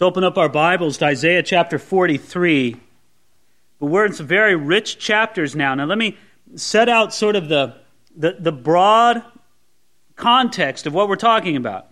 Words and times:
Let's 0.00 0.08
open 0.08 0.24
up 0.24 0.38
our 0.38 0.48
Bibles 0.48 0.96
to 0.96 1.04
Isaiah 1.04 1.42
chapter 1.42 1.78
43. 1.78 2.74
But 3.78 3.86
we're 3.86 4.06
in 4.06 4.14
some 4.14 4.26
very 4.26 4.56
rich 4.56 4.98
chapters 4.98 5.54
now. 5.54 5.74
Now, 5.74 5.84
let 5.84 5.98
me 5.98 6.16
set 6.54 6.88
out 6.88 7.12
sort 7.12 7.36
of 7.36 7.50
the, 7.50 7.74
the, 8.16 8.36
the 8.38 8.50
broad 8.50 9.22
context 10.16 10.86
of 10.86 10.94
what 10.94 11.06
we're 11.06 11.16
talking 11.16 11.54
about. 11.54 11.88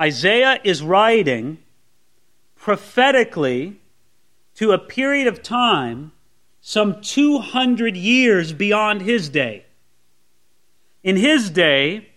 Isaiah 0.00 0.60
is 0.62 0.84
writing 0.84 1.58
prophetically 2.54 3.80
to 4.54 4.70
a 4.70 4.78
period 4.78 5.26
of 5.26 5.42
time 5.42 6.12
some 6.60 7.00
200 7.00 7.96
years 7.96 8.52
beyond 8.52 9.02
his 9.02 9.28
day. 9.28 9.64
In 11.02 11.16
his 11.16 11.50
day, 11.50 12.10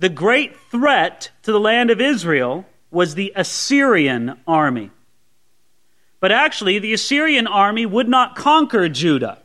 the 0.00 0.08
great 0.08 0.56
threat 0.56 1.30
to 1.44 1.52
the 1.52 1.60
land 1.60 1.92
of 1.92 2.00
Israel 2.00 2.66
was 2.90 3.14
the 3.14 3.32
Assyrian 3.36 4.38
army. 4.46 4.90
But 6.20 6.32
actually, 6.32 6.78
the 6.78 6.92
Assyrian 6.92 7.46
army 7.46 7.86
would 7.86 8.08
not 8.08 8.34
conquer 8.34 8.88
Judah. 8.88 9.38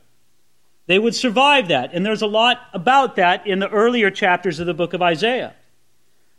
They 0.88 1.00
would 1.00 1.16
survive 1.16 1.68
that. 1.68 1.94
And 1.94 2.06
there's 2.06 2.22
a 2.22 2.28
lot 2.28 2.62
about 2.74 3.16
that 3.18 3.46
in 3.46 3.60
the 3.60 3.70
earlier 3.70 4.10
chapters 4.10 4.60
of 4.60 4.66
the 4.66 4.74
book 4.74 4.94
of 4.94 5.02
Isaiah. 5.02 5.54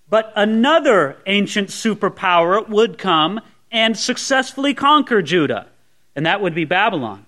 But 0.09 0.33
another 0.37 1.17
ancient 1.27 1.69
superpower 1.69 2.69
would 2.69 2.99
come 2.99 3.41
and 3.71 3.97
successfully 3.97 4.75
conquer 4.75 5.23
Judah, 5.23 5.67
and 6.15 6.27
that 6.27 6.41
would 6.41 6.55
be 6.55 6.65
Babylon. 6.65 7.27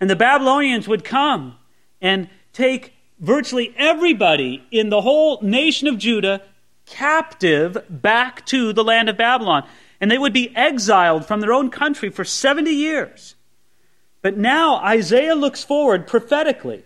And 0.00 0.08
the 0.08 0.16
Babylonians 0.16 0.88
would 0.88 1.04
come 1.04 1.56
and 2.00 2.28
take 2.52 2.92
virtually 3.18 3.74
everybody 3.76 4.64
in 4.70 4.88
the 4.88 5.00
whole 5.00 5.40
nation 5.42 5.88
of 5.88 5.98
Judah 5.98 6.42
captive 6.86 7.76
back 7.90 8.46
to 8.46 8.72
the 8.72 8.84
land 8.84 9.08
of 9.08 9.16
Babylon. 9.16 9.66
And 10.00 10.10
they 10.10 10.18
would 10.18 10.32
be 10.32 10.54
exiled 10.54 11.26
from 11.26 11.40
their 11.40 11.52
own 11.52 11.70
country 11.70 12.10
for 12.10 12.24
70 12.24 12.70
years. 12.70 13.34
But 14.22 14.36
now 14.36 14.76
Isaiah 14.76 15.34
looks 15.34 15.64
forward 15.64 16.06
prophetically 16.06 16.84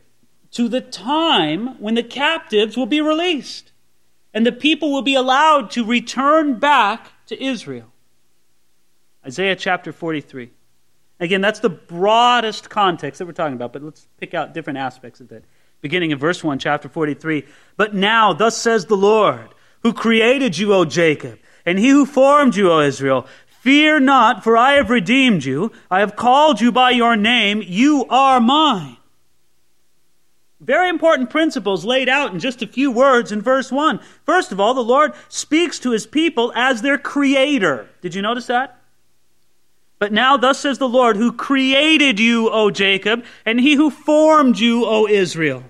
to 0.53 0.69
the 0.69 0.81
time 0.81 1.81
when 1.81 1.95
the 1.95 2.03
captives 2.03 2.77
will 2.77 2.87
be 2.87 3.01
released 3.01 3.73
and 4.33 4.47
the 4.47 4.53
people 4.53 4.93
will 4.93 5.03
be 5.03 5.15
allowed 5.15 5.71
to 5.73 5.85
return 5.85 6.59
back 6.59 7.13
to 7.27 7.43
Israel. 7.43 7.93
Isaiah 9.27 9.57
chapter 9.57 9.93
43. 9.93 10.51
Again, 11.19 11.41
that's 11.41 11.61
the 11.61 11.69
broadest 11.69 12.71
context 12.71 13.19
that 13.19 13.27
we're 13.27 13.33
talking 13.33 13.55
about, 13.55 13.73
but 13.73 13.83
let's 13.83 14.07
pick 14.19 14.33
out 14.33 14.55
different 14.55 14.79
aspects 14.79 15.21
of 15.21 15.31
it. 15.33 15.45
Beginning 15.83 16.11
in 16.11 16.19
verse 16.19 16.43
1, 16.43 16.59
chapter 16.59 16.89
43. 16.89 17.45
But 17.77 17.95
now, 17.95 18.33
thus 18.33 18.57
says 18.57 18.87
the 18.87 18.97
Lord, 18.97 19.49
who 19.83 19.93
created 19.93 20.59
you, 20.59 20.73
O 20.75 20.85
Jacob, 20.85 21.39
and 21.65 21.79
he 21.79 21.89
who 21.89 22.07
formed 22.07 22.57
you, 22.57 22.71
O 22.71 22.81
Israel, 22.81 23.27
fear 23.47 24.01
not, 24.01 24.43
for 24.43 24.57
I 24.57 24.73
have 24.73 24.91
redeemed 24.91 25.45
you. 25.45 25.73
I 25.91 26.01
have 26.01 26.17
called 26.17 26.61
you 26.61 26.73
by 26.73 26.91
your 26.91 27.17
name. 27.17 27.63
You 27.65 28.07
are 28.09 28.41
mine. 28.41 28.97
Very 30.61 30.91
important 30.91 31.31
principles 31.31 31.87
laid 31.87 32.09
out 32.09 32.33
in 32.33 32.39
just 32.39 32.61
a 32.61 32.67
few 32.67 32.91
words 32.91 33.33
in 33.33 33.41
verse 33.41 33.73
1. 33.73 33.99
First 34.27 34.53
of 34.53 34.61
all, 34.61 34.75
the 34.75 34.83
Lord 34.83 35.13
speaks 35.29 35.79
to 35.79 35.93
his 35.93 36.07
people 36.07 36.53
as 36.55 36.83
their 36.83 36.99
creator. 36.99 37.89
Did 38.03 38.15
you 38.15 38.21
notice 38.21 38.47
that? 38.49 38.77
But 39.99 40.13
now, 40.13 40.37
thus 40.37 40.59
says 40.59 40.79
the 40.79 40.89
Lord, 40.89 41.17
who 41.17 41.33
created 41.33 42.19
you, 42.19 42.51
O 42.51 42.71
Jacob, 42.71 43.25
and 43.45 43.61
he 43.61 43.75
who 43.75 43.91
formed 43.91 44.59
you, 44.59 44.85
O 44.85 45.07
Israel. 45.07 45.65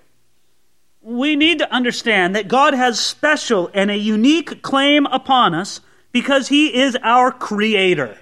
We 1.11 1.35
need 1.35 1.59
to 1.59 1.73
understand 1.73 2.37
that 2.37 2.47
God 2.47 2.75
has 2.75 3.01
special 3.01 3.71
and 3.75 3.91
a 3.91 3.97
unique 3.97 4.63
claim 4.63 5.07
upon 5.07 5.55
us 5.55 5.81
because 6.13 6.49
he 6.49 6.75
is 6.75 6.97
our 7.03 7.33
creator. 7.33 8.17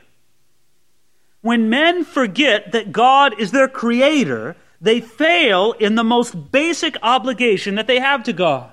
When 1.42 1.68
men 1.68 2.04
forget 2.04 2.72
that 2.72 2.92
God 2.92 3.38
is 3.38 3.50
their 3.50 3.68
creator, 3.68 4.56
they 4.80 5.00
fail 5.00 5.72
in 5.72 5.94
the 5.94 6.04
most 6.04 6.50
basic 6.50 6.96
obligation 7.02 7.74
that 7.74 7.86
they 7.86 8.00
have 8.00 8.22
to 8.24 8.32
God. 8.32 8.70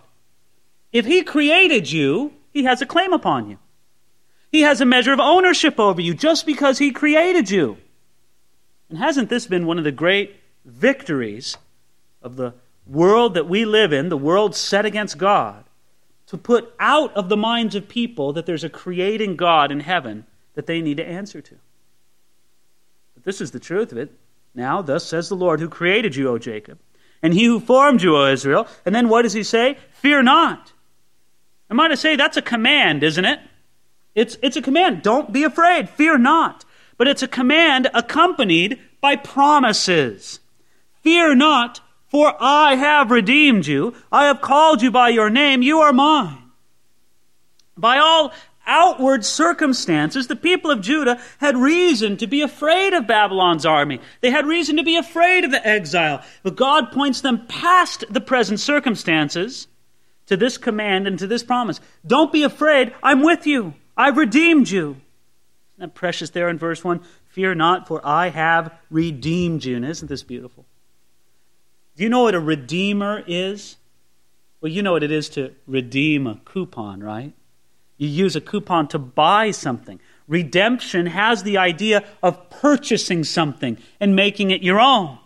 If 0.93 1.05
he 1.05 1.21
created 1.23 1.91
you, 1.91 2.33
he 2.53 2.63
has 2.63 2.81
a 2.81 2.85
claim 2.85 3.11
upon 3.11 3.49
you. 3.49 3.57
He 4.55 4.61
has 4.61 4.79
a 4.79 4.85
measure 4.85 5.11
of 5.11 5.19
ownership 5.19 5.77
over 5.81 5.99
you 5.99 6.13
just 6.13 6.45
because 6.45 6.77
He 6.77 6.91
created 6.91 7.51
you. 7.51 7.75
And 8.89 8.97
hasn't 8.97 9.27
this 9.27 9.47
been 9.47 9.65
one 9.65 9.77
of 9.77 9.83
the 9.83 9.91
great 9.91 10.37
victories 10.63 11.57
of 12.21 12.37
the 12.37 12.53
world 12.87 13.33
that 13.33 13.47
we 13.47 13.65
live 13.65 13.93
in, 13.93 14.09
the 14.09 14.17
world 14.17 14.55
set 14.55 14.85
against 14.85 15.17
God, 15.17 15.63
to 16.27 16.37
put 16.37 16.73
out 16.79 17.15
of 17.15 17.29
the 17.29 17.37
minds 17.37 17.75
of 17.75 17.87
people 17.87 18.33
that 18.33 18.45
there's 18.45 18.63
a 18.63 18.69
creating 18.69 19.35
God 19.35 19.71
in 19.71 19.79
heaven 19.79 20.25
that 20.55 20.65
they 20.65 20.81
need 20.81 20.97
to 20.97 21.05
answer 21.05 21.41
to? 21.41 21.55
But 23.13 23.23
this 23.23 23.41
is 23.41 23.51
the 23.51 23.59
truth 23.59 23.91
of 23.91 23.97
it. 23.97 24.11
Now, 24.53 24.81
thus 24.81 25.05
says 25.05 25.29
the 25.29 25.35
Lord 25.35 25.59
who 25.59 25.69
created 25.69 26.15
you, 26.15 26.29
O 26.29 26.37
Jacob, 26.37 26.79
and 27.21 27.33
he 27.33 27.45
who 27.45 27.59
formed 27.59 28.01
you, 28.01 28.15
O 28.15 28.31
Israel. 28.31 28.67
And 28.85 28.95
then 28.95 29.09
what 29.09 29.23
does 29.23 29.33
he 29.33 29.43
say? 29.43 29.77
Fear 29.91 30.23
not. 30.23 30.71
Am 31.69 31.79
I 31.79 31.87
to 31.87 31.97
say 31.97 32.15
that's 32.15 32.37
a 32.37 32.41
command, 32.41 33.03
isn't 33.03 33.25
it? 33.25 33.39
It's, 34.13 34.37
it's 34.41 34.55
a 34.55 34.61
command. 34.61 35.01
Don't 35.01 35.33
be 35.33 35.43
afraid. 35.43 35.89
Fear 35.89 36.19
not. 36.19 36.63
But 36.97 37.07
it's 37.07 37.23
a 37.23 37.27
command 37.27 37.89
accompanied 37.93 38.79
by 39.01 39.17
promises. 39.17 40.39
Fear 41.01 41.35
not, 41.35 41.81
for 42.15 42.33
I 42.39 42.75
have 42.75 43.11
redeemed 43.11 43.67
you. 43.67 43.93
I 44.09 44.27
have 44.27 44.39
called 44.39 44.81
you 44.81 44.89
by 44.89 45.09
your 45.09 45.29
name. 45.29 45.61
You 45.61 45.79
are 45.79 45.91
mine. 45.91 46.49
By 47.75 47.97
all 47.97 48.31
outward 48.65 49.25
circumstances, 49.25 50.27
the 50.27 50.37
people 50.37 50.71
of 50.71 50.79
Judah 50.79 51.19
had 51.39 51.57
reason 51.57 52.15
to 52.15 52.25
be 52.25 52.39
afraid 52.39 52.93
of 52.93 53.05
Babylon's 53.05 53.65
army. 53.65 53.99
They 54.21 54.31
had 54.31 54.47
reason 54.47 54.77
to 54.77 54.83
be 54.83 54.95
afraid 54.95 55.43
of 55.43 55.51
the 55.51 55.67
exile. 55.67 56.23
But 56.41 56.55
God 56.55 56.93
points 56.93 57.19
them 57.19 57.47
past 57.47 58.05
the 58.09 58.21
present 58.21 58.61
circumstances 58.61 59.67
to 60.27 60.37
this 60.37 60.57
command 60.57 61.07
and 61.07 61.19
to 61.19 61.27
this 61.27 61.43
promise. 61.43 61.81
Don't 62.07 62.31
be 62.31 62.43
afraid. 62.43 62.93
I'm 63.03 63.23
with 63.23 63.45
you. 63.45 63.73
I've 63.97 64.15
redeemed 64.15 64.69
you. 64.69 64.91
Isn't 64.91 65.79
that 65.79 65.95
precious 65.95 66.29
there 66.29 66.47
in 66.47 66.57
verse 66.57 66.81
1? 66.81 67.01
Fear 67.25 67.55
not, 67.55 67.89
for 67.89 67.99
I 68.07 68.29
have 68.29 68.73
redeemed 68.89 69.65
you. 69.65 69.75
And 69.75 69.83
isn't 69.83 70.07
this 70.07 70.23
beautiful? 70.23 70.65
Do 71.95 72.03
you 72.03 72.09
know 72.09 72.23
what 72.23 72.35
a 72.35 72.39
redeemer 72.39 73.23
is? 73.25 73.77
Well, 74.59 74.71
you 74.71 74.81
know 74.81 74.93
what 74.93 75.03
it 75.03 75.11
is 75.11 75.29
to 75.29 75.53
redeem 75.67 76.27
a 76.27 76.39
coupon, 76.43 77.01
right? 77.01 77.33
You 77.97 78.07
use 78.07 78.35
a 78.35 78.41
coupon 78.41 78.87
to 78.89 78.99
buy 78.99 79.51
something. 79.51 79.99
Redemption 80.27 81.05
has 81.05 81.43
the 81.43 81.57
idea 81.57 82.03
of 82.21 82.49
purchasing 82.49 83.23
something 83.23 83.77
and 83.99 84.15
making 84.15 84.51
it 84.51 84.63
your 84.63 84.79
own. 84.79 85.19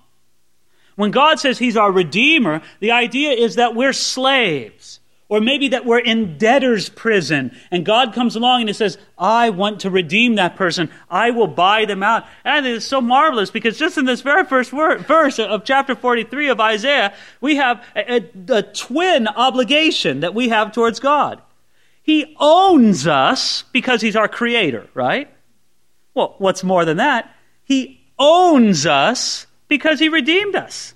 When 0.96 1.12
God 1.12 1.40
says 1.40 1.58
He's 1.58 1.78
our 1.78 1.91
Redeemer, 1.91 2.62
the 2.81 2.91
idea 2.91 3.31
is 3.31 3.56
that 3.56 3.74
we're 3.74 3.94
slaves. 3.94 5.00
Or 5.29 5.40
maybe 5.40 5.67
that 5.69 5.85
we're 5.85 6.00
in 6.00 6.40
debtor's 6.40 6.90
prison 6.90 7.56
and 7.69 7.85
God 7.85 8.16
comes 8.16 8.35
along 8.35 8.62
and 8.62 8.69
he 8.69 8.73
says, 8.73 8.97
I 9.16 9.51
want 9.51 9.81
to 9.81 9.91
redeem 9.91 10.35
that 10.35 10.56
person. 10.56 10.90
I 11.07 11.29
will 11.29 11.47
buy 11.47 11.85
them 11.85 12.01
out. 12.01 12.25
And 12.44 12.66
it's 12.66 12.85
so 12.85 13.00
marvelous 13.00 13.51
because 13.51 13.78
just 13.78 14.00
in 14.00 14.06
this 14.06 14.22
very 14.22 14.44
first 14.44 14.72
verse 14.72 15.38
of 15.38 15.63
chapter 15.63 15.94
43 15.94 16.50
of 16.50 16.59
Isaiah, 16.59 17.13
we 17.41 17.57
have 17.57 17.85
a, 17.95 18.16
a, 18.16 18.56
a 18.57 18.63
twin 18.63 19.28
obligation 19.28 20.22
that 20.22 20.34
we 20.34 20.50
have 20.50 20.72
towards 20.72 21.00
God. 21.00 21.40
He 22.01 22.35
owns 22.40 23.06
us 23.06 23.66
because 23.72 24.01
he's 24.01 24.16
our 24.16 24.28
creator, 24.28 24.90
right? 24.96 25.31
Well, 26.16 26.34
what's 26.40 26.63
more 26.63 26.85
than 26.85 26.97
that? 26.97 27.31
He 27.63 28.01
owns 28.17 28.88
us 28.88 29.46
because 29.67 30.00
he 30.00 30.09
redeemed 30.09 30.56
us. 30.56 30.96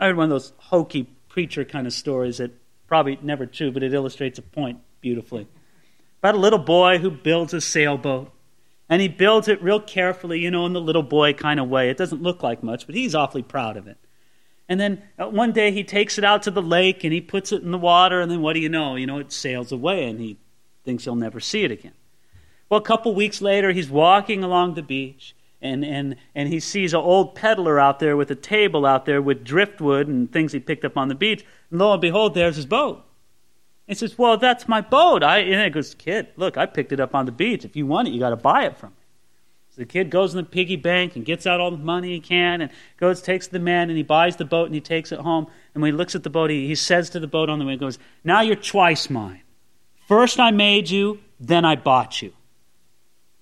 I 0.00 0.06
heard 0.06 0.16
one 0.16 0.24
of 0.24 0.30
those 0.30 0.52
hokey 0.58 1.08
preacher 1.28 1.64
kind 1.64 1.86
of 1.86 1.92
stories 1.92 2.38
that 2.38 2.50
Probably 2.90 3.18
never 3.22 3.46
true, 3.46 3.70
but 3.72 3.84
it 3.84 3.94
illustrates 3.94 4.38
a 4.38 4.42
point 4.42 4.80
beautifully. 5.00 5.46
About 6.18 6.34
a 6.34 6.38
little 6.38 6.58
boy 6.58 6.98
who 6.98 7.10
builds 7.10 7.54
a 7.54 7.60
sailboat. 7.62 8.30
And 8.88 9.00
he 9.00 9.06
builds 9.06 9.46
it 9.46 9.62
real 9.62 9.80
carefully, 9.80 10.40
you 10.40 10.50
know, 10.50 10.66
in 10.66 10.72
the 10.72 10.80
little 10.80 11.04
boy 11.04 11.32
kind 11.32 11.60
of 11.60 11.68
way. 11.68 11.88
It 11.88 11.96
doesn't 11.96 12.20
look 12.20 12.42
like 12.42 12.64
much, 12.64 12.86
but 12.86 12.96
he's 12.96 13.14
awfully 13.14 13.44
proud 13.44 13.76
of 13.76 13.86
it. 13.86 13.96
And 14.68 14.80
then 14.80 15.02
uh, 15.16 15.28
one 15.28 15.52
day 15.52 15.70
he 15.70 15.84
takes 15.84 16.18
it 16.18 16.24
out 16.24 16.42
to 16.42 16.50
the 16.50 16.60
lake 16.60 17.04
and 17.04 17.12
he 17.12 17.20
puts 17.20 17.52
it 17.52 17.62
in 17.62 17.70
the 17.70 17.78
water, 17.78 18.20
and 18.20 18.28
then 18.28 18.42
what 18.42 18.54
do 18.54 18.60
you 18.60 18.68
know? 18.68 18.96
You 18.96 19.06
know, 19.06 19.18
it 19.18 19.30
sails 19.30 19.70
away 19.70 20.08
and 20.08 20.20
he 20.20 20.38
thinks 20.84 21.04
he'll 21.04 21.14
never 21.14 21.38
see 21.38 21.62
it 21.62 21.70
again. 21.70 21.94
Well, 22.68 22.80
a 22.80 22.84
couple 22.84 23.14
weeks 23.14 23.40
later, 23.40 23.70
he's 23.70 23.88
walking 23.88 24.42
along 24.42 24.74
the 24.74 24.82
beach 24.82 25.36
and, 25.62 25.84
and, 25.84 26.16
and 26.34 26.48
he 26.48 26.60
sees 26.60 26.94
an 26.94 27.00
old 27.00 27.34
peddler 27.34 27.78
out 27.78 27.98
there 27.98 28.16
with 28.16 28.30
a 28.30 28.34
table 28.34 28.86
out 28.86 29.04
there 29.04 29.20
with 29.20 29.44
driftwood 29.44 30.08
and 30.08 30.32
things 30.32 30.52
he 30.52 30.60
picked 30.60 30.84
up 30.84 30.96
on 30.96 31.08
the 31.08 31.14
beach. 31.14 31.44
And 31.70 31.78
lo 31.78 31.92
and 31.92 32.00
behold, 32.00 32.34
there's 32.34 32.56
his 32.56 32.66
boat. 32.66 33.04
He 33.86 33.94
says, 33.94 34.16
Well, 34.16 34.38
that's 34.38 34.68
my 34.68 34.80
boat. 34.80 35.22
I, 35.22 35.38
and 35.38 35.62
he 35.62 35.70
goes, 35.70 35.94
Kid, 35.94 36.28
look, 36.36 36.56
I 36.56 36.66
picked 36.66 36.92
it 36.92 37.00
up 37.00 37.14
on 37.14 37.26
the 37.26 37.32
beach. 37.32 37.64
If 37.64 37.76
you 37.76 37.86
want 37.86 38.08
it, 38.08 38.12
you 38.12 38.20
got 38.20 38.30
to 38.30 38.36
buy 38.36 38.64
it 38.64 38.76
from 38.76 38.90
me. 38.90 38.96
So 39.70 39.82
the 39.82 39.86
kid 39.86 40.10
goes 40.10 40.32
in 40.32 40.38
the 40.38 40.48
piggy 40.48 40.76
bank 40.76 41.14
and 41.14 41.24
gets 41.24 41.46
out 41.46 41.60
all 41.60 41.70
the 41.70 41.76
money 41.76 42.10
he 42.10 42.20
can 42.20 42.60
and 42.60 42.70
goes, 42.96 43.22
takes 43.22 43.46
the 43.46 43.60
man, 43.60 43.88
and 43.88 43.96
he 43.96 44.02
buys 44.02 44.36
the 44.36 44.44
boat 44.44 44.66
and 44.66 44.74
he 44.74 44.80
takes 44.80 45.12
it 45.12 45.20
home. 45.20 45.46
And 45.74 45.82
when 45.82 45.92
he 45.92 45.96
looks 45.96 46.14
at 46.14 46.24
the 46.24 46.30
boat, 46.30 46.50
he, 46.50 46.66
he 46.66 46.74
says 46.74 47.10
to 47.10 47.20
the 47.20 47.28
boat 47.28 47.48
on 47.48 47.58
the 47.58 47.64
way, 47.64 47.72
he 47.72 47.78
goes, 47.78 47.98
Now 48.24 48.40
you're 48.40 48.56
twice 48.56 49.10
mine. 49.10 49.42
First 50.08 50.40
I 50.40 50.50
made 50.50 50.90
you, 50.90 51.20
then 51.38 51.64
I 51.64 51.76
bought 51.76 52.20
you. 52.20 52.32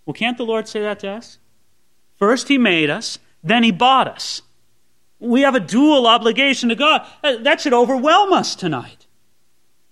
Well, 0.04 0.14
can't 0.14 0.36
the 0.38 0.44
Lord 0.44 0.68
say 0.68 0.80
that 0.80 1.00
to 1.00 1.08
us? 1.10 1.38
First, 2.18 2.48
He 2.48 2.58
made 2.58 2.90
us, 2.90 3.18
then 3.42 3.62
He 3.62 3.70
bought 3.70 4.08
us. 4.08 4.42
We 5.20 5.40
have 5.42 5.54
a 5.54 5.60
dual 5.60 6.06
obligation 6.06 6.68
to 6.68 6.74
God. 6.74 7.06
That 7.22 7.60
should 7.60 7.72
overwhelm 7.72 8.32
us 8.32 8.54
tonight. 8.54 9.06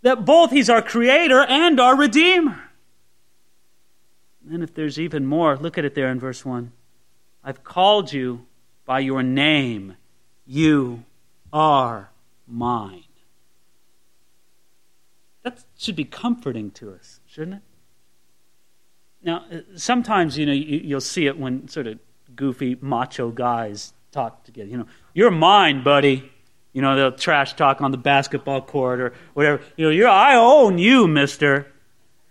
That 0.02 0.24
both 0.24 0.50
He's 0.50 0.70
our 0.70 0.82
Creator 0.82 1.42
and 1.42 1.80
our 1.80 1.96
Redeemer. 1.96 2.62
And 4.50 4.62
if 4.62 4.74
there's 4.74 4.98
even 4.98 5.26
more, 5.26 5.56
look 5.56 5.76
at 5.76 5.84
it 5.84 5.94
there 5.94 6.08
in 6.08 6.20
verse 6.20 6.44
1. 6.44 6.72
I've 7.42 7.64
called 7.64 8.12
you 8.12 8.46
by 8.84 9.00
your 9.00 9.22
name. 9.22 9.96
You 10.46 11.04
are 11.52 12.10
mine. 12.46 13.02
That 15.42 15.64
should 15.76 15.96
be 15.96 16.04
comforting 16.04 16.70
to 16.72 16.92
us, 16.92 17.20
shouldn't 17.26 17.56
it? 17.56 17.62
Now, 19.22 19.44
uh, 19.52 19.58
sometimes, 19.76 20.38
you 20.38 20.46
know, 20.46 20.52
you'll 20.52 21.00
see 21.00 21.26
it 21.26 21.38
when 21.38 21.68
sort 21.68 21.86
of 21.86 21.98
goofy, 22.36 22.76
macho 22.80 23.30
guys 23.30 23.92
talk 24.12 24.44
together. 24.44 24.70
You 24.70 24.78
know, 24.78 24.86
you're 25.14 25.30
mine, 25.30 25.82
buddy. 25.82 26.30
You 26.72 26.82
know, 26.82 26.94
they'll 26.94 27.12
trash 27.12 27.54
talk 27.54 27.80
on 27.80 27.90
the 27.90 27.98
basketball 27.98 28.60
court 28.60 29.00
or 29.00 29.14
whatever. 29.34 29.62
You 29.76 29.86
know, 29.86 29.90
you're, 29.90 30.08
I 30.08 30.36
own 30.36 30.78
you, 30.78 31.08
mister. 31.08 31.72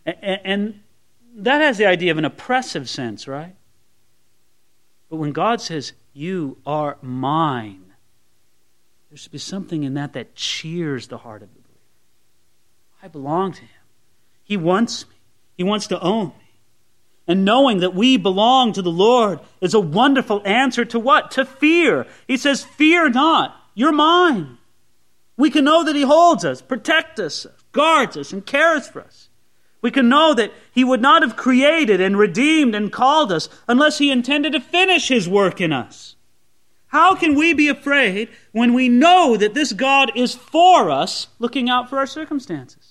And, 0.06 0.40
and 0.44 0.80
that 1.38 1.62
has 1.62 1.78
the 1.78 1.88
idea 1.88 2.12
of 2.12 2.18
an 2.18 2.26
oppressive 2.26 2.90
sense, 2.90 3.28
right? 3.28 3.56
But 5.10 5.18
when 5.18 5.32
God 5.32 5.62
says, 5.62 5.94
You 6.14 6.58
are 6.66 6.98
mine, 7.02 7.94
there 9.10 9.18
should 9.18 9.32
be 9.32 9.38
something 9.38 9.84
in 9.84 9.96
that 9.96 10.14
that 10.14 10.36
cheers 10.36 11.08
the 11.08 11.18
heart 11.18 11.42
of 11.42 11.50
the 11.54 11.62
believer. 11.62 11.80
I 13.02 13.08
belong 13.08 13.54
to 13.54 13.62
Him. 13.62 13.70
He 14.44 14.58
wants 14.58 15.08
me, 15.08 15.16
He 15.58 15.64
wants 15.64 15.88
to 15.88 16.00
own 16.00 16.28
me. 16.28 16.45
And 17.28 17.44
knowing 17.44 17.80
that 17.80 17.96
we 17.96 18.18
belong 18.18 18.74
to 18.74 18.82
the 18.82 18.92
Lord 18.92 19.40
is 19.60 19.74
a 19.74 19.80
wonderful 19.80 20.42
answer 20.46 20.86
to 20.86 21.00
what? 21.00 21.32
To 21.32 21.46
fear. 21.46 22.06
He 22.28 22.38
says, 22.38 22.64
Fear 22.64 23.10
not, 23.10 23.56
you're 23.74 23.92
mine. 23.92 24.58
We 25.38 25.50
can 25.50 25.66
know 25.66 25.84
that 25.84 25.96
He 25.96 26.04
holds 26.04 26.46
us, 26.46 26.62
protects 26.62 27.20
us, 27.20 27.48
guards 27.72 28.16
us, 28.16 28.32
and 28.32 28.46
cares 28.46 28.88
for 28.88 29.02
us. 29.02 29.30
We 29.82 29.92
can 29.92 30.08
know 30.08 30.34
that 30.36 30.54
He 30.72 30.84
would 30.84 31.02
not 31.02 31.24
have 31.24 31.36
created 31.36 32.00
and 32.00 32.18
redeemed 32.18 32.76
and 32.76 32.92
called 32.92 33.32
us 33.32 33.50
unless 33.68 33.98
He 33.98 34.12
intended 34.12 34.54
to 34.54 34.60
finish 34.60 35.08
His 35.08 35.28
work 35.28 35.60
in 35.60 35.74
us. 35.74 36.16
How 36.88 37.16
can 37.16 37.36
we 37.36 37.54
be 37.54 37.68
afraid 37.68 38.30
when 38.52 38.74
we 38.74 38.88
know 38.88 39.36
that 39.36 39.54
this 39.56 39.74
God 39.74 40.12
is 40.16 40.36
for 40.36 40.90
us, 40.92 41.28
looking 41.40 41.70
out 41.70 41.90
for 41.90 41.98
our 41.98 42.06
circumstances? 42.06 42.85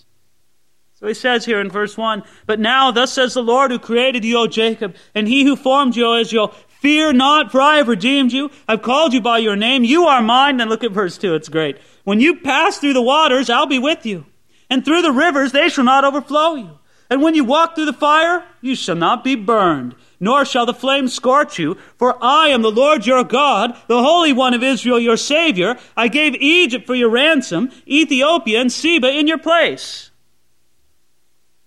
So 1.05 1.09
he 1.09 1.13
says 1.13 1.45
here 1.45 1.61
in 1.61 1.69
verse 1.69 1.99
1 1.99 2.23
But 2.47 2.61
now, 2.61 2.91
thus 2.91 3.13
says 3.13 3.35
the 3.35 3.43
Lord 3.43 3.71
who 3.71 3.79
created 3.79 4.25
you, 4.25 4.39
O 4.39 4.47
Jacob, 4.47 4.97
and 5.15 5.29
he 5.29 5.45
who 5.45 5.55
formed 5.55 5.97
you, 5.97 6.07
O 6.07 6.19
Israel, 6.19 6.55
Fear 6.81 7.13
not, 7.13 7.53
for 7.53 7.61
I 7.61 7.77
have 7.77 7.89
redeemed 7.89 8.33
you. 8.33 8.51
I've 8.67 8.81
called 8.81 9.13
you 9.13 9.21
by 9.21 9.37
your 9.37 9.55
name. 9.55 9.85
You 9.85 10.07
are 10.07 10.23
mine. 10.23 10.63
And 10.63 10.71
look 10.71 10.83
at 10.83 10.93
verse 10.93 11.19
2. 11.19 11.35
It's 11.35 11.51
great. 11.51 11.77
When 12.05 12.21
you 12.21 12.37
pass 12.37 12.79
through 12.79 12.95
the 12.95 13.03
waters, 13.03 13.51
I'll 13.51 13.67
be 13.67 13.79
with 13.79 14.07
you. 14.07 14.25
And 14.71 14.83
through 14.83 15.03
the 15.03 15.13
rivers, 15.13 15.53
they 15.53 15.69
shall 15.69 15.85
not 15.85 16.07
overflow 16.07 16.55
you. 16.55 16.79
And 17.11 17.21
when 17.21 17.35
you 17.35 17.45
walk 17.45 17.75
through 17.75 17.85
the 17.85 17.93
fire, 17.93 18.43
you 18.63 18.75
shall 18.75 18.97
not 18.97 19.23
be 19.23 19.35
burned, 19.35 19.95
nor 20.21 20.47
shall 20.47 20.65
the 20.65 20.73
flame 20.73 21.09
scorch 21.09 21.59
you. 21.59 21.77
For 21.99 22.17
I 22.25 22.49
am 22.49 22.63
the 22.63 22.71
Lord 22.71 23.05
your 23.07 23.25
God, 23.25 23.77
the 23.89 24.03
Holy 24.03 24.33
One 24.33 24.55
of 24.55 24.63
Israel, 24.63 24.99
your 24.99 25.19
Savior. 25.19 25.77
I 25.99 26.09
gave 26.09 26.35
Egypt 26.37 26.87
for 26.87 26.95
your 26.95 27.11
ransom, 27.11 27.71
Ethiopia 27.87 28.59
and 28.59 28.73
Seba 28.73 29.11
in 29.11 29.27
your 29.27 29.37
place. 29.37 30.11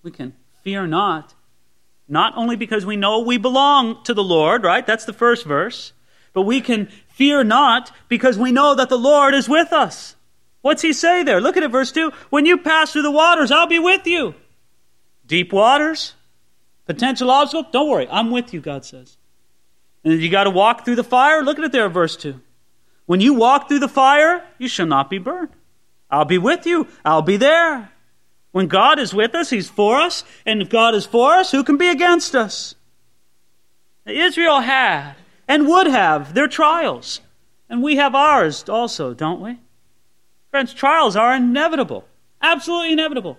We 0.07 0.12
can 0.12 0.36
fear 0.63 0.88
not, 0.88 1.36
not 2.07 2.38
only 2.38 2.56
because 2.56 2.86
we 2.86 2.95
know 2.95 3.19
we 3.19 3.38
belong 3.38 4.01
to 4.06 4.13
the 4.13 4.24
Lord, 4.24 4.63
right? 4.63 4.88
That's 4.88 5.04
the 5.04 5.12
first 5.12 5.45
verse. 5.45 5.92
But 6.31 6.44
we 6.44 6.62
can 6.62 6.88
fear 7.09 7.44
not 7.44 7.92
because 8.07 8.38
we 8.38 8.54
know 8.54 8.74
that 8.74 8.88
the 8.88 8.98
Lord 8.98 9.33
is 9.33 9.50
with 9.50 9.74
us. 9.74 10.15
What's 10.62 10.81
he 10.81 10.94
say 10.94 11.24
there? 11.24 11.42
Look 11.42 11.57
at 11.57 11.63
it, 11.63 11.71
verse 11.71 11.92
2. 11.92 12.13
When 12.30 12.45
you 12.45 12.57
pass 12.57 12.94
through 12.94 13.01
the 13.01 13.12
waters, 13.12 13.51
I'll 13.51 13.68
be 13.68 13.80
with 13.80 14.07
you. 14.07 14.33
Deep 15.25 15.51
waters, 15.51 16.13
potential 16.86 17.30
obstacle, 17.30 17.69
don't 17.69 17.89
worry, 17.89 18.07
I'm 18.09 18.31
with 18.31 18.54
you, 18.54 18.62
God 18.62 18.86
says. 18.86 19.18
And 20.06 20.21
you 20.21 20.30
got 20.30 20.45
to 20.45 20.51
walk 20.51 20.86
through 20.86 20.95
the 20.95 21.04
fire. 21.04 21.44
Look 21.44 21.59
at 21.59 21.65
it 21.65 21.74
there, 21.74 21.89
verse 21.89 22.15
2. 22.15 22.39
When 23.07 23.19
you 23.19 23.33
walk 23.33 23.68
through 23.68 23.80
the 23.80 23.89
fire, 23.89 24.42
you 24.57 24.69
shall 24.69 24.88
not 24.88 25.09
be 25.09 25.18
burned. 25.18 25.50
I'll 26.09 26.24
be 26.24 26.38
with 26.38 26.65
you. 26.65 26.88
I'll 27.04 27.21
be 27.21 27.36
there. 27.36 27.92
When 28.51 28.67
God 28.67 28.99
is 28.99 29.13
with 29.13 29.35
us, 29.35 29.49
He's 29.49 29.69
for 29.69 29.99
us. 29.99 30.23
And 30.45 30.61
if 30.61 30.69
God 30.69 30.95
is 30.95 31.05
for 31.05 31.33
us, 31.33 31.51
who 31.51 31.63
can 31.63 31.77
be 31.77 31.89
against 31.89 32.35
us? 32.35 32.75
Israel 34.05 34.61
had 34.61 35.15
and 35.47 35.67
would 35.67 35.88
have 35.88 36.33
their 36.33 36.47
trials. 36.47 37.21
And 37.69 37.83
we 37.83 37.97
have 37.97 38.15
ours 38.15 38.67
also, 38.67 39.13
don't 39.13 39.41
we? 39.41 39.59
Friends, 40.51 40.73
trials 40.73 41.15
are 41.15 41.35
inevitable. 41.35 42.05
Absolutely 42.41 42.94
inevitable. 42.94 43.38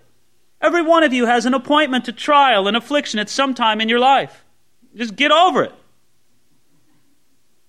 Every 0.61 0.83
one 0.83 1.03
of 1.03 1.13
you 1.13 1.27
has 1.27 1.47
an 1.47 1.55
appointment 1.55 2.05
to 2.07 2.13
trial 2.13 2.67
and 2.69 2.77
affliction 2.77 3.21
at 3.21 3.31
some 3.31 3.55
time 3.55 3.81
in 3.81 3.89
your 3.89 4.01
life. 4.01 4.45
Just 4.95 5.17
get 5.17 5.31
over 5.31 5.65
it. 5.65 5.73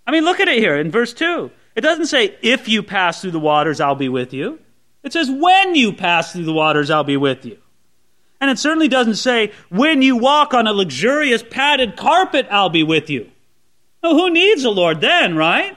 I 0.07 0.11
mean, 0.11 0.25
look 0.25 0.39
at 0.39 0.47
it 0.47 0.57
here 0.57 0.75
in 0.75 0.89
verse 0.89 1.13
2. 1.13 1.51
It 1.75 1.81
doesn't 1.81 2.07
say, 2.07 2.35
if 2.41 2.67
you 2.67 2.81
pass 2.81 3.21
through 3.21 3.31
the 3.31 3.39
waters, 3.39 3.79
I'll 3.79 3.95
be 3.95 4.09
with 4.09 4.33
you. 4.33 4.59
It 5.03 5.13
says, 5.13 5.29
when 5.29 5.75
you 5.75 5.93
pass 5.93 6.33
through 6.33 6.45
the 6.45 6.53
waters, 6.53 6.89
I'll 6.89 7.03
be 7.03 7.17
with 7.17 7.45
you. 7.45 7.57
And 8.41 8.49
it 8.49 8.59
certainly 8.59 8.87
doesn't 8.87 9.15
say, 9.15 9.51
when 9.69 10.01
you 10.01 10.17
walk 10.17 10.53
on 10.53 10.67
a 10.67 10.73
luxurious 10.73 11.43
padded 11.43 11.97
carpet, 11.97 12.47
I'll 12.49 12.69
be 12.69 12.83
with 12.83 13.09
you. 13.09 13.29
Who 14.01 14.29
needs 14.29 14.63
the 14.63 14.69
Lord 14.69 15.01
then, 15.01 15.35
right? 15.35 15.75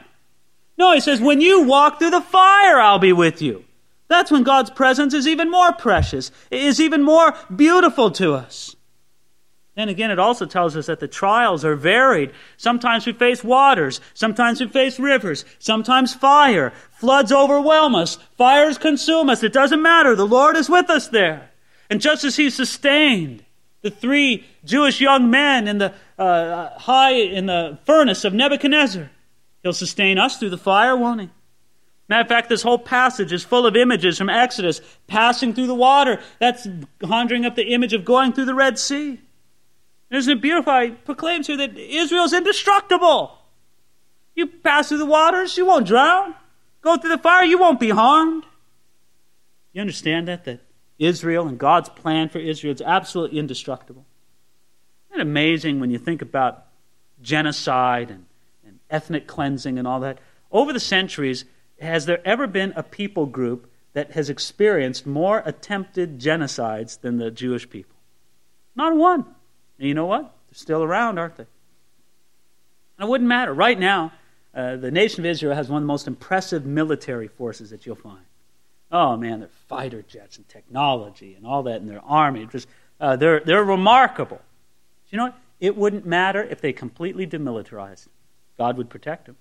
No, 0.79 0.93
he 0.93 1.01
says, 1.01 1.21
when 1.21 1.41
you 1.41 1.63
walk 1.63 1.99
through 1.99 2.11
the 2.11 2.21
fire, 2.21 2.81
I'll 2.81 2.99
be 2.99 3.13
with 3.13 3.43
you. 3.43 3.65
That's 4.09 4.31
when 4.31 4.43
God's 4.43 4.71
presence 4.71 5.15
is 5.15 5.27
even 5.27 5.51
more 5.51 5.73
precious, 5.73 6.31
is 6.51 6.81
even 6.81 7.03
more 7.03 7.35
beautiful 7.55 8.11
to 8.13 8.35
us. 8.35 8.77
Then 9.75 9.89
again, 9.89 10.11
it 10.11 10.19
also 10.19 10.45
tells 10.45 10.77
us 10.77 10.87
that 10.87 11.01
the 11.01 11.09
trials 11.09 11.65
are 11.65 11.77
varied. 11.77 12.33
Sometimes 12.59 13.07
we 13.07 13.15
face 13.15 13.43
waters, 13.43 14.01
sometimes 14.13 14.61
we 14.61 14.69
face 14.69 14.99
rivers, 14.99 15.47
sometimes 15.59 16.13
fire. 16.13 16.73
Floods 16.91 17.33
overwhelm 17.33 17.95
us, 17.95 18.17
fires 18.37 18.77
consume 18.77 19.31
us. 19.31 19.43
It 19.43 19.53
doesn't 19.53 19.81
matter. 19.81 20.15
The 20.15 20.27
Lord 20.27 20.57
is 20.57 20.69
with 20.69 20.91
us 20.91 21.09
there. 21.09 21.51
And 21.89 22.03
just 22.03 22.23
as 22.23 22.37
He 22.37 22.51
sustained 22.51 23.45
the 23.81 23.91
three 23.91 24.45
Jewish 24.65 25.01
young 25.01 25.31
men 25.31 25.67
in 25.67 25.79
the 25.79 25.95
uh, 26.19 26.79
high 26.79 27.13
in 27.13 27.47
the 27.47 27.79
furnace 27.85 28.25
of 28.25 28.35
Nebuchadnezzar, 28.35 29.11
He'll 29.63 29.73
sustain 29.73 30.19
us 30.19 30.37
through 30.39 30.51
the 30.51 30.59
fire, 30.59 30.95
won't 30.95 31.23
He? 31.23 31.31
Matter 32.09 32.23
of 32.23 32.29
fact, 32.29 32.51
this 32.51 32.63
whole 32.63 32.79
passage 32.79 33.33
is 33.33 33.43
full 33.43 33.65
of 33.65 33.75
images 33.75 34.19
from 34.19 34.29
Exodus 34.29 34.83
passing 35.07 35.55
through 35.55 35.69
the 35.69 35.75
water. 35.75 36.21
That's 36.41 36.69
conjuring 36.99 37.47
up 37.47 37.57
the 37.57 37.73
image 37.73 37.95
of 37.95 38.05
going 38.05 38.35
through 38.35 38.45
the 38.45 38.55
Red 38.55 38.79
Sea. 38.79 39.19
Isn't 40.13 40.39
it 40.39 40.43
beautiful? 40.43 40.73
I 40.73 40.91
proclaims 40.91 41.47
here 41.47 41.57
that 41.57 41.77
Israel's 41.77 42.35
indestructible. 42.35 43.39
You 44.35 44.47
pass 44.47 44.89
through 44.89 44.99
the 44.99 45.07
waters, 45.07 45.57
you 45.57 45.65
won't 45.65 45.87
drown. 45.87 46.35
Go 46.83 46.97
through 46.99 47.11
the 47.11 47.19
fire, 47.19 47.45
you 47.45 47.59
won't 47.59 47.81
be 47.81 47.91
harmed. 47.91 48.45
You 49.73 49.81
understand 49.81 50.29
that? 50.29 50.45
That 50.45 50.61
Israel 50.99 51.49
and 51.49 51.59
God's 51.59 51.89
plan 51.89 52.29
for 52.29 52.39
Israel 52.39 52.75
is 52.75 52.83
absolutely 52.83 53.39
indestructible. 53.39 54.05
Isn't 55.11 55.21
it 55.21 55.23
amazing 55.23 55.81
when 55.81 55.91
you 55.91 55.99
think 55.99 56.21
about 56.21 56.67
genocide 57.23 58.11
and, 58.11 58.27
and 58.67 58.81
ethnic 58.91 59.27
cleansing 59.27 59.79
and 59.79 59.89
all 59.89 60.01
that? 60.01 60.19
Over 60.51 60.75
the 60.75 60.81
centuries, 60.81 61.47
has 61.81 62.05
there 62.05 62.27
ever 62.27 62.47
been 62.47 62.75
a 62.77 62.83
people 62.83 63.25
group 63.25 63.71
that 63.95 64.13
has 64.13 64.29
experienced 64.29 65.07
more 65.07 65.43
attempted 65.47 66.19
genocides 66.19 67.01
than 67.01 67.17
the 67.17 67.31
Jewish 67.31 67.69
people? 67.71 67.97
Not 68.77 68.95
one. 68.95 69.27
And 69.83 69.89
you 69.89 69.95
know 69.95 70.07
what? 70.07 70.23
They're 70.23 70.55
still 70.55 70.85
around, 70.85 71.19
aren't 71.19 71.35
they? 71.35 71.47
And 72.99 73.09
it 73.09 73.11
wouldn't 73.11 73.27
matter. 73.27 73.53
Right 73.53 73.77
now, 73.77 74.13
uh, 74.55 74.77
the 74.77 74.93
nation 74.93 75.23
of 75.23 75.27
Israel 75.27 75.57
has 75.57 75.69
one 75.69 75.79
of 75.79 75.83
the 75.83 75.89
most 75.89 76.07
impressive 76.07 76.65
military 76.65 77.27
forces 77.27 77.71
that 77.71 77.85
you'll 77.85 77.97
find. 77.97 78.25
Oh 78.93 79.17
man, 79.17 79.41
their 79.41 79.49
fighter 79.67 80.03
jets 80.03 80.37
and 80.37 80.49
technology 80.49 81.35
and 81.35 81.45
all 81.45 81.65
that 81.65 81.81
in 81.81 81.89
their 81.89 82.01
army. 82.05 82.47
Just, 82.47 82.69
uh, 83.01 83.17
they're, 83.17 83.41
they're 83.41 83.65
remarkable. 83.65 84.41
you 85.11 85.19
know 85.19 85.25
what? 85.25 85.39
It 85.59 85.77
wouldn't 85.77 86.07
matter 86.07 86.45
if 86.45 86.61
they 86.61 86.73
completely 86.73 87.27
demilitarized. 87.27 88.07
God 88.59 88.77
would 88.77 88.89
protect 88.89 89.27
them. 89.27 89.37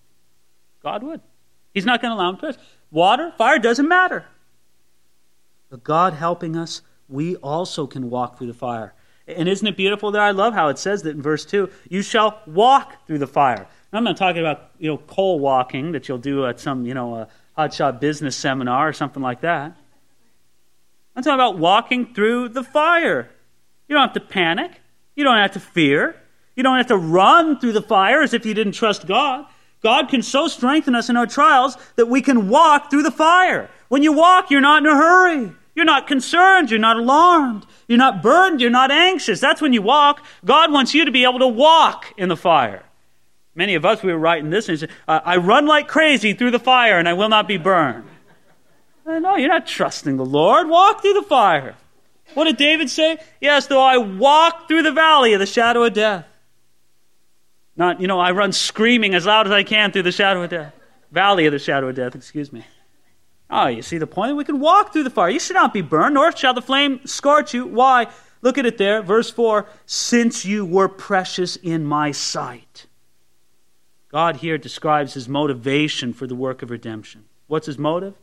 God 0.82 1.04
would. 1.04 1.22
He's 1.72 1.86
not 1.86 2.02
going 2.02 2.10
to 2.10 2.16
allow 2.16 2.32
them 2.32 2.42
to 2.42 2.48
us. 2.48 2.58
Water, 2.90 3.32
fire, 3.38 3.60
doesn't 3.60 3.88
matter. 3.88 4.26
But 5.70 5.84
God 5.84 6.14
helping 6.14 6.56
us, 6.56 6.82
we 7.08 7.36
also 7.36 7.86
can 7.86 8.10
walk 8.10 8.40
through 8.40 8.48
the 8.48 8.56
fire. 8.56 8.96
And 9.36 9.48
isn't 9.50 9.66
it 9.66 9.78
beautiful 9.78 10.12
there? 10.12 10.22
I 10.22 10.32
love 10.32 10.54
how 10.54 10.70
it 10.70 10.78
says 10.78 11.04
that 11.04 11.12
in 11.12 11.22
verse 11.22 11.46
2 11.46 11.70
you 11.90 12.02
shall 12.02 12.42
walk 12.46 13.06
through 13.08 13.20
the 13.20 13.28
fire. 13.28 13.68
I'm 13.94 14.04
not 14.04 14.18
talking 14.18 14.40
about 14.40 14.72
you 14.80 14.90
know 14.90 14.98
coal 14.98 15.40
walking 15.40 15.92
that 15.92 16.08
you'll 16.08 16.18
do 16.18 16.46
at 16.46 16.60
some 16.60 16.86
you 16.86 16.94
know 16.94 17.28
hotshot 17.58 18.00
business 18.00 18.36
seminar 18.36 18.88
or 18.88 18.94
something 18.94 19.22
like 19.22 19.42
that. 19.42 19.76
I'm 21.16 21.24
talking 21.24 21.36
about 21.36 21.58
walking 21.58 22.14
through 22.14 22.50
the 22.50 22.64
fire. 22.64 23.30
You 23.88 23.96
don't 23.96 24.04
have 24.04 24.14
to 24.14 24.22
panic. 24.22 24.80
You 25.16 25.24
don't 25.24 25.38
have 25.38 25.52
to 25.52 25.60
fear. 25.60 26.16
You 26.56 26.64
don't 26.64 26.78
have 26.78 26.88
to 26.88 26.98
run 26.98 27.60
through 27.60 27.74
the 27.74 27.82
fire 27.82 28.22
as 28.22 28.34
if 28.34 28.46
you 28.46 28.54
didn't 28.54 28.74
trust 28.74 29.08
God. 29.08 29.46
God 29.84 30.10
can 30.10 30.22
so 30.22 30.48
strengthen 30.48 30.96
us 30.96 31.10
in 31.10 31.18
our 31.18 31.26
trials 31.26 31.76
that 31.96 32.08
we 32.08 32.22
can 32.22 32.50
walk 32.50 32.90
through 32.90 33.04
the 33.04 33.12
fire. 33.12 33.70
When 33.90 34.04
you 34.04 34.14
walk, 34.14 34.52
you're 34.52 34.62
not 34.62 34.84
in 34.84 34.92
a 34.92 34.96
hurry. 34.96 35.52
You're 35.76 35.86
not 35.86 36.08
concerned. 36.08 36.70
You're 36.70 36.80
not 36.80 36.98
alarmed. 36.98 37.66
You're 37.88 37.98
not 37.98 38.22
burdened. 38.22 38.62
You're 38.62 38.70
not 38.70 38.92
anxious. 38.92 39.40
That's 39.40 39.62
when 39.62 39.74
you 39.74 39.82
walk. 39.82 40.24
God 40.44 40.72
wants 40.72 40.94
you 40.94 41.06
to 41.06 41.12
be 41.12 41.24
able 41.24 41.40
to 41.40 41.48
walk 41.48 42.14
in 42.18 42.30
the 42.30 42.38
fire. 42.38 42.84
Many 43.56 43.76
of 43.76 43.86
us, 43.86 44.02
we 44.02 44.12
were 44.12 44.20
writing 44.20 44.50
this 44.50 44.70
and 44.70 44.80
said, 44.80 44.90
I 45.08 45.38
run 45.38 45.68
like 45.68 45.88
crazy 45.88 46.34
through 46.34 46.52
the 46.52 46.60
fire 46.60 46.98
and 46.98 47.08
I 47.08 47.14
will 47.14 47.30
not 47.30 47.48
be 47.48 47.58
burned. 47.58 48.06
No, 49.06 49.36
you're 49.36 49.50
not 49.50 49.68
trusting 49.68 50.18
the 50.18 50.26
Lord. 50.26 50.70
Walk 50.70 51.02
through 51.02 51.16
the 51.16 51.24
fire. 51.24 51.76
What 52.34 52.46
did 52.46 52.56
David 52.56 52.90
say? 52.90 53.18
Yes, 53.42 53.68
though 53.68 53.82
I 53.82 53.98
walk 53.98 54.70
through 54.70 54.84
the 54.84 54.94
valley 54.94 55.34
of 55.34 55.40
the 55.40 55.46
shadow 55.46 55.84
of 55.84 55.94
death. 55.94 56.26
Not, 57.76 58.00
you 58.00 58.08
know, 58.08 58.20
I 58.20 58.32
run 58.32 58.54
screaming 58.54 59.16
as 59.16 59.26
loud 59.26 59.48
as 59.48 59.52
I 59.52 59.64
can 59.64 59.92
through 59.92 60.04
the 60.04 60.12
shadow 60.12 60.44
of 60.44 60.50
death. 60.50 60.74
Valley 61.12 61.46
of 61.46 61.52
the 61.52 61.60
shadow 61.60 61.90
of 61.90 61.96
death, 61.96 62.16
excuse 62.16 62.54
me. 62.54 62.66
Oh, 63.52 63.68
you 63.68 63.82
see 63.82 63.98
the 63.98 64.08
point? 64.08 64.38
We 64.38 64.46
can 64.46 64.62
walk 64.62 64.94
through 64.94 65.04
the 65.04 65.10
fire. 65.10 65.30
You 65.30 65.40
should 65.40 65.56
not 65.56 65.74
be 65.74 65.82
burned, 65.82 66.14
nor 66.14 66.36
shall 66.36 66.54
the 66.54 66.62
flame 66.62 67.02
scorch 67.06 67.54
you. 67.54 67.66
Why? 67.66 68.08
Look 68.42 68.58
at 68.58 68.66
it 68.66 68.78
there, 68.78 69.02
verse 69.02 69.30
4 69.30 69.68
since 69.86 70.46
you 70.46 70.66
were 70.66 70.88
precious 70.88 71.58
in 71.58 71.86
my 71.86 72.12
sight. 72.12 72.88
God 74.10 74.38
here 74.38 74.58
describes 74.58 75.14
his 75.14 75.30
motivation 75.30 76.14
for 76.14 76.28
the 76.28 76.36
work 76.36 76.62
of 76.62 76.70
redemption. 76.70 77.26
What's 77.48 77.68
his 77.68 77.78
motive? 77.78 78.14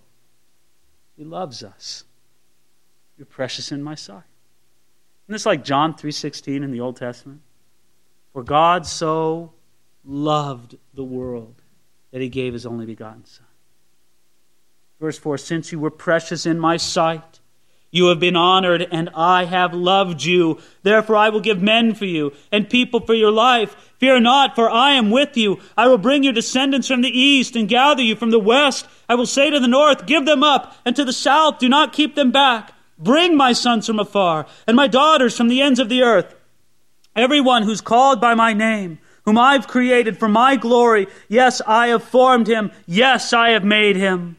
He 1.17 1.25
loves 1.25 1.63
us. 1.63 2.05
You're 3.17 3.27
precious 3.27 3.73
in 3.73 3.83
my 3.83 3.95
sight. 3.95 4.23
Isn't 5.27 5.35
this 5.35 5.47
like 5.47 5.65
John 5.65 5.95
3:16 5.95 6.63
in 6.63 6.71
the 6.71 6.81
Old 6.81 6.97
Testament? 6.97 7.43
For 8.33 8.43
God 8.43 8.87
so 8.87 9.53
loved 10.05 10.77
the 10.95 11.05
world 11.05 11.61
that 12.13 12.23
he 12.23 12.29
gave 12.29 12.53
his 12.53 12.65
only 12.65 12.87
begotten 12.87 13.25
Son. 13.25 13.48
Verse 15.01 15.19
4 15.19 15.39
Since 15.39 15.73
you 15.73 15.79
were 15.79 15.91
precious 15.91 16.47
in 16.47 16.59
my 16.59 16.77
sight, 16.77 17.41
you 17.91 18.09
have 18.09 18.21
been 18.21 18.37
honored, 18.37 18.87
and 18.91 19.09
I 19.15 19.45
have 19.45 19.73
loved 19.73 20.23
you. 20.25 20.59
Therefore, 20.83 21.17
I 21.17 21.31
will 21.31 21.41
give 21.41 21.63
men 21.63 21.95
for 21.95 22.05
you 22.05 22.33
and 22.53 22.69
people 22.69 23.01
for 23.01 23.15
your 23.15 23.31
life. 23.31 23.75
Fear 23.99 24.21
not, 24.21 24.55
for 24.55 24.69
I 24.69 24.93
am 24.93 25.11
with 25.11 25.37
you. 25.37 25.61
I 25.77 25.89
will 25.89 25.99
bring 25.99 26.23
your 26.23 26.35
descendants 26.35 26.89
from 26.89 27.01
the 27.01 27.19
east 27.19 27.57
and 27.57 27.69
gather 27.69 28.03
you 28.03 28.15
from 28.15 28.31
the 28.31 28.39
west. 28.39 28.87
I 29.09 29.15
will 29.15 29.27
say 29.27 29.51
to 29.51 29.59
the 29.59 29.69
north, 29.69 30.05
Give 30.05 30.27
them 30.27 30.43
up, 30.43 30.75
and 30.85 30.95
to 30.97 31.05
the 31.05 31.13
south, 31.13 31.59
Do 31.59 31.69
not 31.69 31.95
keep 31.95 32.15
them 32.15 32.31
back. 32.31 32.75
Bring 32.99 33.37
my 33.37 33.53
sons 33.53 33.87
from 33.87 34.01
afar, 34.01 34.47
and 34.67 34.77
my 34.77 34.89
daughters 34.89 35.37
from 35.37 35.49
the 35.49 35.63
ends 35.63 35.79
of 35.79 35.89
the 35.89 36.03
earth. 36.03 36.35
Everyone 37.15 37.63
who's 37.63 37.81
called 37.81 38.21
by 38.21 38.35
my 38.35 38.53
name, 38.53 38.99
whom 39.25 39.39
I've 39.39 39.69
created 39.69 40.19
for 40.19 40.29
my 40.29 40.57
glory, 40.57 41.07
yes, 41.29 41.63
I 41.67 41.89
have 41.89 42.03
formed 42.03 42.49
him. 42.49 42.71
Yes, 42.87 43.33
I 43.33 43.51
have 43.51 43.65
made 43.65 43.97
him. 43.97 44.38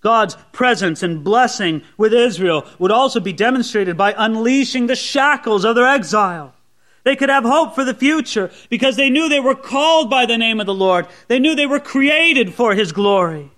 God's 0.00 0.36
presence 0.52 1.02
and 1.02 1.24
blessing 1.24 1.82
with 1.96 2.12
Israel 2.12 2.66
would 2.78 2.92
also 2.92 3.20
be 3.20 3.32
demonstrated 3.32 3.96
by 3.96 4.14
unleashing 4.16 4.86
the 4.86 4.96
shackles 4.96 5.64
of 5.64 5.74
their 5.74 5.86
exile. 5.86 6.54
They 7.06 7.16
could 7.16 7.28
have 7.28 7.44
hope 7.44 7.74
for 7.74 7.84
the 7.84 7.94
future 7.94 8.50
because 8.68 8.96
they 8.96 9.10
knew 9.10 9.28
they 9.28 9.40
were 9.40 9.54
called 9.54 10.10
by 10.10 10.26
the 10.26 10.36
name 10.36 10.58
of 10.58 10.66
the 10.66 10.74
Lord. 10.74 11.06
They 11.28 11.38
knew 11.38 11.54
they 11.54 11.66
were 11.66 11.80
created 11.80 12.52
for 12.52 12.74
His 12.74 12.92
glory. 12.92 13.52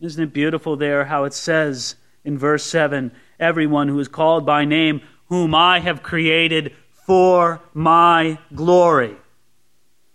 Isn't 0.00 0.22
it 0.22 0.32
beautiful 0.32 0.76
there 0.76 1.04
how 1.04 1.24
it 1.24 1.34
says 1.34 1.96
in 2.24 2.38
verse 2.38 2.64
7 2.64 3.12
everyone 3.40 3.88
who 3.88 3.98
is 3.98 4.08
called 4.08 4.46
by 4.46 4.64
name, 4.64 5.02
whom 5.26 5.54
I 5.54 5.80
have 5.80 6.02
created 6.02 6.74
for 7.06 7.60
my 7.74 8.38
glory? 8.54 9.16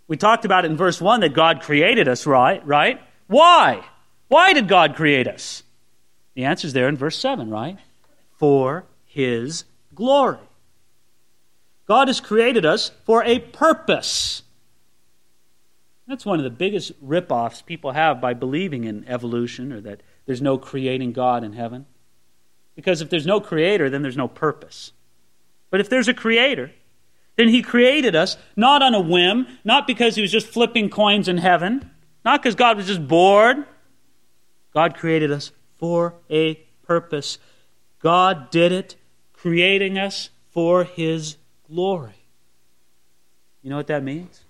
We 0.07 0.15
talked 0.15 0.45
about 0.45 0.63
it 0.63 0.71
in 0.71 0.77
verse 0.77 1.01
1 1.01 1.19
that 1.19 1.33
God 1.33 1.61
created 1.61 2.07
us, 2.07 2.25
right? 2.25 2.65
Right? 2.65 3.01
Why? 3.27 3.83
Why 4.27 4.53
did 4.53 4.67
God 4.67 4.95
create 4.95 5.27
us? 5.27 5.63
The 6.35 6.45
answer 6.45 6.67
is 6.67 6.73
there 6.73 6.87
in 6.87 6.97
verse 6.97 7.17
7, 7.17 7.49
right? 7.49 7.77
For 8.37 8.85
His 9.05 9.65
glory. 9.95 10.39
God 11.87 12.09
has 12.09 12.19
created 12.19 12.65
us 12.65 12.91
for 13.05 13.23
a 13.23 13.39
purpose. 13.39 14.43
That's 16.07 16.25
one 16.25 16.39
of 16.39 16.43
the 16.43 16.49
biggest 16.49 16.91
rip-offs 17.01 17.61
people 17.61 17.91
have 17.91 18.21
by 18.21 18.33
believing 18.33 18.83
in 18.83 19.07
evolution 19.07 19.73
or 19.73 19.81
that 19.81 20.01
there's 20.25 20.41
no 20.41 20.57
creating 20.57 21.13
God 21.13 21.43
in 21.43 21.53
heaven. 21.53 21.85
Because 22.75 23.01
if 23.01 23.09
there's 23.09 23.25
no 23.25 23.41
creator, 23.41 23.89
then 23.89 24.03
there's 24.03 24.17
no 24.17 24.27
purpose. 24.27 24.91
But 25.69 25.79
if 25.79 25.89
there's 25.89 26.07
a 26.07 26.13
creator, 26.13 26.71
then 27.35 27.49
he 27.49 27.61
created 27.61 28.15
us 28.15 28.37
not 28.55 28.81
on 28.81 28.93
a 28.93 28.99
whim, 28.99 29.47
not 29.63 29.87
because 29.87 30.15
he 30.15 30.21
was 30.21 30.31
just 30.31 30.47
flipping 30.47 30.89
coins 30.89 31.27
in 31.27 31.37
heaven, 31.37 31.91
not 32.23 32.41
because 32.41 32.55
God 32.55 32.77
was 32.77 32.87
just 32.87 33.07
bored, 33.07 33.65
God 34.77 34.95
created 34.95 35.31
us 35.31 35.51
for 35.79 36.13
a 36.29 36.53
purpose. 36.85 37.39
God 37.99 38.51
did 38.51 38.71
it, 38.71 38.95
creating 39.33 39.97
us 39.97 40.29
for 40.51 40.83
His 40.83 41.37
glory. 41.67 42.27
You 43.63 43.71
know 43.71 43.75
what 43.75 43.87
that 43.87 44.03
means? 44.03 44.45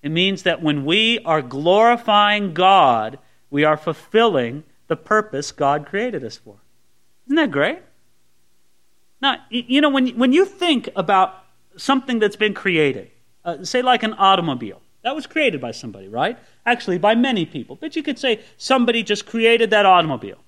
It 0.00 0.10
means 0.10 0.44
that 0.44 0.62
when 0.62 0.84
we 0.84 1.18
are 1.24 1.42
glorifying 1.42 2.54
God, 2.54 3.18
we 3.50 3.64
are 3.64 3.76
fulfilling 3.76 4.62
the 4.86 4.94
purpose 4.94 5.50
God 5.50 5.86
created 5.86 6.22
us 6.22 6.36
for. 6.36 6.54
Isn't 7.26 7.34
that 7.34 7.50
great? 7.50 7.80
Now, 9.20 9.38
you 9.50 9.80
know, 9.80 9.90
when, 9.90 10.06
when 10.10 10.32
you 10.32 10.44
think 10.44 10.88
about 10.94 11.34
something 11.76 12.20
that's 12.20 12.36
been 12.36 12.54
created, 12.54 13.10
uh, 13.44 13.64
say 13.64 13.82
like 13.82 14.04
an 14.04 14.12
automobile, 14.12 14.80
that 15.02 15.14
was 15.14 15.26
created 15.26 15.60
by 15.60 15.72
somebody, 15.72 16.08
right? 16.08 16.38
Actually, 16.64 16.98
by 16.98 17.14
many 17.14 17.44
people. 17.44 17.76
But 17.76 17.96
you 17.96 18.02
could 18.02 18.18
say 18.18 18.40
somebody 18.56 19.02
just 19.02 19.26
created 19.26 19.70
that 19.70 19.84
automobile. 19.84 20.38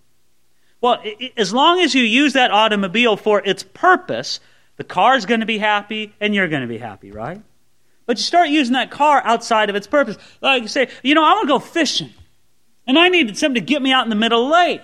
Well, 0.81 1.01
it, 1.03 1.33
as 1.37 1.53
long 1.53 1.81
as 1.81 1.95
you 1.95 2.03
use 2.03 2.35
that 2.35 2.51
automobile 2.51 3.17
for 3.17 3.41
its 3.45 3.63
purpose, 3.63 4.39
the 4.77 4.85
car's 4.85 5.27
going 5.27 5.41
to 5.41 5.47
be 5.47 5.59
happy 5.59 6.15
and 6.21 6.35
you're 6.35 6.49
going 6.49 6.63
to 6.63 6.69
be 6.69 6.79
happy, 6.79 7.11
right? 7.11 7.43
But 8.07 8.19
you 8.19 8.23
start 8.23 8.49
using 8.49 8.75
that 8.75 8.91
car 8.91 9.23
outside 9.25 9.71
of 9.71 9.77
its 9.77 9.87
purpose. 9.87 10.17
Like 10.41 10.63
you 10.63 10.69
say, 10.69 10.89
you 11.03 11.15
know, 11.15 11.25
I 11.25 11.33
want 11.33 11.49
to 11.49 11.55
go 11.55 11.59
fishing. 11.59 12.11
And 12.87 12.99
I 12.99 13.09
needed 13.09 13.37
something 13.37 13.61
to 13.61 13.67
get 13.67 13.83
me 13.83 13.93
out 13.93 14.05
in 14.05 14.11
the 14.11 14.17
middle 14.17 14.45
of 14.45 14.51
the 14.51 14.55
lake. 14.55 14.83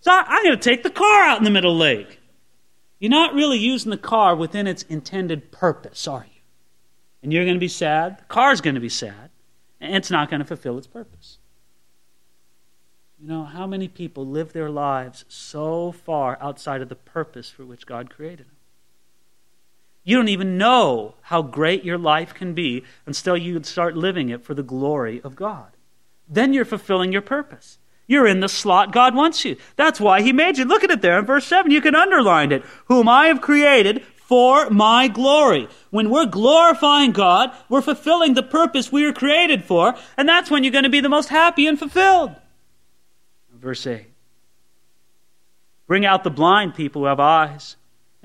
So 0.00 0.12
I, 0.12 0.24
I'm 0.28 0.44
going 0.44 0.58
to 0.58 0.62
take 0.62 0.82
the 0.82 0.90
car 0.90 1.22
out 1.22 1.38
in 1.38 1.44
the 1.44 1.50
middle 1.50 1.72
of 1.72 1.78
the 1.78 1.82
lake. 1.82 2.20
You're 2.98 3.10
not 3.10 3.34
really 3.34 3.58
using 3.58 3.90
the 3.90 3.96
car 3.96 4.36
within 4.36 4.66
its 4.66 4.82
intended 4.84 5.50
purpose, 5.50 6.06
are 6.06 6.26
you? 6.28 6.37
And 7.22 7.32
you're 7.32 7.44
going 7.44 7.56
to 7.56 7.60
be 7.60 7.68
sad. 7.68 8.18
The 8.18 8.24
car's 8.24 8.60
going 8.60 8.74
to 8.74 8.80
be 8.80 8.88
sad. 8.88 9.30
And 9.80 9.94
it's 9.94 10.10
not 10.10 10.30
going 10.30 10.40
to 10.40 10.46
fulfill 10.46 10.78
its 10.78 10.86
purpose. 10.86 11.38
You 13.20 13.26
know, 13.26 13.44
how 13.44 13.66
many 13.66 13.88
people 13.88 14.26
live 14.26 14.52
their 14.52 14.70
lives 14.70 15.24
so 15.28 15.90
far 15.90 16.38
outside 16.40 16.82
of 16.82 16.88
the 16.88 16.94
purpose 16.94 17.50
for 17.50 17.64
which 17.64 17.86
God 17.86 18.10
created 18.10 18.46
them? 18.46 18.56
You 20.04 20.16
don't 20.16 20.28
even 20.28 20.56
know 20.56 21.16
how 21.22 21.42
great 21.42 21.84
your 21.84 21.98
life 21.98 22.32
can 22.32 22.54
be 22.54 22.84
until 23.06 23.36
you 23.36 23.62
start 23.64 23.96
living 23.96 24.30
it 24.30 24.44
for 24.44 24.54
the 24.54 24.62
glory 24.62 25.20
of 25.22 25.36
God. 25.36 25.72
Then 26.28 26.52
you're 26.52 26.64
fulfilling 26.64 27.12
your 27.12 27.22
purpose. 27.22 27.78
You're 28.06 28.26
in 28.26 28.40
the 28.40 28.48
slot 28.48 28.92
God 28.92 29.14
wants 29.14 29.44
you. 29.44 29.56
That's 29.76 30.00
why 30.00 30.22
He 30.22 30.32
made 30.32 30.56
you. 30.56 30.64
Look 30.64 30.82
at 30.82 30.90
it 30.90 31.02
there 31.02 31.18
in 31.18 31.26
verse 31.26 31.46
7. 31.46 31.70
You 31.70 31.82
can 31.82 31.94
underline 31.94 32.52
it. 32.52 32.64
Whom 32.86 33.08
I 33.08 33.26
have 33.26 33.42
created 33.42 34.02
for 34.28 34.68
my 34.68 35.08
glory. 35.08 35.68
When 35.88 36.10
we're 36.10 36.26
glorifying 36.26 37.12
God, 37.12 37.50
we're 37.70 37.80
fulfilling 37.80 38.34
the 38.34 38.42
purpose 38.42 38.92
we 38.92 39.06
were 39.06 39.12
created 39.14 39.64
for, 39.64 39.94
and 40.18 40.28
that's 40.28 40.50
when 40.50 40.62
you're 40.62 40.70
going 40.70 40.84
to 40.84 40.90
be 40.90 41.00
the 41.00 41.08
most 41.08 41.30
happy 41.30 41.66
and 41.66 41.78
fulfilled. 41.78 42.36
Verse 43.50 43.86
8 43.86 44.04
Bring 45.86 46.04
out 46.04 46.24
the 46.24 46.30
blind 46.30 46.74
people 46.74 47.02
who 47.02 47.06
have 47.06 47.18
eyes 47.18 47.76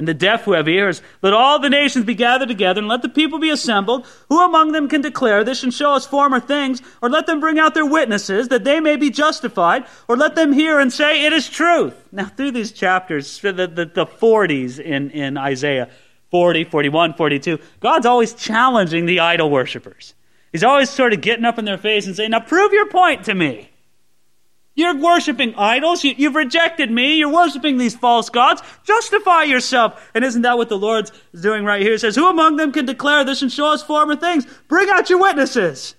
and 0.04 0.08
the 0.10 0.14
deaf 0.14 0.44
who 0.44 0.52
have 0.52 0.68
ears. 0.68 1.02
Let 1.22 1.32
all 1.32 1.60
the 1.60 1.70
nations 1.70 2.04
be 2.04 2.14
gathered 2.14 2.50
together, 2.50 2.80
and 2.80 2.90
let 2.90 3.02
the 3.02 3.08
people 3.08 3.40
be 3.40 3.50
assembled. 3.50 4.06
Who 4.28 4.42
among 4.42 4.74
them 4.74 4.90
can 4.90 5.00
declare 5.00 5.46
this 5.46 5.64
and 5.64 5.74
show 5.74 5.94
us 5.94 6.06
former 6.06 6.42
things? 6.42 6.82
Or 7.02 7.10
let 7.10 7.26
them 7.26 7.40
bring 7.40 7.58
out 7.58 7.74
their 7.74 7.86
witnesses, 7.86 8.50
that 8.50 8.66
they 8.66 8.82
may 8.82 8.98
be 8.98 9.10
justified, 9.10 9.86
or 10.10 10.18
let 10.18 10.36
them 10.36 10.52
hear 10.52 10.78
and 10.78 10.92
say, 10.92 11.26
It 11.26 11.32
is 11.32 11.48
truth. 11.48 11.96
Now, 12.12 12.26
through 12.26 12.52
these 12.52 12.74
chapters, 12.74 13.40
the, 13.40 13.54
the, 13.54 13.86
the 13.86 14.06
40s 14.06 14.78
in, 14.78 15.10
in 15.12 15.38
Isaiah 15.38 15.90
40, 16.32 16.66
41, 16.66 17.14
42, 17.14 17.60
God's 17.80 18.06
always 18.06 18.34
challenging 18.34 19.06
the 19.06 19.22
idol 19.22 19.50
worshippers. 19.50 20.16
He's 20.52 20.66
always 20.66 20.90
sort 20.90 21.14
of 21.14 21.22
getting 21.22 21.46
up 21.46 21.58
in 21.58 21.64
their 21.64 21.78
face 21.78 22.08
and 22.08 22.14
saying, 22.16 22.32
Now 22.32 22.42
prove 22.42 22.74
your 22.74 22.90
point 22.90 23.24
to 23.26 23.34
me. 23.34 23.70
You're 24.76 24.98
worshiping 24.98 25.54
idols. 25.56 26.04
You, 26.04 26.16
have 26.16 26.36
rejected 26.36 26.90
me. 26.90 27.18
You're 27.18 27.30
worshiping 27.30 27.78
these 27.78 27.96
false 27.96 28.30
gods. 28.30 28.62
Justify 28.84 29.44
yourself. 29.44 30.10
And 30.16 30.26
isn't 30.26 30.42
that 30.42 30.58
what 30.58 30.70
the 30.70 30.78
Lord's 30.78 31.12
doing 31.40 31.64
right 31.64 31.82
here? 31.82 31.92
He 31.92 31.98
says, 32.00 32.16
Who 32.16 32.28
among 32.28 32.56
them 32.56 32.72
can 32.72 32.86
declare 32.86 33.24
this 33.24 33.44
and 33.44 33.52
show 33.52 33.68
us 33.68 33.84
former 33.84 34.16
things? 34.16 34.48
Bring 34.68 34.90
out 34.90 35.10
your 35.10 35.22
witnesses. 35.22 35.96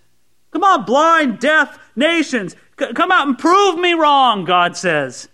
Come 0.51 0.65
on, 0.65 0.85
blind, 0.85 1.39
deaf 1.39 1.79
nations. 1.95 2.57
C- 2.79 2.93
come 2.95 3.13
out 3.13 3.29
and 3.29 3.39
prove 3.39 3.79
me 3.79 3.93
wrong, 3.93 4.45
God 4.45 4.77
says. 4.77 5.29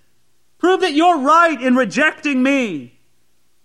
Prove 0.59 0.81
that 0.83 0.93
you're 0.93 1.19
right 1.19 1.61
in 1.61 1.77
rejecting 1.77 2.43
me. 2.43 2.99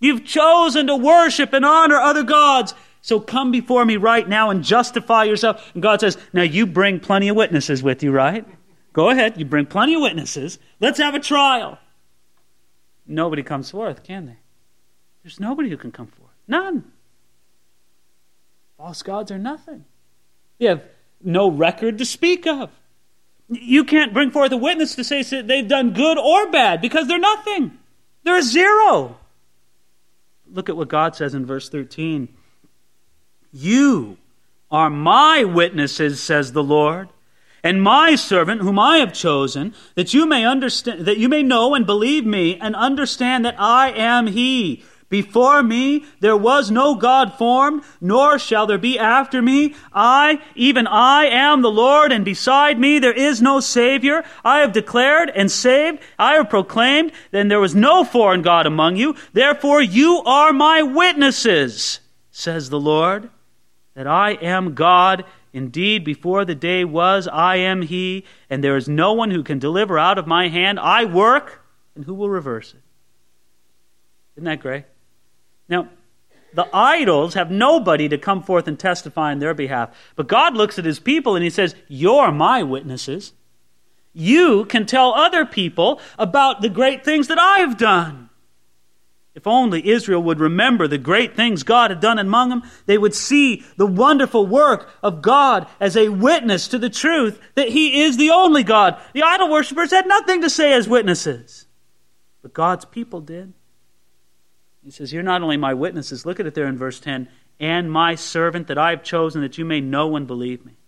You've 0.00 0.24
chosen 0.24 0.86
to 0.86 0.96
worship 0.96 1.52
and 1.52 1.64
honor 1.64 1.96
other 1.96 2.22
gods. 2.22 2.74
So 3.02 3.20
come 3.20 3.52
before 3.52 3.84
me 3.84 3.98
right 3.98 4.26
now 4.26 4.48
and 4.50 4.64
justify 4.64 5.24
yourself. 5.24 5.70
And 5.74 5.82
God 5.82 6.00
says, 6.00 6.16
Now 6.32 6.42
you 6.42 6.66
bring 6.66 6.98
plenty 6.98 7.28
of 7.28 7.36
witnesses 7.36 7.82
with 7.82 8.02
you, 8.02 8.10
right? 8.10 8.46
Go 8.96 9.10
ahead. 9.10 9.38
You 9.38 9.44
bring 9.44 9.66
plenty 9.66 9.94
of 9.94 10.00
witnesses. 10.00 10.58
Let's 10.80 10.98
have 10.98 11.14
a 11.14 11.20
trial. 11.20 11.78
Nobody 13.06 13.42
comes 13.42 13.70
forth, 13.70 14.02
can 14.02 14.24
they? 14.24 14.38
There's 15.22 15.38
nobody 15.38 15.68
who 15.68 15.76
can 15.76 15.92
come 15.92 16.06
forth. 16.06 16.32
None. 16.48 16.82
False 18.78 19.02
gods 19.02 19.30
are 19.30 19.36
nothing. 19.36 19.84
You 20.58 20.68
have 20.68 20.82
no 21.22 21.50
record 21.50 21.98
to 21.98 22.06
speak 22.06 22.46
of. 22.46 22.70
You 23.50 23.84
can't 23.84 24.14
bring 24.14 24.30
forth 24.30 24.50
a 24.52 24.56
witness 24.56 24.94
to 24.94 25.04
say 25.04 25.42
they've 25.42 25.68
done 25.68 25.92
good 25.92 26.16
or 26.16 26.50
bad 26.50 26.80
because 26.80 27.06
they're 27.06 27.18
nothing. 27.18 27.76
They're 28.22 28.40
zero. 28.40 29.18
Look 30.50 30.70
at 30.70 30.76
what 30.76 30.88
God 30.88 31.14
says 31.14 31.34
in 31.34 31.44
verse 31.44 31.68
13. 31.68 32.34
You 33.52 34.16
are 34.70 34.88
my 34.88 35.44
witnesses, 35.44 36.22
says 36.22 36.52
the 36.52 36.64
Lord, 36.64 37.10
and 37.66 37.82
my 37.82 38.14
servant 38.14 38.60
whom 38.60 38.78
I 38.78 38.98
have 38.98 39.12
chosen, 39.12 39.74
that 39.96 40.14
you 40.14 40.24
may 40.24 40.46
understand 40.46 41.04
that 41.04 41.18
you 41.18 41.28
may 41.28 41.42
know 41.42 41.74
and 41.74 41.84
believe 41.84 42.24
me 42.24 42.56
and 42.60 42.76
understand 42.76 43.44
that 43.44 43.56
I 43.58 43.90
am 43.90 44.28
he. 44.28 44.84
Before 45.08 45.64
me 45.64 46.04
there 46.20 46.36
was 46.36 46.70
no 46.70 46.94
God 46.94 47.34
formed, 47.34 47.82
nor 48.00 48.38
shall 48.38 48.68
there 48.68 48.78
be 48.78 49.00
after 49.00 49.42
me. 49.42 49.74
I, 49.92 50.40
even 50.54 50.86
I, 50.86 51.26
am 51.26 51.62
the 51.62 51.70
Lord, 51.70 52.12
and 52.12 52.24
beside 52.24 52.78
me 52.78 53.00
there 53.00 53.12
is 53.12 53.42
no 53.42 53.58
Savior. 53.58 54.22
I 54.44 54.60
have 54.60 54.72
declared 54.72 55.30
and 55.30 55.50
saved, 55.50 55.98
I 56.20 56.34
have 56.34 56.48
proclaimed, 56.48 57.10
then 57.32 57.48
there 57.48 57.60
was 57.60 57.74
no 57.74 58.04
foreign 58.04 58.42
God 58.42 58.66
among 58.66 58.94
you. 58.94 59.16
Therefore 59.32 59.82
you 59.82 60.22
are 60.24 60.52
my 60.52 60.82
witnesses, 60.82 61.98
says 62.30 62.70
the 62.70 62.80
Lord, 62.80 63.28
that 63.94 64.06
I 64.06 64.34
am 64.34 64.74
God. 64.74 65.24
Indeed, 65.56 66.04
before 66.04 66.44
the 66.44 66.54
day 66.54 66.84
was, 66.84 67.26
I 67.26 67.56
am 67.56 67.80
He, 67.80 68.26
and 68.50 68.62
there 68.62 68.76
is 68.76 68.90
no 68.90 69.14
one 69.14 69.30
who 69.30 69.42
can 69.42 69.58
deliver 69.58 69.98
out 69.98 70.18
of 70.18 70.26
my 70.26 70.48
hand. 70.48 70.78
I 70.78 71.06
work, 71.06 71.64
and 71.94 72.04
who 72.04 72.12
will 72.12 72.28
reverse 72.28 72.74
it? 72.74 72.82
Isn't 74.34 74.44
that 74.44 74.60
great? 74.60 74.84
Now, 75.66 75.88
the 76.52 76.68
idols 76.74 77.32
have 77.32 77.50
nobody 77.50 78.06
to 78.06 78.18
come 78.18 78.42
forth 78.42 78.68
and 78.68 78.78
testify 78.78 79.32
in 79.32 79.38
their 79.38 79.54
behalf. 79.54 79.96
But 80.14 80.26
God 80.26 80.54
looks 80.54 80.78
at 80.78 80.84
his 80.84 81.00
people 81.00 81.36
and 81.36 81.42
he 81.42 81.48
says, 81.48 81.74
You're 81.88 82.32
my 82.32 82.62
witnesses. 82.62 83.32
You 84.12 84.66
can 84.66 84.84
tell 84.84 85.14
other 85.14 85.46
people 85.46 86.02
about 86.18 86.60
the 86.60 86.68
great 86.68 87.02
things 87.02 87.28
that 87.28 87.38
I 87.38 87.60
have 87.60 87.78
done. 87.78 88.25
If 89.36 89.46
only 89.46 89.86
Israel 89.86 90.22
would 90.22 90.40
remember 90.40 90.88
the 90.88 90.96
great 90.96 91.36
things 91.36 91.62
God 91.62 91.90
had 91.90 92.00
done 92.00 92.18
among 92.18 92.48
them, 92.48 92.62
they 92.86 92.96
would 92.96 93.14
see 93.14 93.66
the 93.76 93.86
wonderful 93.86 94.46
work 94.46 94.88
of 95.02 95.20
God 95.20 95.68
as 95.78 95.94
a 95.94 96.08
witness 96.08 96.66
to 96.68 96.78
the 96.78 96.88
truth 96.88 97.38
that 97.54 97.68
He 97.68 98.00
is 98.00 98.16
the 98.16 98.30
only 98.30 98.62
God. 98.62 98.98
The 99.12 99.22
idol 99.22 99.50
worshippers 99.50 99.90
had 99.90 100.08
nothing 100.08 100.40
to 100.40 100.48
say 100.48 100.72
as 100.72 100.88
witnesses, 100.88 101.66
but 102.40 102.54
God's 102.54 102.86
people 102.86 103.20
did. 103.20 103.52
He 104.82 104.90
says, 104.90 105.12
You're 105.12 105.22
not 105.22 105.42
only 105.42 105.58
my 105.58 105.74
witnesses, 105.74 106.24
look 106.24 106.40
at 106.40 106.46
it 106.46 106.54
there 106.54 106.66
in 106.66 106.78
verse 106.78 106.98
10, 106.98 107.28
and 107.60 107.92
my 107.92 108.14
servant 108.14 108.68
that 108.68 108.78
I 108.78 108.88
have 108.88 109.04
chosen 109.04 109.42
that 109.42 109.58
you 109.58 109.66
may 109.66 109.82
know 109.82 110.16
and 110.16 110.26
believe 110.26 110.64
me. 110.64 110.78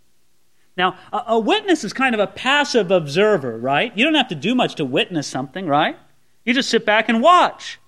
Now, 0.75 0.97
a, 1.13 1.23
a 1.27 1.39
witness 1.39 1.85
is 1.85 1.93
kind 1.93 2.15
of 2.15 2.21
a 2.21 2.27
passive 2.27 2.91
observer, 2.91 3.59
right? 3.59 3.95
You 3.95 4.07
don't 4.07 4.15
have 4.15 4.29
to 4.29 4.35
do 4.35 4.55
much 4.55 4.77
to 4.77 4.87
witness 4.87 5.27
something, 5.27 5.67
right? 5.67 5.99
You 6.47 6.55
just 6.55 6.71
sit 6.71 6.87
back 6.87 7.11
and 7.11 7.21
watch. 7.21 7.79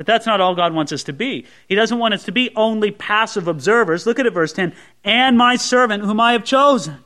But 0.00 0.06
that's 0.06 0.24
not 0.24 0.40
all 0.40 0.54
God 0.54 0.72
wants 0.72 0.92
us 0.92 1.02
to 1.02 1.12
be. 1.12 1.44
He 1.68 1.74
doesn't 1.74 1.98
want 1.98 2.14
us 2.14 2.24
to 2.24 2.32
be 2.32 2.48
only 2.56 2.90
passive 2.90 3.46
observers. 3.46 4.06
Look 4.06 4.18
at 4.18 4.24
it, 4.24 4.32
verse 4.32 4.54
10 4.54 4.72
and 5.04 5.36
my 5.36 5.56
servant 5.56 6.04
whom 6.04 6.18
I 6.18 6.32
have 6.32 6.42
chosen. 6.42 7.04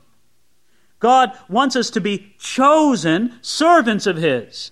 God 0.99 1.37
wants 1.49 1.75
us 1.75 1.89
to 1.89 1.99
be 1.99 2.33
chosen 2.39 3.37
servants 3.41 4.07
of 4.07 4.15
His. 4.15 4.71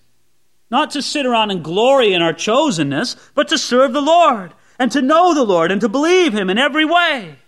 Not 0.71 0.89
to 0.91 1.02
sit 1.02 1.26
around 1.26 1.52
and 1.52 1.65
glory 1.65 2.13
in 2.13 2.21
our 2.21 2.32
chosenness, 2.32 3.17
but 3.36 3.50
to 3.50 3.58
serve 3.58 3.91
the 3.91 4.00
Lord 4.00 4.54
and 4.80 4.89
to 4.93 5.02
know 5.02 5.34
the 5.34 5.43
Lord 5.43 5.69
and 5.69 5.82
to 5.82 5.89
believe 5.89 6.34
Him 6.34 6.50
in 6.50 6.58
every 6.58 6.86
way. 6.86 7.39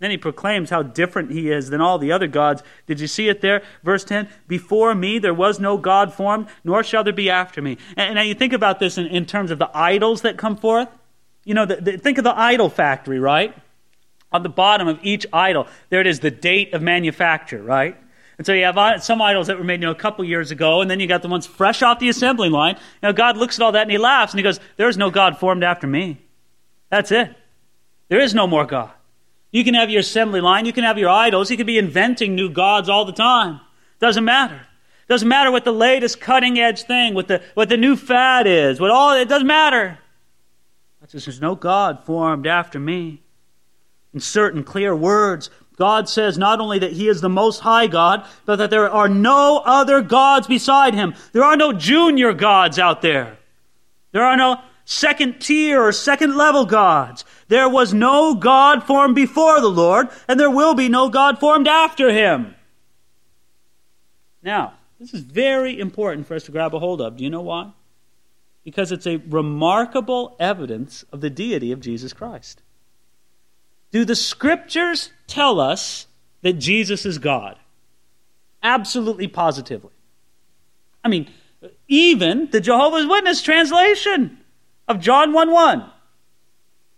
Then 0.00 0.10
he 0.10 0.16
proclaims 0.16 0.70
how 0.70 0.82
different 0.82 1.30
he 1.30 1.50
is 1.50 1.68
than 1.68 1.82
all 1.82 1.98
the 1.98 2.10
other 2.10 2.26
gods. 2.26 2.62
Did 2.86 3.00
you 3.00 3.06
see 3.06 3.28
it 3.28 3.42
there? 3.42 3.62
Verse 3.84 4.02
10 4.02 4.28
Before 4.48 4.94
me 4.94 5.18
there 5.18 5.34
was 5.34 5.60
no 5.60 5.76
God 5.76 6.12
formed, 6.12 6.48
nor 6.64 6.82
shall 6.82 7.04
there 7.04 7.12
be 7.12 7.30
after 7.30 7.60
me. 7.60 7.76
And, 7.96 8.14
now 8.14 8.22
you 8.22 8.34
think 8.34 8.54
about 8.54 8.80
this 8.80 8.96
in, 8.96 9.06
in, 9.06 9.26
terms 9.26 9.50
of 9.50 9.58
the 9.58 9.70
idols 9.74 10.22
that 10.22 10.38
come 10.38 10.56
forth. 10.56 10.88
You 11.44 11.54
know, 11.54 11.66
the, 11.66 11.76
the, 11.76 11.98
think 11.98 12.16
of 12.16 12.24
the 12.24 12.36
idol 12.36 12.70
factory, 12.70 13.20
right? 13.20 13.54
On 14.32 14.42
the 14.42 14.48
bottom 14.48 14.88
of 14.88 14.98
each 15.02 15.26
idol, 15.32 15.66
there 15.90 16.00
it 16.00 16.06
is, 16.06 16.20
the 16.20 16.30
date 16.30 16.72
of 16.72 16.80
manufacture, 16.80 17.62
right? 17.62 17.96
And 18.38 18.46
so 18.46 18.54
you 18.54 18.64
have 18.64 18.78
uh, 18.78 18.98
some 19.00 19.20
idols 19.20 19.48
that 19.48 19.58
were 19.58 19.64
made 19.64 19.80
you 19.80 19.86
know, 19.86 19.92
a 19.92 19.94
couple 19.94 20.24
years 20.24 20.50
ago, 20.50 20.80
and 20.80 20.90
then 20.90 20.98
you 20.98 21.06
got 21.06 21.20
the 21.20 21.28
ones 21.28 21.46
fresh 21.46 21.82
off 21.82 21.98
the 21.98 22.08
assembly 22.08 22.48
line. 22.48 22.78
Now 23.02 23.12
God 23.12 23.36
looks 23.36 23.58
at 23.58 23.62
all 23.62 23.72
that 23.72 23.82
and 23.82 23.90
he 23.90 23.98
laughs 23.98 24.32
and 24.32 24.38
he 24.38 24.42
goes, 24.42 24.60
There 24.78 24.88
is 24.88 24.96
no 24.96 25.10
God 25.10 25.36
formed 25.36 25.62
after 25.62 25.86
me. 25.86 26.22
That's 26.88 27.12
it. 27.12 27.36
There 28.08 28.20
is 28.20 28.34
no 28.34 28.46
more 28.46 28.64
God. 28.64 28.90
You 29.50 29.64
can 29.64 29.74
have 29.74 29.90
your 29.90 30.00
assembly 30.00 30.40
line, 30.40 30.64
you 30.64 30.72
can 30.72 30.84
have 30.84 30.98
your 30.98 31.08
idols, 31.08 31.50
you 31.50 31.56
can 31.56 31.66
be 31.66 31.78
inventing 31.78 32.34
new 32.34 32.48
gods 32.48 32.88
all 32.88 33.04
the 33.04 33.12
time. 33.12 33.60
Doesn't 33.98 34.24
matter. 34.24 34.66
Doesn't 35.08 35.28
matter 35.28 35.50
what 35.50 35.64
the 35.64 35.72
latest 35.72 36.20
cutting 36.20 36.58
edge 36.60 36.84
thing, 36.84 37.14
what 37.14 37.26
the, 37.26 37.42
what 37.54 37.68
the 37.68 37.76
new 37.76 37.96
fad 37.96 38.46
is, 38.46 38.78
what 38.78 38.90
all, 38.90 39.12
it 39.12 39.28
doesn't 39.28 39.46
matter. 39.46 39.98
There's 41.10 41.40
no 41.40 41.56
God 41.56 42.04
formed 42.04 42.46
after 42.46 42.78
me. 42.78 43.22
In 44.14 44.20
certain 44.20 44.62
clear 44.62 44.94
words, 44.94 45.50
God 45.76 46.08
says 46.08 46.38
not 46.38 46.60
only 46.60 46.78
that 46.78 46.92
He 46.92 47.08
is 47.08 47.20
the 47.20 47.28
Most 47.28 47.60
High 47.60 47.86
God, 47.86 48.26
but 48.44 48.56
that 48.56 48.70
there 48.70 48.88
are 48.88 49.08
no 49.08 49.62
other 49.64 50.02
gods 50.02 50.46
beside 50.46 50.94
Him. 50.94 51.14
There 51.32 51.42
are 51.42 51.56
no 51.56 51.72
junior 51.72 52.32
gods 52.32 52.78
out 52.78 53.02
there. 53.02 53.38
There 54.12 54.22
are 54.22 54.36
no 54.36 54.60
second 54.90 55.40
tier 55.40 55.80
or 55.80 55.92
second 55.92 56.36
level 56.36 56.66
gods. 56.66 57.24
There 57.46 57.68
was 57.68 57.94
no 57.94 58.34
God 58.34 58.82
formed 58.82 59.14
before 59.14 59.60
the 59.60 59.70
Lord, 59.70 60.08
and 60.26 60.38
there 60.38 60.50
will 60.50 60.74
be 60.74 60.88
no 60.88 61.08
God 61.08 61.38
formed 61.38 61.68
after 61.68 62.10
Him. 62.10 62.56
Now, 64.42 64.74
this 64.98 65.14
is 65.14 65.20
very 65.20 65.78
important 65.78 66.26
for 66.26 66.34
us 66.34 66.42
to 66.44 66.52
grab 66.52 66.74
a 66.74 66.80
hold 66.80 67.00
of. 67.00 67.16
Do 67.16 67.24
you 67.24 67.30
know 67.30 67.40
why? 67.40 67.70
Because 68.64 68.90
it's 68.90 69.06
a 69.06 69.16
remarkable 69.16 70.36
evidence 70.40 71.04
of 71.12 71.20
the 71.20 71.30
deity 71.30 71.70
of 71.70 71.80
Jesus 71.80 72.12
Christ. 72.12 72.60
Do 73.92 74.04
the 74.04 74.16
scriptures 74.16 75.10
tell 75.28 75.60
us 75.60 76.08
that 76.42 76.54
Jesus 76.54 77.06
is 77.06 77.18
God? 77.18 77.56
Absolutely 78.60 79.28
positively. 79.28 79.92
I 81.04 81.08
mean, 81.08 81.30
even 81.86 82.48
the 82.50 82.60
Jehovah's 82.60 83.06
Witness 83.06 83.40
translation 83.40 84.39
of 84.90 84.98
John 84.98 85.32
1 85.32 85.52
1. 85.52 85.84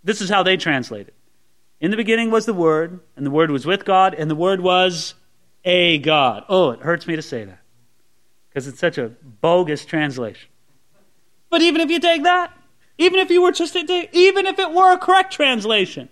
This 0.03 0.23
is 0.23 0.31
how 0.31 0.43
they 0.43 0.57
translate 0.57 1.09
it. 1.09 1.15
In 1.79 1.91
the 1.91 1.97
beginning 1.97 2.31
was 2.31 2.47
the 2.47 2.55
Word, 2.55 3.01
and 3.17 3.27
the 3.27 3.31
Word 3.31 3.51
was 3.51 3.67
with 3.67 3.85
God, 3.85 4.15
and 4.15 4.31
the 4.31 4.35
Word 4.35 4.61
was 4.61 5.15
a 5.65 5.99
God. 5.99 6.45
Oh, 6.49 6.71
it 6.71 6.81
hurts 6.81 7.07
me 7.07 7.17
to 7.17 7.23
say 7.23 7.45
that 7.45 7.59
because 8.49 8.67
it's 8.67 8.79
such 8.79 8.99
a 8.99 9.09
bogus 9.09 9.85
translation. 9.85 10.49
But 11.51 11.61
even 11.61 11.83
if 11.83 11.91
you 11.91 12.01
take 12.01 12.23
that, 12.23 12.57
even 12.97 13.21
if 13.21 13.31
you 13.31 13.43
were 13.43 13.53
just 13.53 13.75
to 13.75 14.09
even 14.17 14.47
if 14.47 14.59
it 14.59 14.73
were 14.73 14.93
a 14.93 14.99
correct 14.99 15.35
translation, 15.35 16.09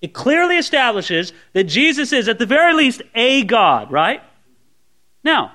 it 0.00 0.14
clearly 0.14 0.56
establishes 0.56 1.34
that 1.52 1.64
Jesus 1.64 2.12
is, 2.14 2.28
at 2.28 2.38
the 2.38 2.46
very 2.46 2.72
least, 2.72 3.02
a 3.14 3.44
God, 3.44 3.92
right? 3.92 4.22
Now, 5.22 5.52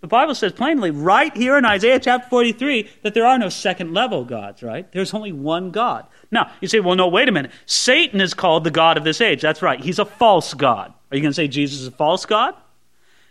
the 0.00 0.06
Bible 0.06 0.34
says 0.34 0.52
plainly, 0.52 0.90
right 0.90 1.36
here 1.36 1.58
in 1.58 1.66
Isaiah 1.66 2.00
chapter 2.00 2.28
43, 2.28 2.88
that 3.02 3.12
there 3.12 3.26
are 3.26 3.38
no 3.38 3.50
second 3.50 3.92
level 3.92 4.24
gods, 4.24 4.62
right? 4.62 4.90
There's 4.92 5.12
only 5.12 5.32
one 5.32 5.70
God. 5.70 6.06
Now, 6.30 6.50
you 6.62 6.68
say, 6.68 6.80
well, 6.80 6.96
no, 6.96 7.06
wait 7.08 7.28
a 7.28 7.32
minute. 7.32 7.50
Satan 7.66 8.20
is 8.20 8.32
called 8.32 8.64
the 8.64 8.70
God 8.70 8.96
of 8.96 9.04
this 9.04 9.20
age. 9.20 9.42
That's 9.42 9.60
right. 9.60 9.78
He's 9.78 9.98
a 9.98 10.06
false 10.06 10.54
God. 10.54 10.94
Are 11.10 11.16
you 11.16 11.22
going 11.22 11.32
to 11.32 11.34
say 11.34 11.48
Jesus 11.48 11.80
is 11.80 11.86
a 11.88 11.92
false 11.92 12.24
God? 12.24 12.54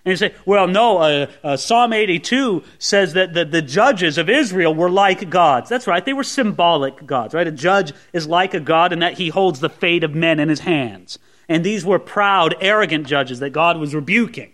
And 0.05 0.11
you 0.11 0.15
say, 0.15 0.33
well, 0.45 0.67
no, 0.67 0.97
uh, 0.97 1.27
uh, 1.43 1.57
Psalm 1.57 1.91
82 1.91 2.63
says 2.77 3.13
that 3.13 3.33
the, 3.33 3.45
the 3.45 3.61
judges 3.61 4.17
of 4.17 4.29
Israel 4.29 4.73
were 4.73 4.89
like 4.89 5.29
gods. 5.29 5.69
That's 5.69 5.87
right, 5.87 6.05
they 6.05 6.13
were 6.13 6.23
symbolic 6.23 7.05
gods, 7.05 7.33
right? 7.33 7.47
A 7.47 7.51
judge 7.51 7.93
is 8.13 8.27
like 8.27 8.53
a 8.53 8.59
god 8.59 8.93
in 8.93 8.99
that 8.99 9.17
he 9.17 9.29
holds 9.29 9.59
the 9.59 9.69
fate 9.69 10.03
of 10.03 10.15
men 10.15 10.39
in 10.39 10.49
his 10.49 10.61
hands. 10.61 11.19
And 11.49 11.65
these 11.65 11.83
were 11.83 11.99
proud, 11.99 12.55
arrogant 12.61 13.07
judges 13.07 13.39
that 13.39 13.49
God 13.49 13.77
was 13.77 13.93
rebuking. 13.95 14.53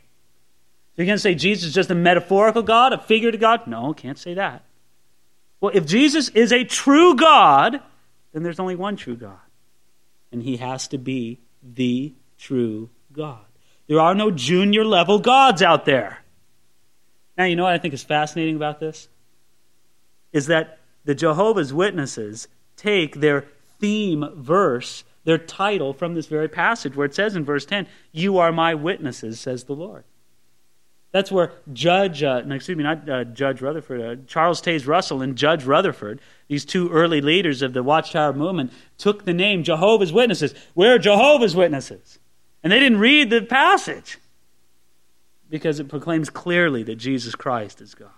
You're 0.95 1.05
going 1.05 1.15
to 1.15 1.21
say 1.21 1.35
Jesus 1.35 1.69
is 1.69 1.73
just 1.73 1.91
a 1.91 1.95
metaphorical 1.95 2.63
God, 2.63 2.93
a 2.93 2.97
figure 2.97 3.07
figurative 3.07 3.41
God? 3.41 3.67
No, 3.67 3.93
can't 3.93 4.17
say 4.17 4.33
that. 4.35 4.63
Well, 5.59 5.71
if 5.73 5.85
Jesus 5.85 6.29
is 6.29 6.51
a 6.51 6.63
true 6.63 7.15
God, 7.15 7.81
then 8.33 8.43
there's 8.43 8.59
only 8.59 8.75
one 8.75 8.95
true 8.95 9.15
God. 9.15 9.39
And 10.31 10.41
he 10.41 10.57
has 10.57 10.87
to 10.89 10.97
be 10.97 11.39
the 11.63 12.13
true 12.37 12.89
God. 13.11 13.45
There 13.87 13.99
are 13.99 14.15
no 14.15 14.31
junior 14.31 14.85
level 14.85 15.19
gods 15.19 15.61
out 15.61 15.85
there. 15.85 16.19
Now, 17.37 17.45
you 17.45 17.55
know 17.55 17.63
what 17.63 17.73
I 17.73 17.77
think 17.77 17.93
is 17.93 18.03
fascinating 18.03 18.55
about 18.55 18.79
this? 18.79 19.09
Is 20.31 20.47
that 20.47 20.79
the 21.03 21.15
Jehovah's 21.15 21.73
Witnesses 21.73 22.47
take 22.77 23.19
their 23.19 23.45
theme 23.79 24.25
verse 24.35 25.03
their 25.25 25.37
title 25.39 25.91
from 25.91 26.13
this 26.13 26.27
very 26.27 26.47
passage 26.47 26.95
where 26.95 27.05
it 27.05 27.15
says 27.15 27.35
in 27.35 27.43
verse 27.43 27.65
10, 27.65 27.87
You 28.11 28.37
are 28.37 28.51
my 28.51 28.75
witnesses, 28.75 29.39
says 29.39 29.65
the 29.65 29.73
Lord. 29.73 30.03
That's 31.15 31.31
where 31.31 31.53
Judge, 31.71 32.23
uh, 32.23 32.41
no, 32.41 32.55
excuse 32.55 32.77
me, 32.77 32.83
not 32.83 33.09
uh, 33.09 33.23
Judge 33.23 33.61
Rutherford, 33.61 34.01
uh, 34.01 34.21
Charles 34.27 34.61
Taze 34.61 34.85
Russell 34.85 35.21
and 35.21 35.37
Judge 35.37 35.63
Rutherford, 35.63 36.19
these 36.49 36.65
two 36.65 36.89
early 36.89 37.21
leaders 37.21 37.61
of 37.61 37.71
the 37.71 37.83
Watchtower 37.83 38.33
movement, 38.33 38.73
took 38.97 39.23
the 39.23 39.31
name 39.31 39.63
Jehovah's 39.63 40.11
Witnesses. 40.11 40.53
We're 40.75 40.97
Jehovah's 40.97 41.55
Witnesses. 41.55 42.19
And 42.61 42.73
they 42.73 42.81
didn't 42.81 42.97
read 42.97 43.29
the 43.29 43.43
passage 43.43 44.17
because 45.49 45.79
it 45.79 45.87
proclaims 45.87 46.29
clearly 46.29 46.83
that 46.83 46.95
Jesus 46.95 47.33
Christ 47.33 47.79
is 47.79 47.95
God. 47.95 48.09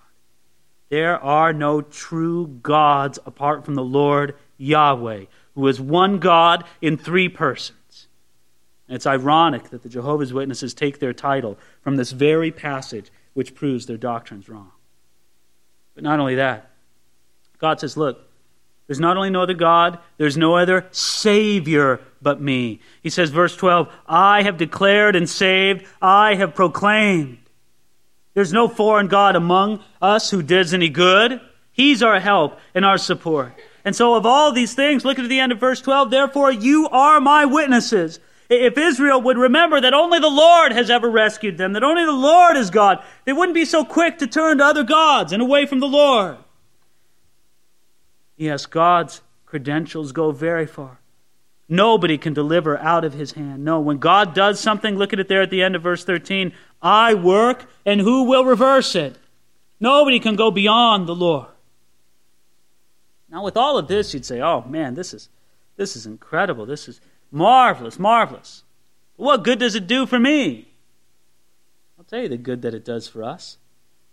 There 0.89 1.23
are 1.23 1.53
no 1.53 1.81
true 1.81 2.47
gods 2.47 3.19
apart 3.27 3.63
from 3.63 3.75
the 3.75 3.83
Lord 3.83 4.33
Yahweh, 4.57 5.25
who 5.53 5.67
is 5.67 5.79
one 5.79 6.17
God 6.17 6.63
in 6.81 6.97
three 6.97 7.29
persons. 7.29 7.76
And 8.87 8.95
it's 8.95 9.07
ironic 9.07 9.69
that 9.69 9.83
the 9.83 9.89
Jehovah's 9.89 10.33
Witnesses 10.33 10.73
take 10.73 10.99
their 10.99 11.13
title 11.13 11.57
from 11.81 11.97
this 11.97 12.11
very 12.11 12.51
passage 12.51 13.11
which 13.33 13.55
proves 13.55 13.85
their 13.85 13.97
doctrine's 13.97 14.49
wrong. 14.49 14.71
But 15.93 16.03
not 16.03 16.19
only 16.19 16.35
that, 16.35 16.71
God 17.59 17.79
says, 17.79 17.97
Look, 17.97 18.27
there's 18.87 18.99
not 18.99 19.17
only 19.17 19.29
no 19.29 19.41
other 19.41 19.53
God, 19.53 19.99
there's 20.17 20.37
no 20.37 20.55
other 20.55 20.87
Savior 20.91 21.99
but 22.21 22.41
me. 22.41 22.79
He 23.03 23.09
says, 23.09 23.29
verse 23.29 23.55
12, 23.55 23.93
I 24.07 24.43
have 24.43 24.57
declared 24.57 25.15
and 25.15 25.29
saved, 25.29 25.85
I 26.01 26.35
have 26.35 26.55
proclaimed. 26.55 27.39
There's 28.33 28.53
no 28.53 28.67
foreign 28.67 29.07
God 29.07 29.35
among 29.35 29.83
us 30.01 30.31
who 30.31 30.41
does 30.41 30.73
any 30.73 30.89
good. 30.89 31.41
He's 31.73 32.01
our 32.01 32.19
help 32.19 32.59
and 32.73 32.85
our 32.85 32.97
support. 32.97 33.53
And 33.83 33.95
so, 33.95 34.15
of 34.15 34.25
all 34.25 34.51
these 34.51 34.73
things, 34.73 35.03
look 35.03 35.19
at 35.19 35.27
the 35.27 35.39
end 35.39 35.51
of 35.51 35.59
verse 35.59 35.81
12, 35.81 36.09
therefore 36.09 36.51
you 36.51 36.87
are 36.89 37.19
my 37.19 37.45
witnesses. 37.45 38.19
If 38.49 38.77
Israel 38.77 39.21
would 39.21 39.37
remember 39.37 39.81
that 39.81 39.93
only 39.93 40.19
the 40.19 40.29
Lord 40.29 40.71
has 40.71 40.89
ever 40.89 41.09
rescued 41.09 41.57
them, 41.57 41.73
that 41.73 41.83
only 41.83 42.05
the 42.05 42.11
Lord 42.11 42.55
is 42.55 42.69
God, 42.69 43.03
they 43.25 43.33
wouldn't 43.33 43.55
be 43.55 43.65
so 43.65 43.83
quick 43.83 44.17
to 44.19 44.27
turn 44.27 44.59
to 44.59 44.65
other 44.65 44.83
gods 44.83 45.33
and 45.33 45.41
away 45.41 45.65
from 45.65 45.79
the 45.79 45.87
Lord. 45.87 46.37
Yes, 48.37 48.65
God's 48.65 49.21
credentials 49.45 50.11
go 50.11 50.31
very 50.31 50.65
far. 50.65 50.99
Nobody 51.67 52.17
can 52.17 52.33
deliver 52.33 52.77
out 52.77 53.03
of 53.03 53.13
his 53.13 53.33
hand. 53.33 53.65
No, 53.65 53.81
when 53.81 53.97
God 53.97 54.33
does 54.33 54.59
something, 54.59 54.95
look 54.95 55.11
at 55.11 55.19
it 55.19 55.27
there 55.27 55.41
at 55.41 55.49
the 55.49 55.61
end 55.61 55.75
of 55.75 55.83
verse 55.83 56.05
13 56.05 56.53
I 56.81 57.15
work, 57.15 57.65
and 57.85 57.99
who 57.99 58.23
will 58.23 58.45
reverse 58.45 58.95
it? 58.95 59.17
Nobody 59.79 60.19
can 60.19 60.35
go 60.35 60.51
beyond 60.51 61.07
the 61.07 61.15
Lord. 61.15 61.47
Now, 63.29 63.43
with 63.43 63.57
all 63.57 63.77
of 63.77 63.87
this, 63.87 64.13
you'd 64.13 64.25
say, 64.25 64.41
oh 64.41 64.61
man, 64.61 64.93
this 64.93 65.13
is, 65.13 65.29
this 65.75 65.95
is 65.95 66.05
incredible. 66.05 66.65
This 66.65 66.87
is 66.87 67.01
Marvelous, 67.31 67.99
marvelous. 67.99 68.63
What 69.15 69.43
good 69.43 69.59
does 69.59 69.75
it 69.75 69.87
do 69.87 70.05
for 70.05 70.19
me? 70.19 70.67
I'll 71.97 72.05
tell 72.05 72.21
you 72.21 72.29
the 72.29 72.37
good 72.37 72.61
that 72.61 72.73
it 72.73 72.85
does 72.85 73.07
for 73.07 73.23
us. 73.23 73.57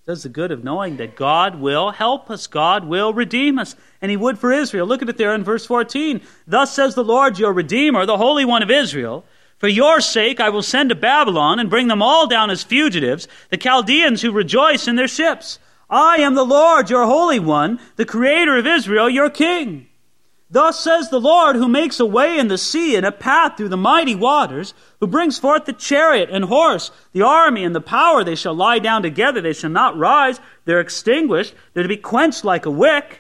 It 0.03 0.11
does 0.11 0.23
the 0.23 0.29
good 0.29 0.51
of 0.51 0.65
knowing 0.65 0.97
that 0.97 1.17
God 1.17 1.61
will 1.61 1.91
help 1.91 2.31
us, 2.31 2.47
God 2.47 2.87
will 2.87 3.13
redeem 3.13 3.59
us, 3.59 3.77
and 4.01 4.11
He 4.11 4.17
would 4.17 4.39
for 4.39 4.53
Israel. 4.53 4.87
Look 4.87 5.03
at 5.03 5.09
it 5.09 5.19
there 5.19 5.35
in 5.35 5.45
verse 5.45 5.67
14. 5.67 6.21
Thus 6.47 6.75
says 6.75 6.95
the 6.95 7.05
Lord 7.05 7.39
your 7.39 7.53
Redeemer, 7.53 8.07
the 8.07 8.17
Holy 8.17 8.45
One 8.45 8.63
of 8.63 8.71
Israel. 8.71 9.25
For 9.59 9.69
your 9.69 10.01
sake 10.01 10.41
I 10.41 10.51
will 10.51 10.63
send 10.63 10.89
to 10.89 10.95
Babylon 10.95 11.59
and 11.59 11.71
bring 11.71 11.89
them 11.89 12.03
all 12.03 12.27
down 12.27 12.51
as 12.51 12.63
fugitives, 12.63 13.29
the 13.51 13.57
Chaldeans 13.57 14.23
who 14.23 14.33
rejoice 14.33 14.89
in 14.89 14.97
their 14.97 15.09
ships. 15.09 15.59
I 15.89 16.17
am 16.17 16.35
the 16.35 16.45
Lord 16.45 16.91
your 16.91 17.07
Holy 17.07 17.39
One, 17.39 17.79
the 17.97 18.05
Creator 18.05 18.57
of 18.59 18.67
Israel, 18.67 19.09
your 19.09 19.31
King. 19.31 19.87
Thus 20.55 20.79
says 20.79 21.11
the 21.11 21.21
Lord, 21.21 21.57
who 21.57 21.67
makes 21.67 21.99
a 21.99 22.07
way 22.07 22.39
in 22.39 22.47
the 22.47 22.59
sea 22.59 22.95
and 22.95 23.05
a 23.05 23.11
path 23.11 23.57
through 23.57 23.71
the 23.71 23.77
mighty 23.77 24.15
waters, 24.15 24.73
who 25.01 25.09
brings 25.09 25.37
forth 25.37 25.65
the 25.65 25.73
chariot 25.73 26.29
and 26.31 26.45
horse, 26.45 26.93
the 27.13 27.23
army 27.23 27.65
and 27.65 27.75
the 27.75 27.81
power. 27.81 28.23
They 28.23 28.37
shall 28.37 28.55
lie 28.55 28.79
down 28.79 29.03
together, 29.03 29.41
they 29.41 29.53
shall 29.53 29.71
not 29.71 29.99
rise. 29.99 30.39
They're 30.65 30.79
extinguished, 30.79 31.57
they're 31.73 31.83
to 31.83 31.89
be 31.89 31.97
quenched 31.97 32.45
like 32.45 32.67
a 32.67 32.71
wick. 32.71 33.19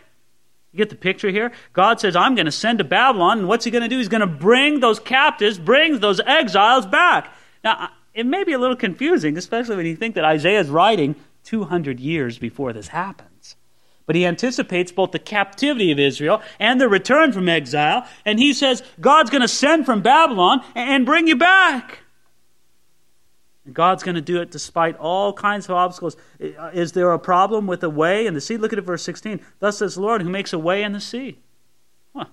You 0.70 0.77
get 0.77 0.90
the 0.90 0.94
picture 0.94 1.29
here? 1.29 1.51
God 1.73 1.99
says, 1.99 2.14
I'm 2.14 2.37
going 2.37 2.47
to 2.47 2.53
send 2.53 2.79
to 2.79 2.85
Babylon, 2.85 3.40
and 3.40 3.49
what's 3.49 3.64
he 3.64 3.73
going 3.73 3.83
to 3.83 3.88
do? 3.88 3.99
He's 3.99 4.07
going 4.07 4.20
to 4.20 4.29
bring 4.29 4.79
those 4.79 5.01
captives, 5.01 5.59
bring 5.59 5.99
those 5.99 6.20
exiles 6.20 6.87
back. 6.87 7.35
Now, 7.64 7.90
it 8.14 8.27
may 8.27 8.44
be 8.44 8.53
a 8.53 8.61
little 8.61 8.77
confusing, 8.77 9.37
especially 9.37 9.75
when 9.75 9.87
you 9.87 9.97
think 9.97 10.14
that 10.14 10.25
Isaiah 10.25 10.61
is 10.61 10.68
writing 10.68 11.16
200 11.42 11.99
years 11.99 12.38
before 12.38 12.73
this 12.73 12.87
happened. 12.87 13.34
But 14.07 14.17
he 14.17 14.27
anticipates 14.27 14.93
both 14.93 15.12
the 15.12 15.19
captivity 15.19 15.90
of 15.90 15.99
Israel 15.99 16.43
and 16.59 16.81
the 16.81 16.88
return 16.88 17.33
from 17.33 17.49
exile. 17.49 18.07
And 18.25 18.38
he 18.38 18.53
says, 18.53 18.83
God's 19.01 19.31
going 19.31 19.43
to 19.43 19.49
send 19.49 19.87
from 19.87 20.03
Babylon 20.03 20.62
and 20.75 21.07
bring 21.07 21.27
you 21.27 21.37
back. 21.37 22.01
And 23.64 23.75
God's 23.75 24.03
going 24.03 24.14
to 24.14 24.21
do 24.21 24.43
it 24.43 24.51
despite 24.51 24.97
all 24.99 25.33
kinds 25.33 25.67
of 25.67 25.73
obstacles. 25.73 26.17
Is 26.38 26.93
there 26.93 27.12
a 27.12 27.19
problem 27.19 27.67
with 27.67 27.83
a 27.83 27.88
way 27.88 28.27
in 28.27 28.35
the 28.35 28.40
sea? 28.40 28.59
Look 28.59 28.75
at 28.75 28.85
verse 28.85 29.03
16. 29.03 29.40
Thus 29.59 29.79
says 29.79 29.95
the 29.95 30.03
Lord, 30.03 30.21
who 30.21 30.29
makes 30.29 30.53
a 30.53 30.59
way 30.59 30.83
in 30.83 30.93
the 30.93 31.01
sea. 31.01 31.38
Huh. 32.14 32.27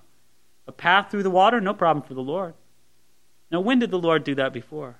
A 0.66 0.72
path 0.72 1.10
through 1.10 1.22
the 1.22 1.30
water? 1.30 1.58
No 1.58 1.72
problem 1.72 2.04
for 2.04 2.12
the 2.12 2.20
Lord. 2.20 2.52
Now, 3.50 3.60
when 3.60 3.78
did 3.78 3.90
the 3.90 3.98
Lord 3.98 4.24
do 4.24 4.34
that 4.34 4.52
before? 4.52 4.96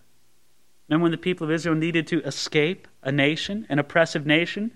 Remember 0.88 1.04
when 1.04 1.12
the 1.12 1.18
people 1.18 1.46
of 1.46 1.50
Israel 1.50 1.74
needed 1.74 2.06
to 2.08 2.22
escape 2.22 2.88
a 3.02 3.12
nation, 3.12 3.66
an 3.68 3.78
oppressive 3.78 4.26
nation, 4.26 4.72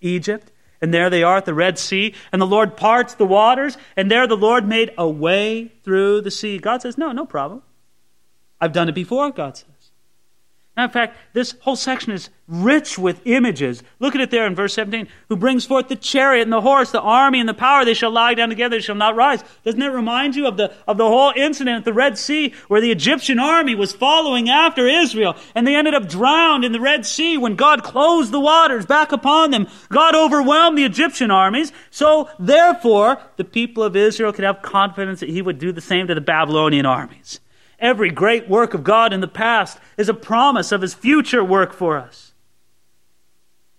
Egypt? 0.00 0.50
And 0.80 0.92
there 0.92 1.08
they 1.10 1.22
are 1.22 1.38
at 1.38 1.44
the 1.44 1.54
Red 1.54 1.78
Sea, 1.78 2.14
and 2.32 2.40
the 2.40 2.46
Lord 2.46 2.76
parts 2.76 3.14
the 3.14 3.24
waters, 3.24 3.78
and 3.96 4.10
there 4.10 4.26
the 4.26 4.36
Lord 4.36 4.66
made 4.66 4.92
a 4.98 5.08
way 5.08 5.72
through 5.84 6.20
the 6.20 6.30
sea. 6.30 6.58
God 6.58 6.82
says, 6.82 6.98
No, 6.98 7.12
no 7.12 7.24
problem. 7.24 7.62
I've 8.60 8.72
done 8.72 8.88
it 8.88 8.94
before, 8.94 9.30
God 9.30 9.56
says. 9.56 9.75
In 10.76 10.90
fact, 10.90 11.16
this 11.32 11.54
whole 11.60 11.76
section 11.76 12.12
is 12.12 12.28
rich 12.48 12.98
with 12.98 13.22
images. 13.24 13.82
Look 13.98 14.14
at 14.14 14.20
it 14.20 14.30
there 14.30 14.46
in 14.46 14.54
verse 14.54 14.74
17. 14.74 15.08
Who 15.30 15.36
brings 15.36 15.64
forth 15.64 15.88
the 15.88 15.96
chariot 15.96 16.42
and 16.42 16.52
the 16.52 16.60
horse, 16.60 16.90
the 16.90 17.00
army 17.00 17.40
and 17.40 17.48
the 17.48 17.54
power. 17.54 17.84
They 17.84 17.94
shall 17.94 18.10
lie 18.10 18.34
down 18.34 18.50
together, 18.50 18.76
they 18.76 18.82
shall 18.82 18.94
not 18.94 19.16
rise. 19.16 19.42
Doesn't 19.64 19.80
it 19.80 19.88
remind 19.88 20.36
you 20.36 20.46
of 20.46 20.58
the, 20.58 20.74
of 20.86 20.98
the 20.98 21.06
whole 21.06 21.32
incident 21.34 21.78
at 21.78 21.84
the 21.86 21.94
Red 21.94 22.18
Sea 22.18 22.52
where 22.68 22.82
the 22.82 22.90
Egyptian 22.90 23.38
army 23.38 23.74
was 23.74 23.94
following 23.94 24.50
after 24.50 24.86
Israel 24.86 25.34
and 25.54 25.66
they 25.66 25.74
ended 25.74 25.94
up 25.94 26.08
drowned 26.08 26.62
in 26.64 26.72
the 26.72 26.80
Red 26.80 27.06
Sea 27.06 27.38
when 27.38 27.56
God 27.56 27.82
closed 27.82 28.30
the 28.30 28.40
waters 28.40 28.84
back 28.84 29.12
upon 29.12 29.52
them? 29.52 29.68
God 29.88 30.14
overwhelmed 30.14 30.76
the 30.76 30.84
Egyptian 30.84 31.30
armies. 31.30 31.72
So, 31.90 32.28
therefore, 32.38 33.18
the 33.36 33.44
people 33.44 33.82
of 33.82 33.96
Israel 33.96 34.34
could 34.34 34.44
have 34.44 34.60
confidence 34.60 35.20
that 35.20 35.30
He 35.30 35.40
would 35.40 35.58
do 35.58 35.72
the 35.72 35.80
same 35.80 36.06
to 36.08 36.14
the 36.14 36.20
Babylonian 36.20 36.84
armies. 36.84 37.40
Every 37.78 38.10
great 38.10 38.48
work 38.48 38.74
of 38.74 38.84
God 38.84 39.12
in 39.12 39.20
the 39.20 39.28
past 39.28 39.78
is 39.96 40.08
a 40.08 40.14
promise 40.14 40.72
of 40.72 40.82
his 40.82 40.94
future 40.94 41.44
work 41.44 41.72
for 41.72 41.98
us. 41.98 42.32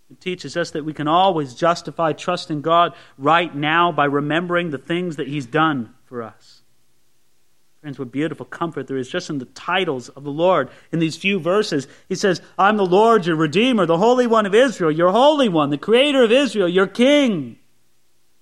It 0.10 0.22
teaches 0.22 0.56
us 0.56 0.72
that 0.72 0.86
we 0.86 0.94
can 0.94 1.08
always 1.08 1.54
justify 1.54 2.14
trust 2.14 2.50
in 2.50 2.62
God 2.62 2.94
right 3.18 3.54
now 3.54 3.92
by 3.92 4.06
remembering 4.06 4.70
the 4.70 4.78
things 4.78 5.18
that 5.18 5.28
he's 5.28 5.46
done 5.46 5.94
for 6.06 6.24
us. 6.24 6.62
Friends, 7.82 8.00
what 8.00 8.12
beautiful 8.12 8.46
comfort 8.46 8.88
there 8.88 8.98
is 8.98 9.10
just 9.10 9.30
in 9.30 9.38
the 9.40 9.46
titles 9.46 10.10
of 10.10 10.24
the 10.24 10.32
Lord 10.32 10.70
in 10.92 11.00
these 11.00 11.16
few 11.16 11.40
verses. 11.40 11.88
He 12.10 12.16
says, 12.16 12.42
I'm 12.58 12.78
the 12.78 12.86
Lord, 12.86 13.26
your 13.26 13.36
Redeemer, 13.36 13.86
the 13.86 13.98
Holy 13.98 14.28
One 14.28 14.46
of 14.46 14.56
Israel, 14.56 14.92
your 14.92 15.12
Holy 15.12 15.50
One, 15.50 15.70
the 15.70 15.78
Creator 15.78 16.24
of 16.24 16.32
Israel, 16.32 16.68
your 16.68 16.88
King. 16.88 17.58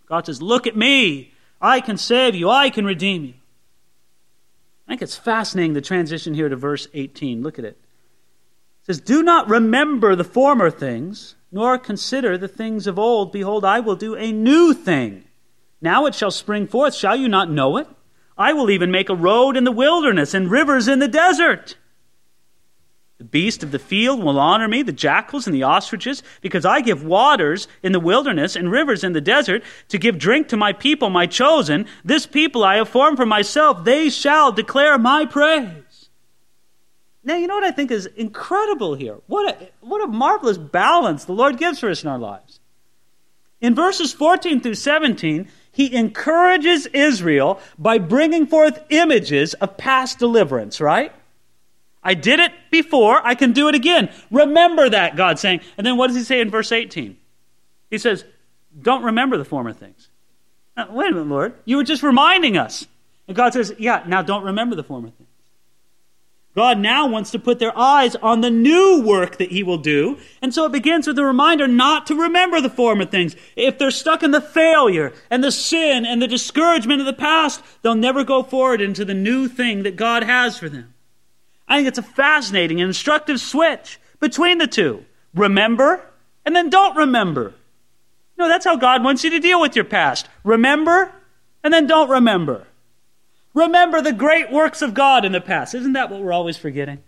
God 0.08 0.26
says, 0.26 0.41
Look 0.41 0.68
at 0.68 0.78
me. 0.78 1.34
I 1.62 1.82
can 1.82 1.98
save 1.98 2.36
you. 2.36 2.50
I 2.50 2.70
can 2.70 2.86
redeem 2.86 3.26
you. 3.26 3.34
I 4.88 4.91
think 4.91 5.02
it's 5.02 5.17
fascinating 5.17 5.74
the 5.74 5.82
transition 5.82 6.34
here 6.34 6.50
to 6.50 6.56
verse 6.56 6.88
18. 6.93 7.41
Look 7.41 7.58
at 7.58 7.65
it. 7.65 7.78
It 8.82 8.86
says, 8.86 9.02
Do 9.02 9.24
not 9.24 9.50
remember 9.50 10.15
the 10.15 10.24
former 10.24 10.69
things, 10.69 11.36
nor 11.52 11.78
consider 11.78 12.38
the 12.38 12.48
things 12.48 12.86
of 12.86 13.00
old. 13.00 13.32
Behold, 13.32 13.65
I 13.65 13.80
will 13.80 13.95
do 13.95 14.15
a 14.15 14.32
new 14.32 14.74
thing. 14.74 15.26
Now 15.82 16.06
it 16.06 16.15
shall 16.15 16.32
spring 16.32 16.67
forth. 16.67 16.93
Shall 16.93 17.15
you 17.15 17.28
not 17.28 17.50
know 17.50 17.78
it? 17.78 17.88
I 18.38 18.54
will 18.54 18.69
even 18.69 18.91
make 18.91 19.10
a 19.10 19.15
road 19.15 19.56
in 19.56 19.63
the 19.63 19.71
wilderness 19.71 20.34
and 20.34 20.52
rivers 20.52 20.88
in 20.88 21.00
the 21.00 21.08
desert. 21.08 21.78
The 23.26 23.30
beast 23.30 23.64
of 23.64 23.72
the 23.72 23.80
field 23.80 24.24
will 24.24 24.38
honor 24.40 24.68
me, 24.68 24.84
the 24.84 24.92
jackals 24.92 25.48
and 25.48 25.56
the 25.56 25.64
ostriches, 25.64 26.22
because 26.42 26.64
I 26.64 26.80
give 26.80 27.04
waters 27.04 27.68
in 27.82 27.92
the 27.92 28.00
wilderness 28.00 28.56
and 28.56 28.72
rivers 28.72 29.04
in 29.04 29.14
the 29.14 29.22
desert 29.22 29.64
to 29.88 29.98
give 29.98 30.20
drink 30.20 30.48
to 30.50 30.58
my 30.58 30.74
people, 30.74 31.10
my 31.10 31.26
chosen. 31.26 31.88
This 32.04 32.28
people 32.28 32.64
I 32.64 32.76
have 32.76 32.88
formed 32.88 33.18
for 33.18 33.26
myself. 33.26 33.84
They 33.84 34.12
shall 34.12 34.52
declare 34.52 35.00
my 35.00 35.26
praise. 35.26 36.10
Now, 37.24 37.36
you 37.38 37.48
know 37.48 37.56
what 37.56 37.64
I 37.64 37.72
think 37.72 37.90
is 37.90 38.06
incredible 38.06 38.94
here? 38.94 39.18
What 39.26 39.60
a, 39.60 39.70
what 39.82 40.04
a 40.04 40.08
marvelous 40.08 40.60
balance 40.60 41.26
the 41.26 41.34
Lord 41.34 41.58
gives 41.58 41.80
for 41.80 41.90
us 41.90 42.04
in 42.04 42.10
our 42.10 42.20
lives. 42.20 42.60
In 43.60 43.74
verses 43.74 44.14
14 44.14 44.62
through 44.62 44.76
17, 44.76 45.48
he 45.72 45.96
encourages 45.96 46.86
Israel 46.88 47.60
by 47.80 47.98
bringing 47.98 48.46
forth 48.46 48.84
images 48.90 49.56
of 49.56 49.78
past 49.78 50.20
deliverance, 50.20 50.80
right? 50.80 51.12
I 52.06 52.13
did 52.13 52.39
it 52.39 52.52
before, 52.70 53.20
I 53.26 53.34
can 53.34 53.52
do 53.52 53.68
it 53.68 53.74
again. 53.74 54.12
Remember 54.30 54.88
that, 54.88 55.15
God's 55.15 55.41
saying. 55.41 55.62
And 55.76 55.86
then 55.86 55.98
what 55.98 56.08
does 56.08 56.15
he 56.15 56.24
say 56.24 56.39
in 56.39 56.52
verse 56.52 56.72
18? 56.72 57.18
He 57.89 57.98
says, 57.98 58.24
Don't 58.80 59.04
remember 59.04 59.38
the 59.38 59.44
former 59.44 59.74
things. 59.74 60.10
Now, 60.78 60.91
wait 60.91 61.10
a 61.10 61.13
minute, 61.13 61.30
Lord. 61.30 61.56
You 61.65 61.78
were 61.78 61.84
just 61.84 62.04
reminding 62.04 62.58
us. 62.58 62.86
And 63.28 63.36
God 63.36 63.54
says, 63.54 63.74
Yeah, 63.80 64.04
now 64.08 64.22
don't 64.22 64.44
remember 64.44 64.76
the 64.76 64.84
former 64.84 65.10
things. 65.10 65.30
God 66.56 66.78
now 66.80 67.08
wants 67.08 67.32
to 67.32 67.39
put 67.39 67.60
their 67.60 67.78
eyes 67.78 68.15
on 68.15 68.39
the 68.39 68.50
new 68.50 69.02
work 69.02 69.38
that 69.38 69.52
He 69.52 69.62
will 69.62 69.78
do. 69.78 70.20
And 70.41 70.54
so 70.54 70.65
it 70.65 70.72
begins 70.72 71.06
with 71.06 71.20
a 71.20 71.26
reminder 71.26 71.68
not 71.68 72.08
to 72.08 72.15
remember 72.15 72.62
the 72.62 72.70
former 72.70 73.06
things. 73.06 73.36
If 73.58 73.78
they're 73.78 73.91
stuck 73.91 74.24
in 74.24 74.32
the 74.32 74.39
failure 74.39 75.12
and 75.30 75.44
the 75.44 75.52
sin 75.52 76.06
and 76.06 76.22
the 76.22 76.28
discouragement 76.28 77.02
of 77.02 77.08
the 77.08 77.13
past, 77.13 77.62
they'll 77.82 77.96
never 77.96 78.24
go 78.24 78.41
forward 78.41 78.80
into 78.80 79.04
the 79.04 79.13
new 79.13 79.50
thing 79.50 79.84
that 79.84 79.98
God 79.98 80.24
has 80.24 80.58
for 80.58 80.70
them. 80.70 80.95
I 81.67 81.78
think 81.78 81.88
it's 81.88 81.97
a 81.97 82.04
fascinating 82.04 82.80
and 82.80 82.89
instructive 82.89 83.39
switch 83.39 83.99
between 84.19 84.58
the 84.58 84.67
two. 84.67 85.06
Remember 85.34 86.01
and 86.45 86.56
then 86.56 86.69
don't 86.69 86.95
remember. 86.95 87.54
No, 88.38 88.47
that's 88.47 88.65
how 88.65 88.75
God 88.75 89.04
wants 89.04 89.23
you 89.23 89.30
to 89.32 89.39
deal 89.39 89.60
with 89.60 89.75
your 89.75 89.86
past. 89.86 90.28
Remember 90.43 91.12
and 91.63 91.73
then 91.73 91.88
don't 91.88 92.10
remember. 92.10 92.67
Remember 93.54 94.01
the 94.01 94.13
great 94.13 94.51
works 94.51 94.82
of 94.82 94.93
God 94.93 95.25
in 95.25 95.32
the 95.32 95.41
past. 95.41 95.73
Isn't 95.73 95.93
that 95.93 96.12
what 96.12 96.21
we're 96.21 96.34
always 96.34 96.58
forgetting? 96.58 97.01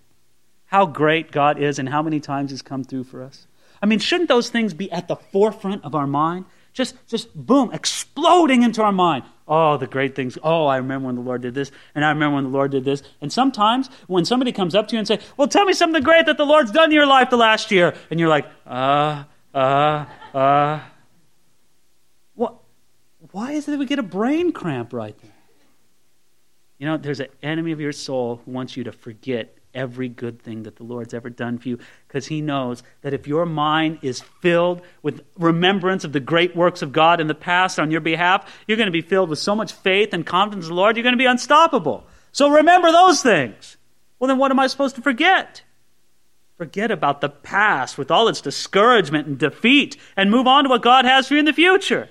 How 0.68 0.86
great 0.86 1.32
God 1.32 1.60
is 1.62 1.78
and 1.78 1.90
how 1.90 2.02
many 2.02 2.20
times 2.20 2.52
He's 2.52 2.62
come 2.62 2.84
through 2.84 3.04
for 3.04 3.22
us. 3.22 3.48
I 3.82 3.86
mean, 3.86 4.00
shouldn't 4.00 4.30
those 4.30 4.50
things 4.50 4.74
be 4.74 4.92
at 4.92 5.08
the 5.08 5.16
forefront 5.16 5.84
of 5.84 5.94
our 5.94 6.08
mind? 6.08 6.46
Just, 6.74 6.96
just 7.08 7.34
boom, 7.36 7.72
exploding 7.74 8.64
into 8.64 8.82
our 8.82 8.92
mind. 8.92 9.24
Oh, 9.48 9.78
the 9.78 9.88
great 9.88 10.14
things. 10.14 10.38
Oh, 10.44 10.66
I 10.66 10.78
remember 10.78 11.08
when 11.08 11.16
the 11.16 11.22
Lord 11.22 11.42
did 11.42 11.54
this, 11.54 11.72
and 11.96 12.04
I 12.04 12.10
remember 12.10 12.36
when 12.36 12.44
the 12.44 12.50
Lord 12.50 12.72
did 12.72 12.84
this. 12.84 13.02
And 13.22 13.32
sometimes 13.32 13.90
when 14.08 14.26
somebody 14.26 14.52
comes 14.52 14.76
up 14.76 14.90
to 14.90 14.96
you 14.96 15.00
and 15.00 15.08
say, 15.08 15.20
"Well, 15.38 15.48
tell 15.48 15.66
me 15.66 15.74
something 15.74 16.04
great 16.04 16.26
that 16.26 16.38
the 16.38 16.46
Lord's 16.46 16.72
done 16.72 16.86
in 16.86 16.92
your 16.92 17.06
life 17.06 17.30
the 17.30 17.38
last 17.38 17.72
year," 17.72 17.96
and 18.12 18.20
you're 18.20 18.30
like, 18.30 18.46
"Uh, 18.66 19.24
uh, 19.54 20.06
uh," 20.34 20.80
what? 22.36 22.56
Why 23.32 23.54
is 23.54 23.68
it 23.68 23.72
that 23.72 23.78
we 23.78 23.86
get 23.86 24.00
a 24.00 24.04
brain 24.04 24.52
cramp 24.52 24.92
right 24.92 25.18
there? 25.18 25.32
You 26.78 26.88
know, 26.88 26.98
there's 26.98 27.22
an 27.22 27.30
enemy 27.42 27.72
of 27.72 27.80
your 27.80 27.94
soul 27.94 28.42
who 28.46 28.52
wants 28.52 28.78
you 28.78 28.84
to 28.84 28.92
forget 28.92 29.57
every 29.78 30.10
good 30.10 30.42
thing 30.42 30.64
that 30.64 30.76
the 30.76 30.84
Lord's 30.84 31.14
ever 31.14 31.30
done 31.30 31.60
for 31.60 31.70
you 31.70 31.80
because 32.08 32.28
he 32.28 32.42
knows 32.42 32.84
that 33.04 33.14
if 33.14 33.28
your 33.28 33.46
mind 33.46 34.00
is 34.02 34.22
filled 34.42 34.82
with 35.04 35.22
remembrance 35.38 36.04
of 36.04 36.12
the 36.12 36.20
great 36.20 36.56
works 36.56 36.82
of 36.82 36.92
God 36.92 37.22
in 37.22 37.28
the 37.28 37.36
past 37.36 37.80
on 37.80 37.92
your 37.92 38.02
behalf, 38.02 38.52
you're 38.68 38.78
going 38.78 38.88
to 38.88 38.92
be 38.92 39.02
filled 39.02 39.30
with 39.30 39.40
so 39.40 39.56
much 39.56 39.72
faith 39.72 40.14
and 40.14 40.26
confidence 40.26 40.66
in 40.66 40.70
the 40.70 40.76
Lord, 40.76 40.98
you're 40.98 41.04
going 41.04 41.14
to 41.14 41.18
be 41.18 41.26
unstoppable. 41.26 42.06
So 42.32 42.50
remember 42.50 42.92
those 42.92 43.22
things. 43.22 43.78
Well, 44.20 44.28
then 44.28 44.40
what 44.40 44.52
am 44.52 44.60
I 44.60 44.68
supposed 44.68 44.96
to 44.96 45.02
forget? 45.02 45.62
Forget 46.58 46.90
about 46.90 47.22
the 47.22 47.30
past 47.30 48.00
with 48.00 48.10
all 48.10 48.28
its 48.28 48.42
discouragement 48.42 49.28
and 49.28 49.38
defeat 49.38 49.96
and 50.16 50.32
move 50.32 50.48
on 50.48 50.64
to 50.64 50.70
what 50.70 50.82
God 50.82 51.06
has 51.06 51.28
for 51.28 51.36
you 51.36 51.40
in 51.40 51.46
the 51.46 51.54
future. 51.54 52.10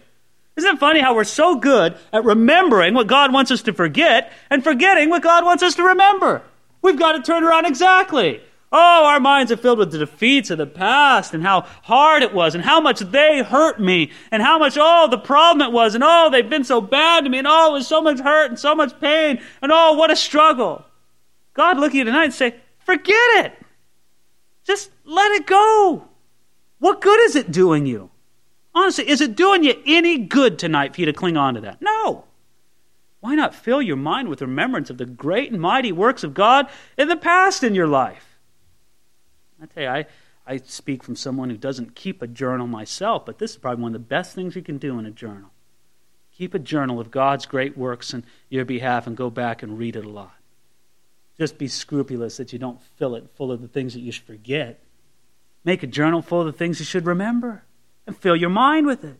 Isn't 0.57 0.77
it 0.77 0.79
funny 0.79 1.01
how 1.01 1.15
we're 1.15 1.25
so 1.25 1.57
good 1.57 1.99
at 2.13 2.25
remembering 2.25 2.95
what 2.95 3.09
God 3.09 3.33
wants 3.33 3.51
us 3.51 3.63
to 3.63 3.75
forget 3.75 4.33
and 4.49 4.65
forgetting 4.65 5.11
what 5.11 5.23
God 5.23 5.45
wants 5.45 5.63
us 5.63 5.75
to 5.75 5.83
remember? 5.83 6.43
We've 6.87 6.97
got 6.97 7.15
to 7.15 7.21
turn 7.21 7.43
around 7.43 7.67
exactly. 7.67 8.41
Oh, 8.71 9.07
our 9.07 9.19
minds 9.19 9.51
are 9.51 9.57
filled 9.57 9.81
with 9.81 9.91
the 9.91 9.99
defeats 9.99 10.51
of 10.51 10.59
the 10.59 10.69
past 10.69 11.35
and 11.35 11.43
how 11.43 11.63
hard 11.83 12.23
it 12.23 12.33
was 12.33 12.55
and 12.55 12.63
how 12.63 12.81
much 12.81 13.01
they 13.01 13.43
hurt 13.43 13.81
me 13.81 14.13
and 14.31 14.41
how 14.41 14.57
much, 14.57 14.79
oh, 14.81 15.09
the 15.11 15.19
problem 15.19 15.67
it 15.67 15.73
was 15.73 15.97
and 15.97 16.05
oh, 16.07 16.31
they've 16.31 16.49
been 16.49 16.63
so 16.63 16.81
bad 16.81 17.25
to 17.25 17.31
me 17.31 17.39
and 17.39 17.47
oh, 17.49 17.71
it 17.71 17.73
was 17.73 17.89
so 17.89 18.01
much 18.01 18.21
hurt 18.21 18.51
and 18.51 18.59
so 18.61 18.73
much 18.73 19.01
pain 19.01 19.41
and 19.61 19.73
oh, 19.75 19.95
what 19.95 20.13
a 20.13 20.17
struggle. 20.17 20.85
God 21.55 21.77
look 21.77 21.91
at 21.91 21.97
you 21.97 22.05
tonight 22.05 22.27
and 22.27 22.33
say, 22.33 22.55
forget 22.85 23.45
it. 23.45 23.53
Just 24.63 24.93
let 25.05 25.33
it 25.33 25.45
go. 25.45 26.07
What 26.79 27.01
good 27.01 27.19
is 27.23 27.35
it 27.35 27.51
doing 27.51 27.87
you? 27.87 28.11
Honestly, 28.77 29.09
is 29.09 29.21
it 29.21 29.35
doing 29.35 29.65
you 29.65 29.75
any 29.87 30.19
good 30.19 30.57
tonight 30.57 30.95
for 30.95 31.01
you 31.01 31.07
to 31.07 31.13
cling 31.13 31.37
on 31.37 31.55
to 31.55 31.61
that? 31.63 31.83
No. 31.83 32.27
Why 33.27 33.35
not 33.35 33.57
fill 33.57 33.83
your 33.83 33.97
mind 33.97 34.29
with 34.29 34.41
remembrance 34.41 34.89
of 34.89 34.99
the 34.99 35.05
great 35.05 35.51
and 35.51 35.61
mighty 35.61 35.91
works 35.91 36.23
of 36.23 36.33
God 36.33 36.69
in 36.97 37.09
the 37.09 37.17
past 37.17 37.65
in 37.65 37.75
your 37.75 37.89
life? 37.89 38.39
I 39.61 39.67
tell 39.67 39.83
you, 39.83 39.89
I, 39.89 40.07
I 40.47 40.59
speak 40.59 41.03
from 41.03 41.17
someone 41.17 41.51
who 41.51 41.57
doesn't 41.57 41.97
keep 41.97 42.23
a 42.23 42.29
journal 42.29 42.69
myself, 42.69 43.27
but 43.27 43.39
this 43.39 43.51
is 43.51 43.57
probably 43.57 43.83
one 43.83 43.97
of 43.97 44.01
the 44.01 44.07
best 44.07 44.37
things 44.37 44.55
you 44.55 44.63
can 44.63 44.79
do 44.79 44.97
in 45.01 45.07
a 45.07 45.11
journal. 45.11 45.51
Keep 46.39 46.55
a 46.55 46.61
journal 46.61 47.01
of 47.01 47.11
God's 47.11 47.47
great 47.47 47.77
works 47.77 48.15
in 48.15 48.23
your 48.49 48.65
behalf 48.65 49.09
and 49.09 49.17
go 49.17 49.29
back 49.29 49.61
and 49.61 49.77
read 49.77 49.97
it 49.97 50.05
a 50.05 50.09
lot. 50.09 50.37
Just 51.37 51.59
be 51.59 51.67
scrupulous 51.67 52.37
that 52.37 52.53
you 52.53 52.61
don't 52.61 52.81
fill 52.81 53.17
it 53.17 53.29
full 53.35 53.51
of 53.51 53.61
the 53.61 53.67
things 53.67 53.95
that 53.95 54.03
you 54.03 54.13
should 54.13 54.23
forget. 54.23 54.79
Make 55.65 55.83
a 55.83 55.89
journal 55.89 56.23
full 56.23 56.43
of 56.43 56.47
the 56.47 56.53
things 56.53 56.79
you 56.79 56.85
should 56.85 57.07
remember 57.07 57.65
and 58.07 58.17
fill 58.17 58.37
your 58.37 58.51
mind 58.51 58.87
with 58.87 59.03
it. 59.03 59.19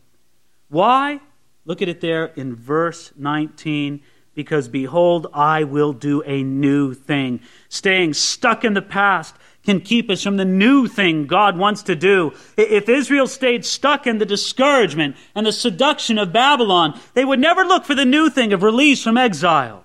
Why? 0.69 1.19
Look 1.67 1.83
at 1.83 1.89
it 1.89 2.01
there 2.01 2.25
in 2.35 2.55
verse 2.55 3.11
19. 3.15 4.01
Because 4.33 4.67
behold, 4.67 5.27
I 5.33 5.63
will 5.63 5.93
do 5.93 6.21
a 6.23 6.43
new 6.43 6.93
thing. 6.93 7.41
Staying 7.69 8.13
stuck 8.13 8.63
in 8.63 8.73
the 8.73 8.83
past 8.83 9.35
can 9.63 9.81
keep 9.81 10.11
us 10.11 10.23
from 10.23 10.37
the 10.37 10.45
new 10.45 10.87
thing 10.87 11.25
God 11.25 11.57
wants 11.57 11.81
to 11.83 11.95
do. 11.95 12.33
If 12.55 12.87
Israel 12.87 13.27
stayed 13.27 13.65
stuck 13.65 14.05
in 14.05 14.19
the 14.19 14.27
discouragement 14.27 15.17
and 15.35 15.45
the 15.45 15.51
seduction 15.51 16.19
of 16.19 16.31
Babylon, 16.31 16.99
they 17.15 17.25
would 17.25 17.39
never 17.39 17.65
look 17.65 17.83
for 17.83 17.95
the 17.95 18.05
new 18.05 18.29
thing 18.29 18.53
of 18.53 18.63
release 18.63 19.03
from 19.03 19.17
exile. 19.17 19.83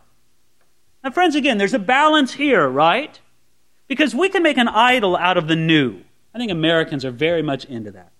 Now, 1.03 1.11
friends, 1.11 1.35
again, 1.35 1.59
there's 1.59 1.75
a 1.75 1.81
balance 1.81 2.35
here, 2.35 2.68
right? 2.68 3.18
Because 3.88 4.14
we 4.14 4.29
can 4.29 4.42
make 4.42 4.59
an 4.59 4.68
idol 4.68 5.16
out 5.16 5.38
of 5.38 5.49
the 5.49 5.57
new. 5.57 6.03
I 6.35 6.38
think 6.38 6.53
Americans 6.53 7.05
are 7.05 7.11
very 7.11 7.42
much 7.42 7.64
into 7.64 7.90
that. 7.92 8.12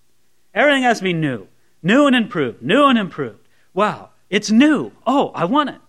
Everything 0.53 0.83
has 0.83 0.97
to 0.97 1.03
be 1.03 1.13
new. 1.13 1.47
New 1.83 2.07
and 2.07 2.15
improved. 2.15 2.61
New 2.61 2.85
and 2.85 2.97
improved. 2.97 3.42
Wow, 3.73 4.09
it's 4.29 4.51
new. 4.51 4.91
Oh, 5.05 5.31
I 5.33 5.45
want 5.45 5.69
it. 5.69 5.81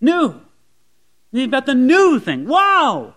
New. 0.00 0.40
You've 1.30 1.50
got 1.50 1.66
the 1.66 1.74
new 1.74 2.18
thing. 2.18 2.46
Wow. 2.46 3.14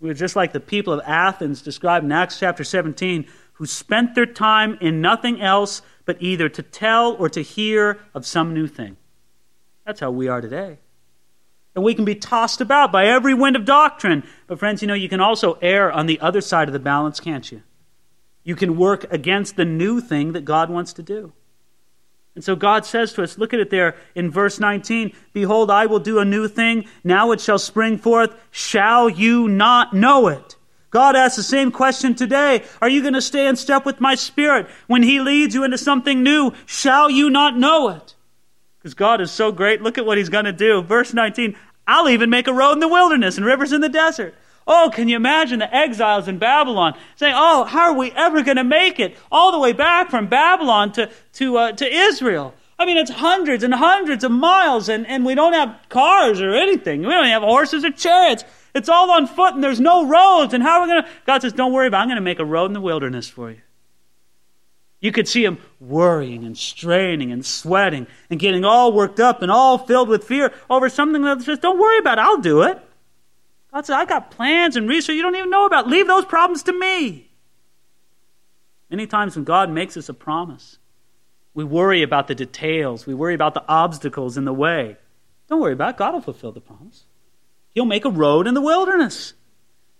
We 0.00 0.10
are 0.10 0.14
just 0.14 0.36
like 0.36 0.52
the 0.52 0.60
people 0.60 0.92
of 0.92 1.00
Athens 1.04 1.60
described 1.60 2.04
in 2.04 2.12
Acts 2.12 2.38
chapter 2.38 2.64
17, 2.64 3.26
who 3.54 3.66
spent 3.66 4.14
their 4.14 4.26
time 4.26 4.78
in 4.80 5.00
nothing 5.00 5.40
else 5.40 5.82
but 6.04 6.16
either 6.20 6.48
to 6.48 6.62
tell 6.62 7.14
or 7.14 7.28
to 7.28 7.42
hear 7.42 8.00
of 8.14 8.24
some 8.24 8.54
new 8.54 8.66
thing. 8.66 8.96
That's 9.84 10.00
how 10.00 10.10
we 10.10 10.28
are 10.28 10.40
today. 10.40 10.78
And 11.74 11.84
we 11.84 11.94
can 11.94 12.04
be 12.04 12.14
tossed 12.14 12.60
about 12.60 12.90
by 12.90 13.06
every 13.06 13.34
wind 13.34 13.56
of 13.56 13.64
doctrine. 13.64 14.24
But, 14.46 14.58
friends, 14.58 14.82
you 14.82 14.88
know, 14.88 14.94
you 14.94 15.08
can 15.08 15.20
also 15.20 15.58
err 15.62 15.92
on 15.92 16.06
the 16.06 16.20
other 16.20 16.40
side 16.40 16.68
of 16.68 16.72
the 16.72 16.78
balance, 16.78 17.20
can't 17.20 17.50
you? 17.50 17.62
You 18.42 18.56
can 18.56 18.76
work 18.76 19.06
against 19.12 19.56
the 19.56 19.64
new 19.64 20.00
thing 20.00 20.32
that 20.32 20.44
God 20.44 20.70
wants 20.70 20.92
to 20.94 21.02
do. 21.02 21.32
And 22.38 22.44
so 22.44 22.54
God 22.54 22.86
says 22.86 23.12
to 23.14 23.24
us, 23.24 23.36
look 23.36 23.52
at 23.52 23.58
it 23.58 23.68
there 23.68 23.96
in 24.14 24.30
verse 24.30 24.60
19 24.60 25.10
Behold, 25.32 25.72
I 25.72 25.86
will 25.86 25.98
do 25.98 26.20
a 26.20 26.24
new 26.24 26.46
thing. 26.46 26.84
Now 27.02 27.32
it 27.32 27.40
shall 27.40 27.58
spring 27.58 27.98
forth. 27.98 28.32
Shall 28.52 29.08
you 29.08 29.48
not 29.48 29.92
know 29.92 30.28
it? 30.28 30.54
God 30.90 31.16
asks 31.16 31.36
the 31.36 31.42
same 31.42 31.72
question 31.72 32.14
today. 32.14 32.62
Are 32.80 32.88
you 32.88 33.02
going 33.02 33.14
to 33.14 33.20
stay 33.20 33.48
in 33.48 33.56
step 33.56 33.84
with 33.84 34.00
my 34.00 34.14
spirit? 34.14 34.68
When 34.86 35.02
he 35.02 35.18
leads 35.18 35.52
you 35.52 35.64
into 35.64 35.78
something 35.78 36.22
new, 36.22 36.52
shall 36.64 37.10
you 37.10 37.28
not 37.28 37.58
know 37.58 37.88
it? 37.88 38.14
Because 38.78 38.94
God 38.94 39.20
is 39.20 39.32
so 39.32 39.50
great. 39.50 39.82
Look 39.82 39.98
at 39.98 40.06
what 40.06 40.16
he's 40.16 40.28
going 40.28 40.44
to 40.44 40.52
do. 40.52 40.80
Verse 40.80 41.12
19 41.12 41.56
I'll 41.88 42.08
even 42.08 42.30
make 42.30 42.46
a 42.46 42.52
road 42.52 42.74
in 42.74 42.78
the 42.78 42.86
wilderness 42.86 43.36
and 43.36 43.44
rivers 43.44 43.72
in 43.72 43.80
the 43.80 43.88
desert. 43.88 44.36
Oh, 44.70 44.90
can 44.92 45.08
you 45.08 45.16
imagine 45.16 45.60
the 45.60 45.74
exiles 45.74 46.28
in 46.28 46.36
Babylon 46.36 46.94
saying, 47.16 47.34
Oh, 47.34 47.64
how 47.64 47.84
are 47.84 47.94
we 47.94 48.12
ever 48.12 48.42
going 48.42 48.58
to 48.58 48.64
make 48.64 49.00
it 49.00 49.16
all 49.32 49.50
the 49.50 49.58
way 49.58 49.72
back 49.72 50.10
from 50.10 50.26
Babylon 50.26 50.92
to, 50.92 51.10
to, 51.32 51.56
uh, 51.56 51.72
to 51.72 51.86
Israel? 51.86 52.54
I 52.78 52.84
mean, 52.84 52.98
it's 52.98 53.10
hundreds 53.10 53.64
and 53.64 53.72
hundreds 53.72 54.24
of 54.24 54.30
miles, 54.30 54.90
and, 54.90 55.06
and 55.06 55.24
we 55.24 55.34
don't 55.34 55.54
have 55.54 55.74
cars 55.88 56.42
or 56.42 56.54
anything. 56.54 57.00
We 57.00 57.08
don't 57.08 57.24
have 57.24 57.42
horses 57.42 57.82
or 57.82 57.90
chariots. 57.90 58.44
It's 58.74 58.90
all 58.90 59.10
on 59.10 59.26
foot, 59.26 59.54
and 59.54 59.64
there's 59.64 59.80
no 59.80 60.06
roads. 60.06 60.52
And 60.52 60.62
how 60.62 60.80
are 60.80 60.82
we 60.82 60.92
going 60.92 61.02
to? 61.02 61.08
God 61.26 61.40
says, 61.40 61.54
Don't 61.54 61.72
worry 61.72 61.86
about 61.86 62.00
it. 62.00 62.02
I'm 62.02 62.08
going 62.08 62.16
to 62.16 62.22
make 62.22 62.38
a 62.38 62.44
road 62.44 62.66
in 62.66 62.74
the 62.74 62.80
wilderness 62.82 63.26
for 63.26 63.50
you. 63.50 63.62
You 65.00 65.12
could 65.12 65.28
see 65.28 65.44
him 65.44 65.58
worrying 65.80 66.44
and 66.44 66.58
straining 66.58 67.32
and 67.32 67.44
sweating 67.44 68.06
and 68.28 68.38
getting 68.38 68.64
all 68.66 68.92
worked 68.92 69.18
up 69.18 69.40
and 69.40 69.50
all 69.50 69.78
filled 69.78 70.08
with 70.08 70.24
fear 70.24 70.52
over 70.68 70.90
something 70.90 71.22
that 71.22 71.40
says, 71.40 71.58
Don't 71.58 71.78
worry 71.78 71.98
about 71.98 72.18
it. 72.18 72.22
I'll 72.22 72.42
do 72.42 72.62
it. 72.62 72.78
God 73.78 73.86
said, 73.86 73.96
I 73.96 74.06
got 74.06 74.32
plans 74.32 74.74
and 74.74 74.88
research 74.88 75.14
you 75.14 75.22
don't 75.22 75.36
even 75.36 75.50
know 75.50 75.64
about. 75.64 75.86
Leave 75.86 76.08
those 76.08 76.24
problems 76.24 76.64
to 76.64 76.72
me. 76.72 77.30
Many 78.90 79.06
times 79.06 79.36
when 79.36 79.44
God 79.44 79.70
makes 79.70 79.96
us 79.96 80.08
a 80.08 80.14
promise, 80.14 80.78
we 81.54 81.62
worry 81.62 82.02
about 82.02 82.26
the 82.26 82.34
details, 82.34 83.06
we 83.06 83.14
worry 83.14 83.34
about 83.34 83.54
the 83.54 83.64
obstacles 83.68 84.36
in 84.36 84.44
the 84.44 84.52
way. 84.52 84.96
Don't 85.48 85.60
worry 85.60 85.74
about 85.74 85.90
it. 85.90 85.96
God 85.96 86.14
will 86.14 86.20
fulfill 86.20 86.50
the 86.50 86.60
promise. 86.60 87.04
He'll 87.70 87.84
make 87.84 88.04
a 88.04 88.10
road 88.10 88.48
in 88.48 88.54
the 88.54 88.60
wilderness. 88.60 89.34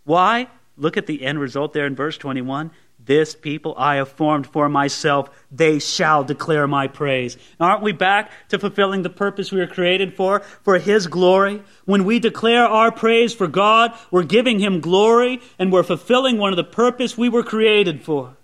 Why? 0.02 0.48
Look 0.76 0.96
at 0.96 1.06
the 1.06 1.22
end 1.22 1.38
result 1.38 1.72
there 1.72 1.86
in 1.86 1.94
verse 1.94 2.18
21. 2.18 2.72
This 3.08 3.34
people 3.34 3.74
I 3.78 3.94
have 3.94 4.10
formed 4.10 4.46
for 4.46 4.68
myself, 4.68 5.30
they 5.50 5.78
shall 5.78 6.24
declare 6.24 6.66
my 6.68 6.88
praise. 6.88 7.38
Aren't 7.58 7.82
we 7.82 7.92
back 7.92 8.30
to 8.50 8.58
fulfilling 8.58 9.00
the 9.00 9.08
purpose 9.08 9.50
we 9.50 9.60
were 9.60 9.66
created 9.66 10.14
for, 10.14 10.40
for 10.40 10.78
His 10.78 11.06
glory? 11.06 11.62
When 11.86 12.04
we 12.04 12.18
declare 12.18 12.66
our 12.66 12.92
praise 12.92 13.32
for 13.32 13.46
God, 13.46 13.94
we're 14.10 14.24
giving 14.24 14.58
Him 14.58 14.80
glory 14.80 15.40
and 15.58 15.72
we're 15.72 15.84
fulfilling 15.84 16.36
one 16.36 16.52
of 16.52 16.58
the 16.58 16.64
purpose 16.64 17.16
we 17.16 17.30
were 17.30 17.42
created 17.42 18.04
for. 18.04 18.36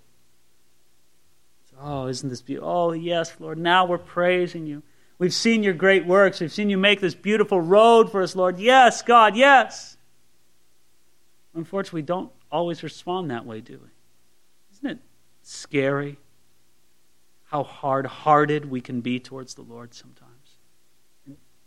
Oh, 1.79 2.07
isn't 2.07 2.29
this 2.29 2.41
beautiful? 2.41 2.67
Oh, 2.67 2.91
yes, 2.93 3.35
Lord, 3.39 3.59
now 3.59 3.85
we're 3.85 3.99
praising 3.99 4.65
you. 4.65 4.81
We've 5.19 5.31
seen 5.31 5.61
your 5.61 5.75
great 5.75 6.07
works. 6.07 6.39
We've 6.39 6.51
seen 6.51 6.71
you 6.71 6.79
make 6.79 7.01
this 7.01 7.13
beautiful 7.13 7.61
road 7.61 8.11
for 8.11 8.23
us, 8.23 8.35
Lord. 8.35 8.57
Yes, 8.57 9.03
God, 9.03 9.35
yes. 9.35 9.95
Unfortunately, 11.53 12.01
we 12.01 12.07
don't 12.07 12.31
always 12.51 12.81
respond 12.81 13.29
that 13.29 13.45
way, 13.45 13.61
do 13.61 13.73
we? 13.73 13.89
Isn't 14.85 14.97
it 14.99 15.03
scary 15.41 16.17
how 17.45 17.63
hard 17.63 18.05
hearted 18.05 18.69
we 18.69 18.81
can 18.81 19.01
be 19.01 19.19
towards 19.19 19.55
the 19.55 19.63
Lord 19.63 19.95
sometimes? 19.95 20.29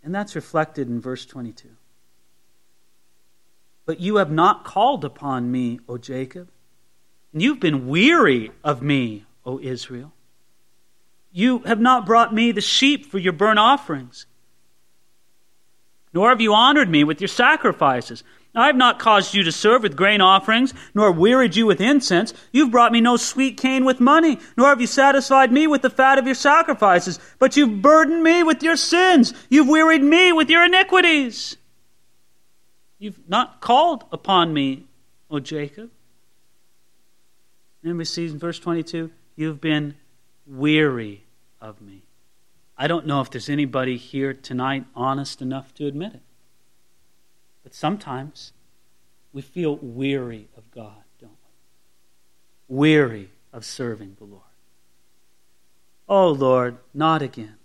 And 0.04 0.14
that's 0.14 0.36
reflected 0.36 0.86
in 0.86 1.00
verse 1.00 1.26
22. 1.26 1.68
But 3.86 3.98
you 3.98 4.16
have 4.16 4.30
not 4.30 4.64
called 4.64 5.04
upon 5.04 5.50
me, 5.50 5.80
O 5.88 5.98
Jacob, 5.98 6.48
and 7.32 7.42
you've 7.42 7.58
been 7.58 7.88
weary 7.88 8.52
of 8.62 8.82
me, 8.82 9.24
O 9.44 9.58
Israel. 9.58 10.12
You 11.32 11.58
have 11.60 11.80
not 11.80 12.06
brought 12.06 12.32
me 12.32 12.52
the 12.52 12.60
sheep 12.60 13.04
for 13.04 13.18
your 13.18 13.32
burnt 13.32 13.58
offerings, 13.58 14.26
nor 16.14 16.28
have 16.28 16.40
you 16.40 16.54
honored 16.54 16.88
me 16.88 17.02
with 17.02 17.20
your 17.20 17.26
sacrifices. 17.26 18.22
I 18.58 18.66
have 18.66 18.76
not 18.76 18.98
caused 18.98 19.34
you 19.34 19.42
to 19.44 19.52
serve 19.52 19.82
with 19.82 19.96
grain 19.96 20.20
offerings, 20.20 20.74
nor 20.94 21.12
wearied 21.12 21.56
you 21.56 21.66
with 21.66 21.80
incense. 21.80 22.34
You've 22.52 22.70
brought 22.70 22.92
me 22.92 23.00
no 23.00 23.16
sweet 23.16 23.56
cane 23.56 23.84
with 23.84 24.00
money, 24.00 24.38
nor 24.56 24.68
have 24.68 24.80
you 24.80 24.86
satisfied 24.86 25.52
me 25.52 25.66
with 25.66 25.82
the 25.82 25.90
fat 25.90 26.18
of 26.18 26.26
your 26.26 26.34
sacrifices. 26.34 27.20
But 27.38 27.56
you've 27.56 27.80
burdened 27.82 28.22
me 28.22 28.42
with 28.42 28.62
your 28.62 28.76
sins. 28.76 29.32
You've 29.48 29.68
wearied 29.68 30.02
me 30.02 30.32
with 30.32 30.50
your 30.50 30.64
iniquities. 30.64 31.56
You've 32.98 33.20
not 33.28 33.60
called 33.60 34.04
upon 34.10 34.52
me, 34.52 34.86
O 35.30 35.38
Jacob. 35.38 35.90
And 37.84 37.96
we 37.96 38.04
see 38.04 38.26
in 38.26 38.38
verse 38.38 38.58
22 38.58 39.10
you've 39.36 39.60
been 39.60 39.94
weary 40.46 41.22
of 41.60 41.80
me. 41.80 42.02
I 42.76 42.86
don't 42.86 43.06
know 43.06 43.20
if 43.20 43.30
there's 43.30 43.48
anybody 43.48 43.96
here 43.96 44.32
tonight 44.34 44.84
honest 44.94 45.40
enough 45.40 45.72
to 45.74 45.86
admit 45.86 46.14
it. 46.14 46.22
But 47.68 47.74
sometimes 47.74 48.54
we 49.30 49.42
feel 49.42 49.76
weary 49.76 50.48
of 50.56 50.70
God, 50.70 51.04
don't 51.20 51.36
we? 52.70 52.76
Weary 52.76 53.28
of 53.52 53.62
serving 53.62 54.16
the 54.18 54.24
Lord. 54.24 54.40
Oh, 56.08 56.30
Lord, 56.30 56.78
not 56.94 57.20
again. 57.20 57.56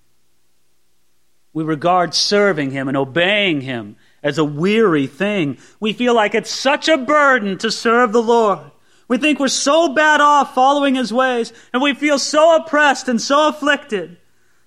We 1.54 1.64
regard 1.64 2.14
serving 2.14 2.72
Him 2.72 2.90
and 2.90 2.98
obeying 2.98 3.62
Him 3.62 3.96
as 4.22 4.38
a 4.38 4.44
weary 4.44 5.08
thing. 5.08 5.58
We 5.80 5.94
feel 5.94 6.14
like 6.14 6.36
it's 6.36 6.52
such 6.52 6.90
a 6.90 6.98
burden 6.98 7.58
to 7.60 7.72
serve 7.72 8.12
the 8.12 8.22
Lord. 8.22 8.72
We 9.08 9.18
think 9.18 9.40
we're 9.40 9.48
so 9.48 9.94
bad 9.94 10.20
off 10.20 10.54
following 10.54 10.96
His 10.96 11.14
ways, 11.14 11.54
and 11.72 11.82
we 11.82 11.94
feel 11.94 12.20
so 12.20 12.58
oppressed 12.58 13.08
and 13.08 13.22
so 13.22 13.48
afflicted. 13.48 14.18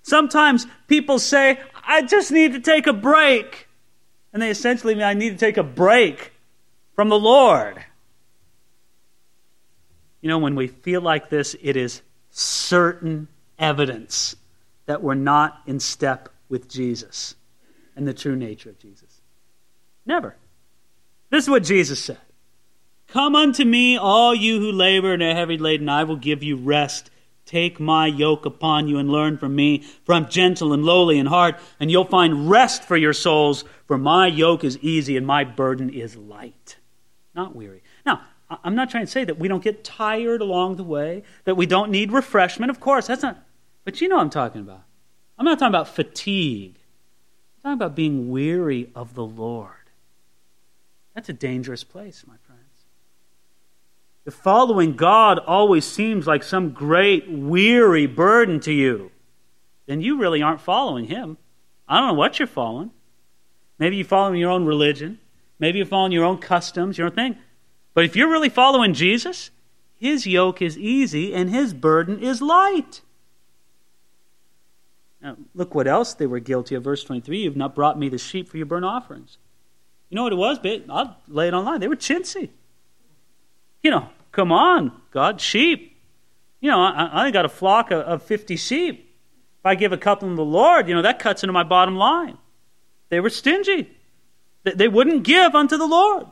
Sometimes 0.01 0.65
people 0.87 1.19
say, 1.19 1.59
I 1.85 2.01
just 2.01 2.31
need 2.31 2.53
to 2.53 2.59
take 2.59 2.87
a 2.87 2.91
break. 2.93 3.66
And 4.33 4.41
they 4.41 4.49
essentially 4.49 4.93
mean 4.93 5.03
I 5.03 5.13
need 5.13 5.31
to 5.31 5.37
take 5.37 5.57
a 5.57 5.63
break 5.63 6.33
from 6.95 7.09
the 7.09 7.19
Lord. 7.19 7.83
You 10.21 10.29
know, 10.29 10.39
when 10.39 10.55
we 10.55 10.67
feel 10.67 11.01
like 11.01 11.29
this, 11.29 11.55
it 11.61 11.77
is 11.77 12.01
certain 12.31 13.27
evidence 13.57 14.35
that 14.85 15.01
we're 15.01 15.15
not 15.15 15.61
in 15.65 15.79
step 15.79 16.29
with 16.49 16.69
Jesus 16.69 17.35
and 17.95 18.07
the 18.07 18.13
true 18.13 18.35
nature 18.35 18.69
of 18.69 18.79
Jesus. 18.79 19.21
Never. 20.05 20.35
This 21.29 21.43
is 21.43 21.49
what 21.49 21.63
Jesus 21.63 22.03
said 22.03 22.19
Come 23.07 23.35
unto 23.35 23.63
me, 23.63 23.97
all 23.97 24.35
you 24.35 24.59
who 24.59 24.71
labor 24.71 25.13
and 25.13 25.23
are 25.23 25.33
heavy 25.33 25.57
laden, 25.57 25.89
I 25.89 26.03
will 26.03 26.15
give 26.15 26.43
you 26.43 26.55
rest. 26.57 27.09
Take 27.47 27.79
my 27.79 28.07
yoke 28.07 28.45
upon 28.45 28.89
you 28.89 28.97
and 28.97 29.09
learn 29.09 29.37
from 29.37 29.55
me, 29.55 29.79
for 30.03 30.13
I'm 30.13 30.27
gentle 30.27 30.73
and 30.73 30.83
lowly 30.83 31.17
in 31.17 31.27
heart, 31.27 31.55
and 31.79 31.89
you'll 31.89 32.03
find 32.03 32.49
rest 32.49 32.83
for 32.83 32.97
your 32.97 33.13
souls, 33.13 33.63
for 33.85 33.97
my 33.97 34.27
yoke 34.27 34.65
is 34.65 34.77
easy 34.79 35.15
and 35.15 35.25
my 35.25 35.45
burden 35.45 35.89
is 35.89 36.17
light. 36.17 36.75
Not 37.33 37.55
weary. 37.55 37.83
Now, 38.05 38.21
I'm 38.49 38.75
not 38.75 38.89
trying 38.89 39.05
to 39.05 39.11
say 39.11 39.23
that 39.23 39.39
we 39.39 39.47
don't 39.47 39.63
get 39.63 39.85
tired 39.85 40.41
along 40.41 40.75
the 40.75 40.83
way, 40.83 41.23
that 41.45 41.55
we 41.55 41.65
don't 41.65 41.89
need 41.89 42.11
refreshment. 42.11 42.69
Of 42.69 42.81
course, 42.81 43.07
that's 43.07 43.23
not. 43.23 43.41
But 43.85 44.01
you 44.01 44.09
know 44.09 44.17
what 44.17 44.23
I'm 44.23 44.29
talking 44.29 44.59
about. 44.59 44.83
I'm 45.37 45.45
not 45.45 45.57
talking 45.57 45.71
about 45.71 45.87
fatigue. 45.87 46.75
I'm 47.55 47.61
talking 47.61 47.73
about 47.73 47.95
being 47.95 48.29
weary 48.29 48.89
of 48.93 49.15
the 49.15 49.25
Lord. 49.25 49.71
That's 51.15 51.29
a 51.29 51.33
dangerous 51.33 51.85
place, 51.85 52.25
my 52.27 52.35
friend. 52.35 52.46
If 54.27 54.33
following 54.33 54.97
God 54.97 55.39
always 55.39 55.85
seems 55.85 56.27
like 56.27 56.43
some 56.43 56.71
great, 56.71 57.31
weary 57.31 58.07
burden 58.07 58.59
to 58.59 58.73
you, 58.73 59.09
then 59.85 60.01
you 60.01 60.19
really 60.19 60.41
aren't 60.41 60.59
following 60.59 61.05
Him. 61.05 61.37
I 61.87 61.97
don't 61.97 62.09
know 62.09 62.13
what 62.13 62.37
you're 62.37 62.45
following. 62.45 62.91
Maybe 63.79 63.95
you're 63.95 64.05
following 64.05 64.41
your 64.41 64.51
own 64.51 64.65
religion. 64.65 65.19
Maybe 65.59 65.77
you're 65.77 65.87
following 65.87 66.11
your 66.11 66.25
own 66.25 66.39
customs, 66.39 66.97
your 66.97 67.07
own 67.07 67.13
thing. 67.13 67.37
But 67.93 68.03
if 68.03 68.17
you're 68.17 68.29
really 68.29 68.49
following 68.49 68.93
Jesus, 68.93 69.49
His 69.95 70.27
yoke 70.27 70.61
is 70.61 70.77
easy 70.77 71.33
and 71.33 71.49
His 71.49 71.73
burden 71.73 72.19
is 72.19 72.41
light. 72.41 73.03
Now, 75.21 75.37
look 75.55 75.73
what 75.73 75.87
else 75.87 76.13
they 76.13 76.27
were 76.27 76.41
guilty 76.41 76.75
of. 76.75 76.83
Verse 76.83 77.01
23 77.05 77.39
You've 77.39 77.55
not 77.55 77.73
brought 77.73 77.97
me 77.97 78.09
the 78.09 78.17
sheep 78.17 78.49
for 78.49 78.57
your 78.57 78.65
burnt 78.65 78.83
offerings. 78.83 79.37
You 80.09 80.15
know 80.17 80.23
what 80.23 80.33
it 80.33 80.35
was? 80.35 80.59
but 80.59 80.83
I'll 80.89 81.15
lay 81.29 81.47
it 81.47 81.53
online. 81.53 81.79
They 81.79 81.87
were 81.87 81.95
chintzy. 81.95 82.49
You 83.83 83.91
know, 83.91 84.09
Come 84.31 84.51
on, 84.51 84.91
God, 85.11 85.41
sheep. 85.41 85.97
You 86.59 86.71
know, 86.71 86.81
I, 86.81 87.27
I 87.27 87.31
got 87.31 87.45
a 87.45 87.49
flock 87.49 87.91
of, 87.91 88.01
of 88.01 88.23
50 88.23 88.55
sheep. 88.55 89.15
If 89.59 89.65
I 89.65 89.75
give 89.75 89.91
a 89.91 89.97
couple 89.97 90.29
to 90.29 90.35
the 90.35 90.45
Lord, 90.45 90.87
you 90.87 90.95
know, 90.95 91.01
that 91.01 91.19
cuts 91.19 91.43
into 91.43 91.53
my 91.53 91.63
bottom 91.63 91.95
line. 91.95 92.37
They 93.09 93.19
were 93.19 93.29
stingy. 93.29 93.89
They, 94.63 94.71
they 94.71 94.87
wouldn't 94.87 95.23
give 95.23 95.55
unto 95.55 95.77
the 95.77 95.87
Lord. 95.87 96.27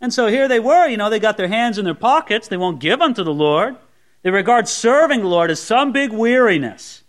And 0.00 0.12
so 0.12 0.26
here 0.26 0.48
they 0.48 0.60
were, 0.60 0.86
you 0.86 0.96
know, 0.96 1.08
they 1.08 1.18
got 1.18 1.36
their 1.36 1.48
hands 1.48 1.78
in 1.78 1.84
their 1.84 1.94
pockets. 1.94 2.48
They 2.48 2.56
won't 2.56 2.80
give 2.80 3.00
unto 3.00 3.24
the 3.24 3.32
Lord. 3.32 3.76
They 4.22 4.30
regard 4.30 4.68
serving 4.68 5.20
the 5.20 5.28
Lord 5.28 5.50
as 5.50 5.60
some 5.60 5.92
big 5.92 6.12
weariness. 6.12 7.02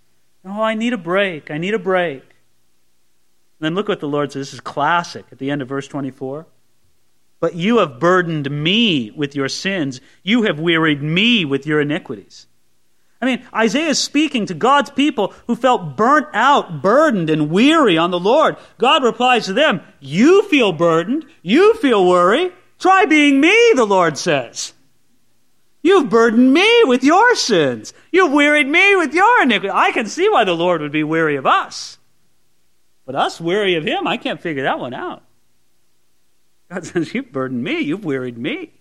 Oh, 0.45 0.61
I 0.61 0.75
need 0.75 0.93
a 0.93 0.97
break. 0.97 1.51
I 1.51 1.57
need 1.57 1.73
a 1.73 1.79
break. 1.79 2.21
And 2.21 3.65
then 3.65 3.75
look 3.75 3.87
what 3.87 3.99
the 3.99 4.07
Lord 4.07 4.31
says. 4.31 4.47
This 4.47 4.53
is 4.53 4.59
classic 4.61 5.25
at 5.31 5.39
the 5.39 5.51
end 5.51 5.61
of 5.61 5.67
verse 5.67 5.87
24. 5.87 6.45
But 7.39 7.55
you 7.55 7.77
have 7.77 7.99
burdened 7.99 8.49
me 8.49 9.11
with 9.11 9.35
your 9.35 9.49
sins. 9.49 10.01
You 10.23 10.43
have 10.43 10.59
wearied 10.59 11.03
me 11.03 11.45
with 11.45 11.67
your 11.67 11.81
iniquities. 11.81 12.47
I 13.21 13.25
mean, 13.25 13.43
Isaiah 13.53 13.89
is 13.89 13.99
speaking 13.99 14.45
to 14.45 14.53
God's 14.53 14.91
people 14.91 15.33
who 15.47 15.55
felt 15.55 15.97
burnt 15.97 16.27
out, 16.33 16.81
burdened, 16.81 17.29
and 17.29 17.49
weary 17.49 17.97
on 17.97 18.11
the 18.11 18.19
Lord. 18.19 18.57
God 18.77 19.03
replies 19.03 19.45
to 19.45 19.53
them, 19.53 19.81
You 19.99 20.43
feel 20.43 20.71
burdened. 20.71 21.25
You 21.41 21.73
feel 21.75 22.05
worry. 22.05 22.51
Try 22.79 23.05
being 23.05 23.41
me, 23.41 23.71
the 23.75 23.85
Lord 23.85 24.17
says. 24.17 24.73
You've 25.81 26.09
burdened 26.09 26.53
me 26.53 26.81
with 26.83 27.03
your 27.03 27.35
sins. 27.35 27.93
You've 28.11 28.31
wearied 28.31 28.67
me 28.67 28.95
with 28.95 29.13
your 29.13 29.41
iniquity. 29.41 29.71
I 29.73 29.91
can 29.91 30.05
see 30.05 30.29
why 30.29 30.43
the 30.43 30.53
Lord 30.55 30.81
would 30.81 30.91
be 30.91 31.03
weary 31.03 31.37
of 31.37 31.45
us. 31.45 31.97
But 33.05 33.15
us 33.15 33.39
weary 33.39 33.75
of 33.75 33.83
him, 33.83 34.05
I 34.05 34.17
can't 34.17 34.41
figure 34.41 34.63
that 34.63 34.79
one 34.79 34.93
out. 34.93 35.23
God 36.69 36.85
says, 36.85 37.13
You've 37.13 37.31
burdened 37.31 37.63
me, 37.63 37.79
you've 37.79 38.05
wearied 38.05 38.37
me. 38.37 38.71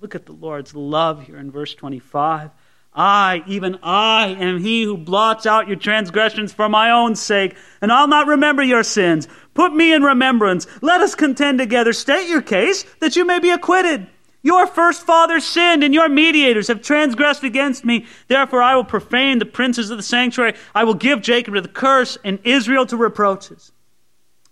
Look 0.00 0.14
at 0.14 0.26
the 0.26 0.32
Lord's 0.32 0.74
love 0.74 1.24
here 1.24 1.38
in 1.38 1.50
verse 1.50 1.74
25. 1.74 2.50
I, 2.94 3.44
even 3.46 3.78
I, 3.82 4.28
am 4.28 4.58
he 4.58 4.82
who 4.82 4.96
blots 4.96 5.46
out 5.46 5.68
your 5.68 5.76
transgressions 5.76 6.52
for 6.52 6.68
my 6.68 6.90
own 6.90 7.14
sake, 7.14 7.56
and 7.80 7.92
I'll 7.92 8.08
not 8.08 8.26
remember 8.26 8.62
your 8.62 8.82
sins. 8.82 9.28
Put 9.54 9.74
me 9.74 9.92
in 9.92 10.02
remembrance. 10.02 10.66
Let 10.82 11.00
us 11.00 11.14
contend 11.14 11.58
together. 11.58 11.92
State 11.92 12.28
your 12.28 12.42
case, 12.42 12.84
that 13.00 13.14
you 13.14 13.24
may 13.24 13.38
be 13.38 13.50
acquitted. 13.50 14.06
Your 14.42 14.66
first 14.66 15.04
father 15.04 15.40
sinned, 15.40 15.84
and 15.84 15.92
your 15.92 16.08
mediators 16.08 16.68
have 16.68 16.82
transgressed 16.82 17.42
against 17.42 17.84
me. 17.84 18.06
Therefore, 18.28 18.62
I 18.62 18.76
will 18.76 18.84
profane 18.84 19.38
the 19.38 19.46
princes 19.46 19.90
of 19.90 19.96
the 19.96 20.02
sanctuary. 20.02 20.54
I 20.74 20.84
will 20.84 20.94
give 20.94 21.22
Jacob 21.22 21.54
to 21.54 21.60
the 21.60 21.68
curse, 21.68 22.18
and 22.24 22.38
Israel 22.44 22.86
to 22.86 22.96
reproaches. 22.96 23.72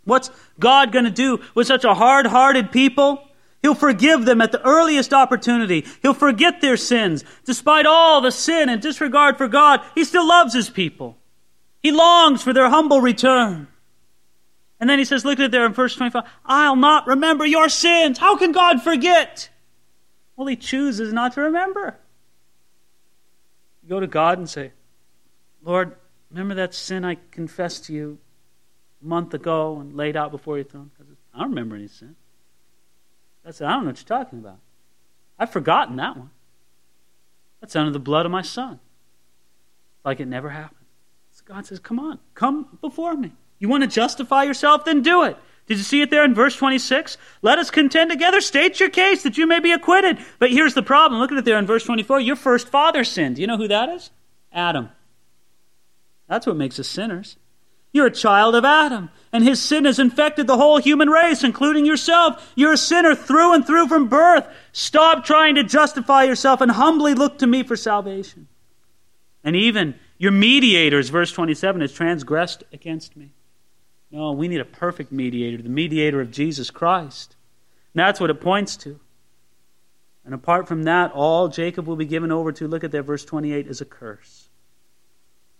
What's 0.06 0.30
God 0.58 0.92
going 0.92 1.04
to 1.04 1.10
do 1.10 1.40
with 1.54 1.66
such 1.66 1.84
a 1.84 1.92
hard 1.92 2.26
hearted 2.26 2.72
people? 2.72 3.22
He'll 3.60 3.74
forgive 3.74 4.24
them 4.24 4.40
at 4.40 4.52
the 4.52 4.64
earliest 4.64 5.12
opportunity. 5.12 5.84
He'll 6.00 6.14
forget 6.14 6.60
their 6.60 6.76
sins. 6.76 7.24
Despite 7.44 7.84
all 7.84 8.20
the 8.20 8.30
sin 8.30 8.68
and 8.68 8.80
disregard 8.80 9.36
for 9.36 9.48
God, 9.48 9.80
He 9.96 10.04
still 10.04 10.26
loves 10.26 10.54
His 10.54 10.70
people. 10.70 11.18
He 11.82 11.90
longs 11.90 12.42
for 12.42 12.52
their 12.52 12.70
humble 12.70 13.00
return. 13.00 13.66
And 14.78 14.88
then 14.88 15.00
He 15.00 15.04
says, 15.04 15.24
look 15.24 15.40
at 15.40 15.46
it 15.46 15.50
there 15.50 15.66
in 15.66 15.72
verse 15.72 15.96
25, 15.96 16.22
I'll 16.44 16.76
not 16.76 17.08
remember 17.08 17.44
your 17.44 17.68
sins. 17.68 18.18
How 18.18 18.36
can 18.36 18.52
God 18.52 18.82
forget? 18.82 19.50
Well, 20.36 20.46
He 20.46 20.54
chooses 20.54 21.12
not 21.12 21.32
to 21.32 21.40
remember. 21.40 21.98
You 23.82 23.88
go 23.88 23.98
to 23.98 24.06
God 24.06 24.38
and 24.38 24.48
say, 24.48 24.70
Lord, 25.64 25.96
remember 26.30 26.54
that 26.54 26.74
sin 26.74 27.04
I 27.04 27.16
confessed 27.32 27.86
to 27.86 27.92
you 27.92 28.18
month 29.06 29.34
ago 29.34 29.78
and 29.80 29.96
laid 29.96 30.16
out 30.16 30.30
before 30.30 30.56
your 30.56 30.64
throne? 30.64 30.90
I 31.34 31.40
don't 31.40 31.50
remember 31.50 31.76
any 31.76 31.88
sin. 31.88 32.16
I 33.44 33.52
said, 33.52 33.68
I 33.68 33.72
don't 33.72 33.84
know 33.84 33.90
what 33.90 33.98
you're 33.98 34.18
talking 34.18 34.38
about. 34.40 34.58
I've 35.38 35.50
forgotten 35.50 35.96
that 35.96 36.16
one. 36.16 36.30
That's 37.60 37.76
under 37.76 37.92
the 37.92 37.98
blood 37.98 38.26
of 38.26 38.32
my 38.32 38.42
son. 38.42 38.80
Like 40.04 40.20
it 40.20 40.26
never 40.26 40.50
happened. 40.50 40.86
God 41.44 41.64
says, 41.66 41.78
Come 41.78 41.98
on, 41.98 42.18
come 42.34 42.78
before 42.80 43.14
me. 43.14 43.32
You 43.58 43.68
want 43.68 43.82
to 43.84 43.88
justify 43.88 44.42
yourself? 44.42 44.84
Then 44.84 45.02
do 45.02 45.22
it. 45.22 45.36
Did 45.66 45.78
you 45.78 45.84
see 45.84 46.00
it 46.00 46.10
there 46.10 46.24
in 46.24 46.34
verse 46.34 46.56
26? 46.56 47.16
Let 47.42 47.58
us 47.58 47.70
contend 47.70 48.10
together. 48.10 48.40
State 48.40 48.78
your 48.78 48.88
case 48.88 49.22
that 49.22 49.36
you 49.36 49.46
may 49.46 49.58
be 49.58 49.72
acquitted. 49.72 50.18
But 50.38 50.50
here's 50.50 50.74
the 50.74 50.82
problem. 50.82 51.20
Look 51.20 51.32
at 51.32 51.38
it 51.38 51.44
there 51.44 51.58
in 51.58 51.66
verse 51.66 51.84
24. 51.84 52.20
Your 52.20 52.36
first 52.36 52.68
father 52.68 53.02
sinned. 53.02 53.36
Do 53.36 53.40
you 53.42 53.48
know 53.48 53.56
who 53.56 53.68
that 53.68 53.88
is? 53.88 54.10
Adam. 54.52 54.90
That's 56.28 56.46
what 56.46 56.56
makes 56.56 56.78
us 56.78 56.88
sinners. 56.88 57.36
You're 57.92 58.06
a 58.06 58.10
child 58.10 58.54
of 58.54 58.64
Adam, 58.64 59.10
and 59.32 59.42
his 59.42 59.62
sin 59.62 59.84
has 59.84 59.98
infected 59.98 60.46
the 60.46 60.56
whole 60.56 60.78
human 60.78 61.08
race, 61.08 61.42
including 61.42 61.86
yourself. 61.86 62.52
You're 62.54 62.74
a 62.74 62.78
sinner 62.78 63.14
through 63.14 63.54
and 63.54 63.66
through 63.66 63.88
from 63.88 64.08
birth. 64.08 64.46
Stop 64.72 65.24
trying 65.24 65.54
to 65.54 65.64
justify 65.64 66.24
yourself 66.24 66.60
and 66.60 66.70
humbly 66.70 67.14
look 67.14 67.38
to 67.38 67.46
me 67.46 67.62
for 67.62 67.76
salvation. 67.76 68.48
And 69.42 69.56
even 69.56 69.94
your 70.18 70.32
mediators, 70.32 71.08
verse 71.08 71.32
27, 71.32 71.80
has 71.80 71.92
transgressed 71.92 72.64
against 72.72 73.16
me. 73.16 73.30
No, 74.10 74.32
we 74.32 74.48
need 74.48 74.60
a 74.60 74.64
perfect 74.64 75.12
mediator, 75.12 75.62
the 75.62 75.68
mediator 75.68 76.20
of 76.20 76.30
Jesus 76.30 76.70
Christ. 76.70 77.36
And 77.94 78.00
that's 78.00 78.20
what 78.20 78.30
it 78.30 78.40
points 78.40 78.76
to. 78.78 79.00
And 80.24 80.34
apart 80.34 80.66
from 80.66 80.84
that, 80.84 81.12
all 81.12 81.48
Jacob 81.48 81.86
will 81.86 81.96
be 81.96 82.04
given 82.04 82.32
over 82.32 82.50
to, 82.52 82.66
look 82.66 82.82
at 82.82 82.90
that, 82.90 83.02
verse 83.02 83.24
28, 83.24 83.66
is 83.68 83.80
a 83.80 83.84
curse. 83.84 84.48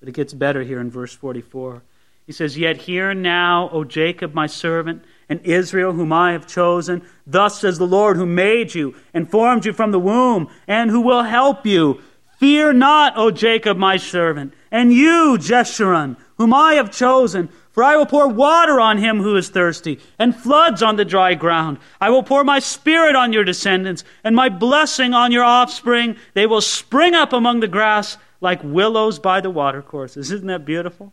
But 0.01 0.09
it 0.09 0.13
gets 0.13 0.35
better 0.35 0.63
here 0.63 0.81
in 0.81 0.91
verse 0.91 1.15
44. 1.15 1.83
He 2.27 2.33
says, 2.33 2.59
Yet 2.59 2.79
hear 2.79 3.15
now, 3.15 3.71
O 3.71 3.85
Jacob, 3.85 4.35
my 4.35 4.47
servant, 4.47 5.05
and 5.29 5.41
Israel, 5.45 5.93
whom 5.93 6.13
I 6.13 6.33
have 6.33 6.47
chosen. 6.47 7.03
Thus 7.27 7.61
says 7.61 7.79
the 7.79 7.87
Lord, 7.87 8.17
who 8.17 8.27
made 8.27 8.75
you 8.75 8.97
and 9.15 9.31
formed 9.31 9.65
you 9.65 9.73
from 9.73 9.93
the 9.93 10.01
womb, 10.01 10.49
and 10.67 10.91
who 10.91 11.01
will 11.01 11.23
help 11.23 11.65
you. 11.65 12.01
Fear 12.39 12.75
not, 12.75 13.17
O 13.17 13.31
Jacob, 13.31 13.77
my 13.77 13.97
servant, 13.97 14.55
and 14.71 14.93
you, 14.93 15.39
Jeshurun, 15.39 16.17
whom 16.37 16.53
I 16.53 16.75
have 16.75 16.91
chosen. 16.91 17.49
For 17.71 17.85
I 17.85 17.97
will 17.97 18.07
pour 18.07 18.27
water 18.27 18.81
on 18.81 18.99
him 18.99 19.21
who 19.21 19.37
is 19.37 19.49
thirsty, 19.49 20.01
and 20.19 20.35
floods 20.35 20.83
on 20.83 20.97
the 20.97 21.05
dry 21.05 21.35
ground. 21.35 21.79
I 22.01 22.11
will 22.11 22.23
pour 22.23 22.43
my 22.43 22.59
spirit 22.59 23.15
on 23.15 23.33
your 23.33 23.45
descendants, 23.45 24.03
and 24.25 24.35
my 24.35 24.49
blessing 24.49 25.15
on 25.15 25.31
your 25.31 25.45
offspring. 25.45 26.17
They 26.35 26.47
will 26.47 26.61
spring 26.61 27.15
up 27.15 27.33
among 27.33 27.61
the 27.61 27.69
grass 27.69 28.17
like 28.41 28.61
willows 28.65 29.19
by 29.19 29.41
the 29.41 29.51
watercourses. 29.51 30.33
Isn't 30.33 30.47
that 30.49 30.65
beautiful? 30.65 31.13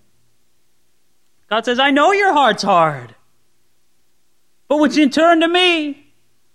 God 1.53 1.65
says, 1.65 1.77
I 1.77 1.91
know 1.91 2.11
your 2.11 2.33
heart's 2.33 2.63
hard. 2.63 3.13
But 4.67 4.77
when 4.77 4.91
you 4.91 5.07
turn 5.07 5.41
to 5.41 5.47
me, 5.47 6.11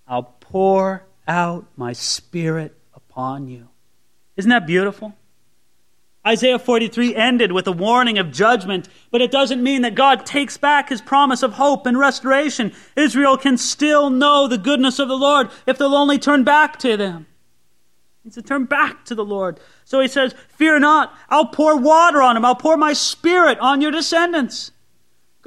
I'll 0.09 0.35
pour 0.41 1.07
out 1.29 1.67
my 1.77 1.93
spirit 1.93 2.77
upon 2.93 3.47
you. 3.47 3.69
Isn't 4.37 4.49
that 4.49 4.67
beautiful? 4.67 5.15
Isaiah 6.27 6.59
43 6.59 7.15
ended 7.15 7.53
with 7.53 7.69
a 7.69 7.73
warning 7.73 8.19
of 8.19 8.33
judgment, 8.33 8.89
but 9.13 9.23
it 9.23 9.31
doesn't 9.31 9.63
mean 9.63 9.83
that 9.83 9.95
God 9.95 10.27
takes 10.27 10.57
back 10.57 10.89
his 10.89 11.01
promise 11.01 11.45
of 11.45 11.53
hope 11.53 11.87
and 11.87 11.97
restoration. 11.97 12.73
Israel 12.97 13.37
can 13.37 13.57
still 13.57 14.11
know 14.11 14.49
the 14.49 14.59
goodness 14.59 14.99
of 14.99 15.07
the 15.07 15.17
Lord 15.17 15.49
if 15.65 15.79
they'll 15.79 15.95
only 15.95 16.19
turn 16.19 16.43
back 16.43 16.77
to 16.81 16.97
them. 16.97 17.29
It's 18.25 18.35
to 18.35 18.43
turn 18.43 18.65
back 18.65 19.05
to 19.05 19.15
the 19.15 19.25
Lord. 19.25 19.61
So 19.85 20.01
he 20.01 20.09
says, 20.09 20.35
Fear 20.49 20.81
not, 20.81 21.15
I'll 21.29 21.47
pour 21.47 21.77
water 21.77 22.21
on 22.21 22.37
him, 22.37 22.45
I'll 22.45 22.57
pour 22.57 22.77
my 22.77 22.95
spirit 22.95 23.61
on 23.61 23.81
your 23.81 23.93
descendants. 23.93 24.73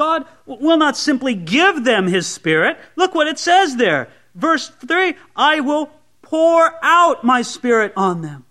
God 0.01 0.25
will 0.47 0.77
not 0.77 0.97
simply 0.97 1.35
give 1.35 1.83
them 1.83 2.07
his 2.07 2.25
spirit. 2.25 2.79
Look 2.95 3.13
what 3.13 3.27
it 3.27 3.37
says 3.37 3.75
there. 3.75 4.09
Verse 4.33 4.67
3 4.67 5.13
I 5.35 5.59
will 5.59 5.91
pour 6.23 6.73
out 6.81 7.23
my 7.23 7.43
spirit 7.43 7.93
on 7.95 8.23
them. 8.23 8.45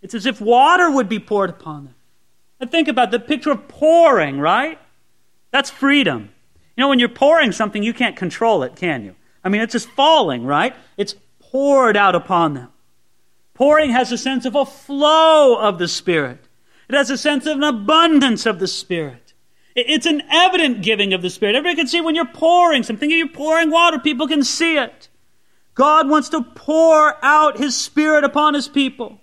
It's 0.00 0.14
as 0.14 0.26
if 0.26 0.40
water 0.40 0.88
would 0.88 1.08
be 1.08 1.18
poured 1.18 1.50
upon 1.50 1.86
them. 1.86 1.94
And 2.60 2.70
think 2.70 2.86
about 2.86 3.10
the 3.10 3.18
picture 3.18 3.50
of 3.50 3.66
pouring, 3.66 4.38
right? 4.38 4.78
That's 5.50 5.70
freedom. 5.70 6.30
You 6.76 6.82
know, 6.82 6.88
when 6.88 7.00
you're 7.00 7.08
pouring 7.08 7.50
something, 7.50 7.82
you 7.82 7.92
can't 7.92 8.14
control 8.14 8.62
it, 8.62 8.76
can 8.76 9.02
you? 9.02 9.16
I 9.42 9.48
mean, 9.48 9.62
it's 9.62 9.72
just 9.72 9.88
falling, 9.88 10.44
right? 10.44 10.72
It's 10.96 11.16
poured 11.40 11.96
out 11.96 12.14
upon 12.14 12.54
them. 12.54 12.68
Pouring 13.54 13.90
has 13.90 14.12
a 14.12 14.18
sense 14.18 14.44
of 14.44 14.54
a 14.54 14.64
flow 14.64 15.56
of 15.58 15.78
the 15.80 15.88
Spirit, 15.88 16.46
it 16.88 16.94
has 16.94 17.10
a 17.10 17.18
sense 17.18 17.44
of 17.44 17.56
an 17.56 17.64
abundance 17.64 18.46
of 18.46 18.60
the 18.60 18.68
Spirit. 18.68 19.25
It's 19.76 20.06
an 20.06 20.22
evident 20.30 20.82
giving 20.82 21.12
of 21.12 21.20
the 21.20 21.28
Spirit. 21.28 21.54
Everybody 21.54 21.76
can 21.76 21.86
see 21.86 22.00
when 22.00 22.14
you're 22.14 22.24
pouring 22.24 22.82
something, 22.82 23.10
you're 23.10 23.28
pouring 23.28 23.70
water, 23.70 23.98
people 23.98 24.26
can 24.26 24.42
see 24.42 24.78
it. 24.78 25.10
God 25.74 26.08
wants 26.08 26.30
to 26.30 26.42
pour 26.42 27.22
out 27.22 27.58
His 27.58 27.76
Spirit 27.76 28.24
upon 28.24 28.54
His 28.54 28.68
people. 28.68 29.20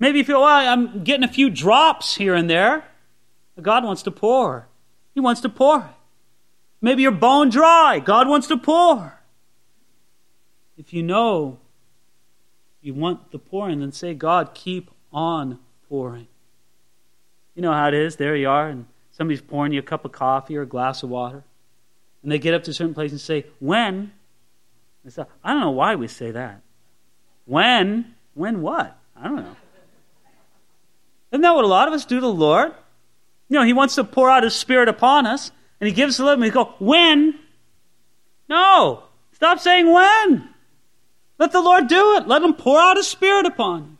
Maybe 0.00 0.18
you 0.18 0.24
feel, 0.24 0.40
well, 0.40 0.68
I'm 0.68 1.04
getting 1.04 1.22
a 1.22 1.32
few 1.32 1.50
drops 1.50 2.16
here 2.16 2.34
and 2.34 2.50
there. 2.50 2.84
God 3.62 3.84
wants 3.84 4.02
to 4.02 4.10
pour. 4.10 4.66
He 5.14 5.20
wants 5.20 5.40
to 5.42 5.48
pour. 5.48 5.90
Maybe 6.80 7.02
you're 7.02 7.12
bone 7.12 7.50
dry. 7.50 8.00
God 8.00 8.26
wants 8.26 8.48
to 8.48 8.56
pour. 8.56 9.20
If 10.76 10.92
you 10.92 11.02
know 11.02 11.58
you 12.80 12.94
want 12.94 13.30
the 13.30 13.38
pouring, 13.38 13.80
then 13.80 13.92
say, 13.92 14.14
God, 14.14 14.54
keep 14.54 14.90
on 15.12 15.60
pouring. 15.88 16.26
You 17.54 17.62
know 17.62 17.72
how 17.72 17.88
it 17.88 17.94
is. 17.94 18.16
There 18.16 18.34
you 18.34 18.48
are, 18.48 18.68
and 18.68 18.86
somebody's 19.20 19.42
pouring 19.42 19.70
you 19.70 19.80
a 19.80 19.82
cup 19.82 20.06
of 20.06 20.12
coffee 20.12 20.56
or 20.56 20.62
a 20.62 20.66
glass 20.66 21.02
of 21.02 21.10
water. 21.10 21.44
And 22.22 22.32
they 22.32 22.38
get 22.38 22.54
up 22.54 22.64
to 22.64 22.70
a 22.70 22.74
certain 22.74 22.94
place 22.94 23.10
and 23.10 23.20
say, 23.20 23.44
When? 23.58 24.12
I 25.44 25.52
don't 25.52 25.60
know 25.60 25.72
why 25.72 25.94
we 25.94 26.08
say 26.08 26.30
that. 26.30 26.62
When? 27.44 28.14
When 28.32 28.62
what? 28.62 28.96
I 29.14 29.24
don't 29.24 29.36
know. 29.36 29.56
Isn't 31.32 31.42
that 31.42 31.54
what 31.54 31.66
a 31.66 31.68
lot 31.68 31.86
of 31.86 31.92
us 31.92 32.06
do 32.06 32.14
to 32.14 32.20
the 32.22 32.32
Lord? 32.32 32.72
You 33.50 33.58
know, 33.58 33.62
He 33.62 33.74
wants 33.74 33.94
to 33.96 34.04
pour 34.04 34.30
out 34.30 34.42
His 34.42 34.54
Spirit 34.54 34.88
upon 34.88 35.26
us, 35.26 35.52
and 35.82 35.86
He 35.86 35.92
gives 35.92 36.14
us 36.14 36.20
little, 36.20 36.32
and 36.32 36.42
we 36.42 36.48
go, 36.48 36.72
when? 36.78 37.38
No. 38.48 39.02
Stop 39.32 39.60
saying 39.60 39.92
when. 39.92 40.48
Let 41.38 41.52
the 41.52 41.60
Lord 41.60 41.88
do 41.88 42.16
it. 42.16 42.26
Let 42.26 42.40
Him 42.40 42.54
pour 42.54 42.80
out 42.80 42.96
His 42.96 43.06
Spirit 43.06 43.44
upon 43.44 43.82
you. 43.82 43.96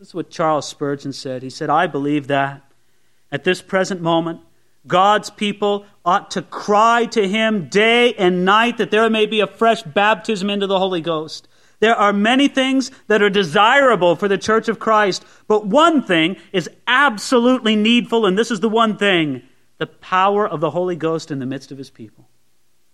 This 0.00 0.08
is 0.08 0.14
what 0.14 0.30
Charles 0.30 0.66
Spurgeon 0.66 1.12
said. 1.12 1.44
He 1.44 1.50
said, 1.50 1.70
I 1.70 1.86
believe 1.86 2.26
that 2.26 2.71
at 3.32 3.44
this 3.44 3.62
present 3.62 4.00
moment, 4.00 4.40
God's 4.86 5.30
people 5.30 5.86
ought 6.04 6.30
to 6.32 6.42
cry 6.42 7.06
to 7.06 7.26
Him 7.26 7.68
day 7.68 8.12
and 8.14 8.44
night 8.44 8.78
that 8.78 8.90
there 8.90 9.08
may 9.08 9.26
be 9.26 9.40
a 9.40 9.46
fresh 9.46 9.82
baptism 9.82 10.50
into 10.50 10.66
the 10.66 10.78
Holy 10.78 11.00
Ghost. 11.00 11.48
There 11.80 11.96
are 11.96 12.12
many 12.12 12.46
things 12.46 12.92
that 13.08 13.22
are 13.22 13.30
desirable 13.30 14.14
for 14.14 14.28
the 14.28 14.38
church 14.38 14.68
of 14.68 14.78
Christ, 14.78 15.24
but 15.48 15.66
one 15.66 16.02
thing 16.02 16.36
is 16.52 16.70
absolutely 16.86 17.74
needful, 17.74 18.26
and 18.26 18.38
this 18.38 18.52
is 18.52 18.60
the 18.60 18.68
one 18.68 18.96
thing 18.96 19.42
the 19.78 19.86
power 19.88 20.46
of 20.46 20.60
the 20.60 20.70
Holy 20.70 20.94
Ghost 20.94 21.32
in 21.32 21.40
the 21.40 21.46
midst 21.46 21.72
of 21.72 21.78
his 21.78 21.90
people. 21.90 22.28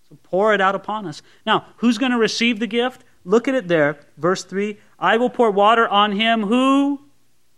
So 0.09 0.17
pour 0.23 0.55
it 0.55 0.61
out 0.63 0.75
upon 0.75 1.07
us. 1.07 1.21
Now, 1.45 1.67
who's 1.79 1.99
going 1.99 2.13
to 2.13 2.19
receive 2.19 2.61
the 2.61 2.67
gift? 2.67 3.05
Look 3.27 3.47
at 3.47 3.55
it 3.55 3.69
there. 3.69 3.99
Verse 4.17 4.43
3 4.43 4.79
I 4.99 5.19
will 5.19 5.29
pour 5.29 5.51
water 5.51 5.87
on 5.87 6.13
him 6.13 6.45
who 6.45 7.03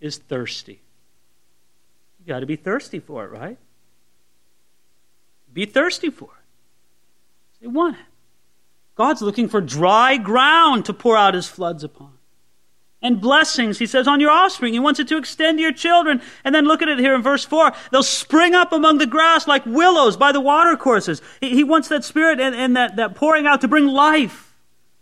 is 0.01 0.19
thirsty. 0.19 0.83
You 2.31 2.37
got 2.37 2.41
to 2.41 2.47
be 2.47 2.55
thirsty 2.55 3.01
for 3.01 3.25
it, 3.25 3.33
right? 3.33 3.59
Be 5.53 5.67
thirsty 5.67 6.11
for 6.11 6.27
it. 6.27 7.61
They 7.61 7.67
want 7.67 7.97
it. 7.97 8.07
God's 8.95 9.21
looking 9.21 9.49
for 9.49 9.61
dry 9.61 10.17
ground 10.17 10.85
to 10.85 10.93
pour 10.93 11.17
out 11.17 11.35
his 11.35 11.49
floods 11.49 11.83
upon. 11.83 12.13
And 13.03 13.21
blessings, 13.21 13.81
he 13.81 13.87
says, 13.87 14.07
on 14.07 14.21
your 14.21 14.31
offspring. 14.31 14.75
He 14.75 14.79
wants 14.79 15.01
it 15.01 15.09
to 15.09 15.17
extend 15.17 15.59
to 15.59 15.63
your 15.63 15.73
children. 15.73 16.23
And 16.45 16.55
then 16.55 16.67
look 16.67 16.83
at 16.83 16.89
it 16.89 17.01
here 17.01 17.17
in 17.17 17.23
verse 17.23 17.45
4. 17.45 17.73
They'll 17.91 18.05
spring 18.05 18.55
up 18.55 18.73
among 18.73 18.99
the 18.99 19.07
grass 19.07 19.49
like 19.49 19.67
willows 19.67 20.17
by 20.17 20.31
the 20.31 20.41
watercourses. 20.41 21.21
He, 21.41 21.51
he 21.51 21.65
wants 21.65 21.89
that 21.89 22.05
spirit 22.05 22.39
and, 22.39 22.55
and 22.55 22.77
that, 22.77 22.95
that 22.95 23.17
pouring 23.17 23.49
out 23.49 23.63
to 23.63 23.69
bring 23.69 23.89
life. 23.89 24.55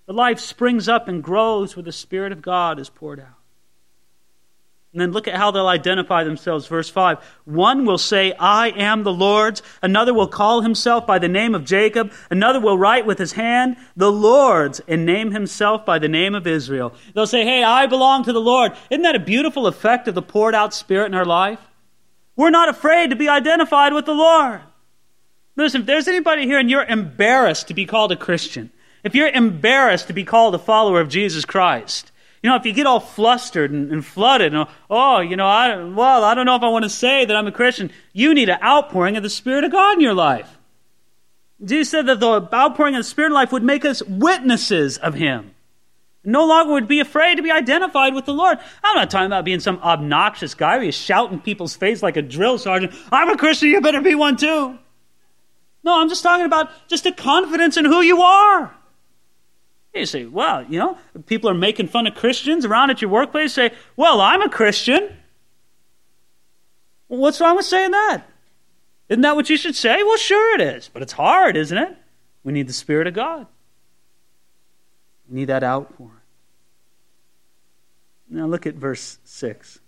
The 0.07 0.15
life 0.15 0.41
springs 0.41 0.89
up 0.89 1.09
and 1.09 1.23
grows 1.23 1.77
where 1.77 1.83
the 1.83 1.93
Spirit 1.93 2.33
of 2.33 2.41
God 2.41 2.79
is 2.79 2.89
poured 2.89 3.21
out. 3.21 3.38
And 4.93 5.03
then 5.03 5.13
look 5.13 5.29
at 5.29 5.35
how 5.35 5.51
they'll 5.51 5.69
identify 5.69 6.25
themselves. 6.25 6.67
Verse 6.67 6.89
5. 6.89 7.19
One 7.45 7.85
will 7.85 7.99
say, 7.99 8.33
I 8.33 8.71
am 8.71 9.03
the 9.03 9.13
Lord's. 9.13 9.63
Another 9.83 10.15
will 10.15 10.29
call 10.29 10.63
himself 10.63 11.07
by 11.07 11.19
the 11.19 11.29
name 11.29 11.55
of 11.55 11.67
Jacob. 11.67 12.11
Another 12.31 12.59
will 12.59 12.79
write 12.79 13.05
with 13.05 13.19
his 13.19 13.33
hand, 13.33 13.77
the 13.97 14.11
Lord's, 14.11 14.81
and 14.89 15.05
name 15.05 15.33
himself 15.33 15.85
by 15.85 15.99
the 15.99 16.09
name 16.09 16.35
of 16.35 16.47
Israel. 16.47 16.95
They'll 17.15 17.27
say, 17.27 17.45
Hey, 17.45 17.63
I 17.63 17.87
belong 17.87 18.25
to 18.25 18.33
the 18.33 18.41
Lord. 18.41 18.73
Isn't 18.89 19.03
that 19.03 19.15
a 19.15 19.21
beautiful 19.21 19.67
effect 19.67 20.09
of 20.09 20.15
the 20.15 20.23
poured 20.23 20.55
out 20.55 20.73
Spirit 20.73 21.07
in 21.07 21.15
our 21.15 21.27
life? 21.27 21.61
We're 22.35 22.51
not 22.51 22.71
afraid 22.71 23.11
to 23.11 23.17
be 23.17 23.29
identified 23.29 23.93
with 23.93 24.07
the 24.07 24.15
Lord. 24.15 24.61
Listen, 25.57 25.81
if 25.83 25.87
there's 25.87 26.09
anybody 26.09 26.47
here 26.47 26.61
and 26.61 26.71
you're 26.71 26.85
embarrassed 26.85 27.69
to 27.69 27.75
be 27.75 27.85
called 27.85 28.13
a 28.13 28.17
Christian, 28.17 28.71
if 29.05 29.15
you're 29.15 29.29
embarrassed 29.29 30.07
to 30.07 30.13
be 30.13 30.25
called 30.25 30.55
a 30.55 30.59
follower 30.59 31.01
of 31.01 31.09
Jesus 31.09 31.45
Christ, 31.45 32.13
you 32.43 32.51
know, 32.51 32.57
if 32.57 32.65
you 32.65 32.73
get 32.73 32.87
all 32.87 33.01
flustered 33.01 33.71
and, 33.73 33.91
and 33.91 34.05
flooded, 34.05 34.55
and, 34.55 34.67
oh, 34.89 35.21
you 35.21 35.37
know, 35.37 35.47
I, 35.47 35.83
well, 35.85 36.25
I 36.25 36.35
don't 36.35 36.47
know 36.47 36.57
if 36.57 36.63
I 36.63 36.69
want 36.69 36.85
to 36.85 36.91
say 36.91 37.25
that 37.25 37.37
I'm 37.37 37.47
a 37.47 37.53
Christian, 37.53 37.91
you 38.13 38.33
need 38.35 38.49
an 38.49 38.63
outpouring 38.63 39.17
of 39.17 39.23
the 39.23 39.31
Spirit 39.31 39.65
of 39.65 39.73
God 39.73 39.95
in 39.95 40.01
your 40.01 40.15
life. 40.15 40.57
Jesus 41.65 41.91
said 41.91 42.07
that 42.07 42.21
the 42.21 42.49
outpouring 42.55 42.95
of 42.95 43.01
the 43.01 43.09
Spirit 43.09 43.33
life 43.33 43.51
would 43.51 43.65
make 43.65 43.85
us 43.85 44.03
witnesses 44.03 44.99
of 44.99 45.15
Him. 45.15 45.53
no 46.25 46.47
longer 46.47 46.75
would 46.75 46.89
be 46.89 47.01
afraid 47.01 47.37
to 47.37 47.43
be 47.43 47.51
identified 47.51 48.15
with 48.15 48.27
the 48.27 48.35
Lord. 48.35 48.59
I'm 48.85 48.97
not 48.97 49.11
talking 49.11 49.27
about 49.27 49.45
being 49.45 49.61
some 49.61 49.79
obnoxious 49.79 50.55
guy 50.55 50.77
where 50.77 50.85
you 50.85 50.93
shout 50.93 51.33
in 51.33 51.41
people's 51.41 51.75
face 51.75 52.03
like 52.03 52.17
a 52.17 52.23
drill 52.23 52.59
sergeant, 52.59 52.93
I'm 53.11 53.31
a 53.31 53.37
Christian, 53.37 53.71
you 53.71 53.81
better 53.81 54.01
be 54.01 54.15
one 54.15 54.37
too. 54.37 54.79
No, 55.85 56.01
I'm 56.01 56.09
just 56.09 56.23
talking 56.23 56.45
about 56.45 56.71
just 56.89 57.07
a 57.07 57.13
confidence 57.13 57.77
in 57.77 57.85
who 57.85 58.03
you 58.03 58.21
are. 58.21 58.75
You 60.01 60.07
say, 60.07 60.25
well, 60.25 60.65
you 60.65 60.79
know, 60.79 60.97
people 61.27 61.51
are 61.51 61.55
making 61.55 61.89
fun 61.89 62.07
of 62.07 62.15
Christians 62.15 62.65
around 62.65 62.91
at 62.91 63.03
your 63.03 63.11
workplace. 63.11 63.53
Say, 63.53 63.73
well, 63.97 64.21
I'm 64.21 64.43
a 64.43 64.49
Christian. 64.49 65.11
Well, 67.09 67.21
what's 67.21 67.41
wrong 67.41 67.57
with 67.57 67.65
saying 67.65 67.91
that? 67.91 68.23
Isn't 69.09 69.23
that 69.23 69.37
what 69.37 69.49
you 69.49 69.57
should 69.57 69.75
say? 69.75 70.03
Well, 70.03 70.17
sure 70.17 70.55
it 70.55 70.61
is. 70.61 70.91
But 70.93 71.03
it's 71.03 71.13
hard, 71.13 71.57
isn't 71.57 71.77
it? 71.77 71.97
We 72.45 72.53
need 72.53 72.69
the 72.69 72.75
Spirit 72.75 73.07
of 73.07 73.15
God. 73.15 73.47
We 75.29 75.41
need 75.41 75.47
that 75.47 75.65
outpouring. 75.65 76.13
Now 78.31 78.47
look 78.47 78.67
at 78.67 78.75
verse 78.75 79.19
6. 79.25 79.81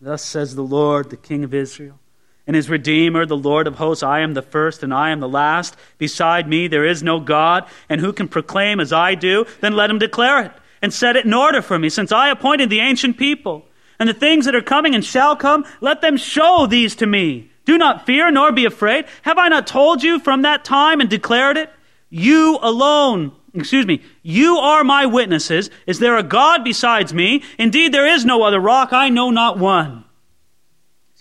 Thus 0.00 0.22
says 0.22 0.54
the 0.54 0.62
Lord, 0.62 1.10
the 1.10 1.16
King 1.16 1.44
of 1.44 1.54
Israel, 1.54 1.98
and 2.46 2.54
his 2.54 2.68
Redeemer, 2.68 3.26
the 3.26 3.36
Lord 3.36 3.66
of 3.66 3.76
hosts 3.76 4.02
I 4.02 4.20
am 4.20 4.34
the 4.34 4.42
first 4.42 4.82
and 4.82 4.92
I 4.92 5.10
am 5.10 5.20
the 5.20 5.28
last. 5.28 5.76
Beside 5.98 6.48
me 6.48 6.68
there 6.68 6.84
is 6.84 7.02
no 7.02 7.20
God, 7.20 7.66
and 7.88 8.00
who 8.00 8.12
can 8.12 8.28
proclaim 8.28 8.80
as 8.80 8.92
I 8.92 9.14
do? 9.14 9.46
Then 9.60 9.74
let 9.74 9.90
him 9.90 9.98
declare 9.98 10.44
it 10.44 10.52
and 10.82 10.92
set 10.92 11.16
it 11.16 11.24
in 11.24 11.32
order 11.32 11.62
for 11.62 11.78
me, 11.78 11.88
since 11.88 12.12
I 12.12 12.28
appointed 12.28 12.68
the 12.68 12.80
ancient 12.80 13.16
people. 13.16 13.66
And 13.98 14.08
the 14.08 14.14
things 14.14 14.44
that 14.44 14.54
are 14.54 14.60
coming 14.60 14.94
and 14.94 15.04
shall 15.04 15.36
come, 15.36 15.64
let 15.80 16.00
them 16.00 16.16
show 16.16 16.66
these 16.66 16.94
to 16.96 17.06
me. 17.06 17.50
Do 17.64 17.78
not 17.78 18.04
fear 18.04 18.30
nor 18.30 18.52
be 18.52 18.66
afraid. 18.66 19.06
Have 19.22 19.38
I 19.38 19.48
not 19.48 19.66
told 19.66 20.02
you 20.02 20.18
from 20.18 20.42
that 20.42 20.64
time 20.64 21.00
and 21.00 21.08
declared 21.08 21.56
it? 21.56 21.70
You 22.10 22.58
alone, 22.60 23.32
excuse 23.54 23.86
me, 23.86 24.02
you 24.22 24.56
are 24.56 24.84
my 24.84 25.06
witnesses. 25.06 25.70
Is 25.86 26.00
there 26.00 26.18
a 26.18 26.22
God 26.22 26.64
besides 26.64 27.14
me? 27.14 27.42
Indeed, 27.58 27.94
there 27.94 28.06
is 28.06 28.24
no 28.24 28.42
other 28.42 28.60
rock. 28.60 28.92
I 28.92 29.08
know 29.08 29.30
not 29.30 29.58
one. 29.58 30.04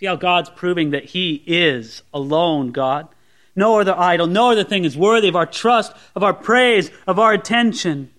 See 0.03 0.07
how 0.07 0.17
God's 0.17 0.49
proving 0.49 0.89
that 0.89 1.05
He 1.05 1.41
is 1.47 2.03
alone 2.13 2.73
God. 2.73 3.07
No 3.55 3.79
other 3.79 3.97
idol, 3.97 4.27
no 4.27 4.51
other 4.51 4.65
thing 4.65 4.83
is 4.83 4.97
worthy 4.97 5.29
of 5.29 5.35
our 5.37 5.45
trust, 5.45 5.93
of 6.13 6.23
our 6.23 6.33
praise, 6.33 6.91
of 7.07 7.19
our 7.19 7.31
attention. 7.31 8.11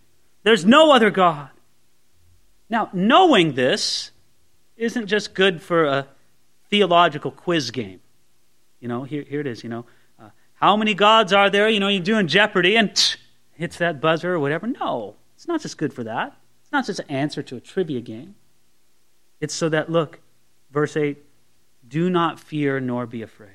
There's 0.45 0.65
no 0.65 0.95
other 0.95 1.11
God. 1.11 1.51
Now, 2.71 2.89
knowing 2.95 3.53
this 3.53 4.13
isn't 4.79 5.09
just 5.09 5.35
good 5.35 5.61
for 5.61 5.85
a 5.85 6.07
theological 6.71 7.31
quiz 7.31 7.71
game. 7.71 8.01
You 8.81 8.89
know, 8.89 9.03
here, 9.03 9.23
here 9.29 9.41
it 9.41 9.47
is, 9.47 9.63
you 9.63 9.69
know. 9.69 9.85
Uh, 10.19 10.31
how 10.55 10.79
many 10.79 10.95
gods 10.95 11.35
are 11.35 11.51
there? 11.51 11.69
You 11.69 11.81
know, 11.81 11.89
you're 11.89 12.03
doing 12.03 12.29
Jeopardy 12.29 12.79
and 12.79 12.97
tch, 12.97 13.19
hits 13.53 13.77
that 13.77 14.01
buzzer 14.01 14.33
or 14.33 14.41
whatever. 14.41 14.67
No, 14.67 15.17
it's 15.37 15.47
not 15.47 15.61
just 15.61 15.77
good 15.77 15.93
for 15.93 16.05
that. 16.05 16.35
It's 16.63 16.73
not 16.73 16.87
just 16.87 17.01
an 17.01 17.11
answer 17.11 17.43
to 17.43 17.57
a 17.57 17.61
trivia 17.61 18.01
game. 18.01 18.37
It's 19.39 19.53
so 19.53 19.69
that, 19.69 19.93
look, 19.93 20.21
verse 20.73 20.97
8, 20.97 21.19
do 21.95 22.11
not 22.11 22.41
fear 22.41 22.81
nor 22.81 23.07
be 23.07 23.23
afraid. 23.23 23.51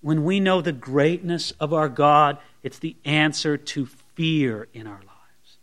When 0.00 0.24
we 0.24 0.40
know 0.40 0.62
the 0.62 0.72
greatness 0.72 1.50
of 1.60 1.74
our 1.74 1.90
God, 1.90 2.38
it's 2.62 2.78
the 2.78 2.96
answer 3.04 3.58
to 3.58 3.84
fear 4.14 4.66
in 4.72 4.86
our 4.86 5.00
lives. 5.00 5.58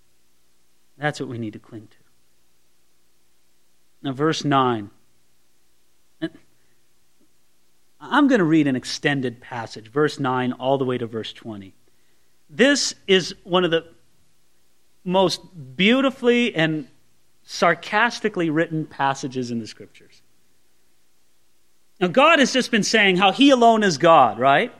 That's 0.95 1.19
what 1.19 1.29
we 1.29 1.39
need 1.39 1.53
to 1.53 1.59
cling 1.59 1.87
to. 1.87 1.97
Now, 4.03 4.11
verse 4.11 4.45
9. 4.45 4.91
I'm 7.99 8.27
going 8.27 8.37
to 8.37 8.45
read 8.45 8.67
an 8.67 8.75
extended 8.75 9.41
passage, 9.41 9.89
verse 9.89 10.19
9 10.19 10.51
all 10.53 10.77
the 10.77 10.85
way 10.85 10.99
to 10.99 11.07
verse 11.07 11.33
20. 11.33 11.73
This 12.47 12.93
is 13.07 13.33
one 13.43 13.63
of 13.63 13.71
the 13.71 13.87
most 15.03 15.41
beautifully 15.75 16.53
and 16.53 16.87
sarcastically 17.41 18.51
written 18.51 18.85
passages 18.85 19.49
in 19.49 19.57
the 19.57 19.65
scriptures. 19.65 20.21
Now, 22.03 22.09
God 22.09 22.39
has 22.39 22.51
just 22.51 22.69
been 22.69 22.83
saying 22.83 23.15
how 23.15 23.31
He 23.31 23.49
alone 23.49 23.81
is 23.81 23.97
God, 23.97 24.37
right? 24.37 24.73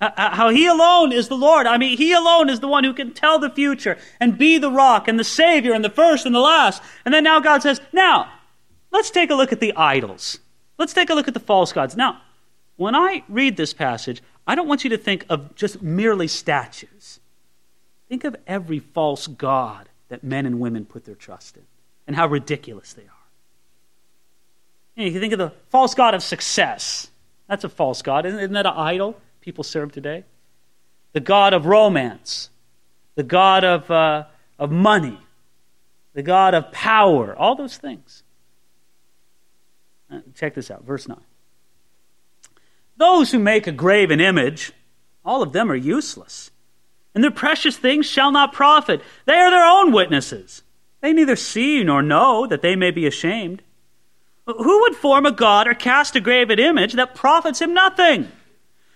How 0.00 0.50
He 0.50 0.68
alone 0.68 1.10
is 1.10 1.26
the 1.26 1.34
Lord. 1.34 1.66
I 1.66 1.78
mean, 1.78 1.98
He 1.98 2.12
alone 2.12 2.48
is 2.48 2.60
the 2.60 2.68
one 2.68 2.84
who 2.84 2.94
can 2.94 3.12
tell 3.12 3.40
the 3.40 3.50
future 3.50 3.98
and 4.20 4.38
be 4.38 4.56
the 4.56 4.70
rock 4.70 5.08
and 5.08 5.18
the 5.18 5.24
Savior 5.24 5.72
and 5.72 5.84
the 5.84 5.90
first 5.90 6.26
and 6.26 6.32
the 6.32 6.38
last. 6.38 6.80
And 7.04 7.12
then 7.12 7.24
now 7.24 7.40
God 7.40 7.62
says, 7.62 7.80
now, 7.92 8.32
let's 8.92 9.10
take 9.10 9.30
a 9.30 9.34
look 9.34 9.50
at 9.50 9.58
the 9.58 9.74
idols. 9.74 10.38
Let's 10.78 10.92
take 10.92 11.10
a 11.10 11.14
look 11.14 11.26
at 11.26 11.34
the 11.34 11.40
false 11.40 11.72
gods. 11.72 11.96
Now, 11.96 12.20
when 12.76 12.94
I 12.94 13.24
read 13.28 13.56
this 13.56 13.72
passage, 13.72 14.22
I 14.46 14.54
don't 14.54 14.68
want 14.68 14.84
you 14.84 14.90
to 14.90 14.96
think 14.96 15.26
of 15.28 15.56
just 15.56 15.82
merely 15.82 16.28
statues. 16.28 17.18
Think 18.08 18.22
of 18.22 18.36
every 18.46 18.78
false 18.78 19.26
god 19.26 19.88
that 20.08 20.22
men 20.22 20.46
and 20.46 20.60
women 20.60 20.84
put 20.84 21.04
their 21.04 21.16
trust 21.16 21.56
in 21.56 21.64
and 22.06 22.14
how 22.14 22.28
ridiculous 22.28 22.92
they 22.92 23.02
are. 23.02 23.19
You, 24.94 25.02
know, 25.02 25.06
you 25.06 25.12
can 25.12 25.20
think 25.20 25.32
of 25.32 25.38
the 25.38 25.52
false 25.70 25.94
god 25.94 26.14
of 26.14 26.22
success. 26.22 27.10
That's 27.48 27.64
a 27.64 27.68
false 27.68 28.02
god. 28.02 28.26
Isn't, 28.26 28.38
isn't 28.38 28.52
that 28.52 28.66
an 28.66 28.74
idol 28.76 29.16
people 29.40 29.64
serve 29.64 29.92
today? 29.92 30.24
The 31.12 31.20
god 31.20 31.52
of 31.52 31.66
romance, 31.66 32.50
the 33.14 33.22
god 33.22 33.64
of, 33.64 33.90
uh, 33.90 34.24
of 34.58 34.70
money, 34.70 35.18
the 36.14 36.22
god 36.22 36.54
of 36.54 36.70
power, 36.72 37.34
all 37.36 37.56
those 37.56 37.76
things. 37.76 38.22
Uh, 40.10 40.20
check 40.34 40.54
this 40.54 40.70
out, 40.70 40.84
verse 40.84 41.08
9. 41.08 41.18
Those 42.96 43.32
who 43.32 43.38
make 43.38 43.66
a 43.66 43.72
graven 43.72 44.20
image, 44.20 44.72
all 45.24 45.42
of 45.42 45.52
them 45.52 45.70
are 45.70 45.76
useless. 45.76 46.50
And 47.14 47.24
their 47.24 47.30
precious 47.30 47.76
things 47.76 48.06
shall 48.06 48.30
not 48.30 48.52
profit. 48.52 49.00
They 49.24 49.34
are 49.34 49.50
their 49.50 49.64
own 49.64 49.92
witnesses. 49.92 50.62
They 51.00 51.12
neither 51.12 51.36
see 51.36 51.82
nor 51.82 52.02
know 52.02 52.46
that 52.46 52.62
they 52.62 52.76
may 52.76 52.90
be 52.90 53.06
ashamed. 53.06 53.62
Who 54.46 54.80
would 54.82 54.96
form 54.96 55.26
a 55.26 55.32
god 55.32 55.68
or 55.68 55.74
cast 55.74 56.16
a 56.16 56.20
graven 56.20 56.58
image 56.58 56.94
that 56.94 57.14
profits 57.14 57.60
him 57.60 57.72
nothing? 57.72 58.30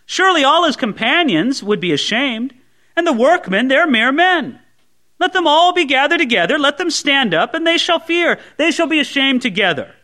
Surely 0.06 0.44
all 0.44 0.64
his 0.64 0.76
companions 0.76 1.62
would 1.62 1.80
be 1.80 1.92
ashamed, 1.92 2.54
and 2.96 3.06
the 3.06 3.12
workmen, 3.12 3.68
they're 3.68 3.86
mere 3.86 4.12
men. 4.12 4.60
Let 5.18 5.32
them 5.32 5.46
all 5.46 5.72
be 5.72 5.84
gathered 5.84 6.18
together, 6.18 6.58
let 6.58 6.78
them 6.78 6.90
stand 6.90 7.34
up, 7.34 7.54
and 7.54 7.66
they 7.66 7.78
shall 7.78 8.00
fear. 8.00 8.38
They 8.56 8.70
shall 8.70 8.86
be 8.86 9.00
ashamed 9.00 9.42
together. 9.42 9.94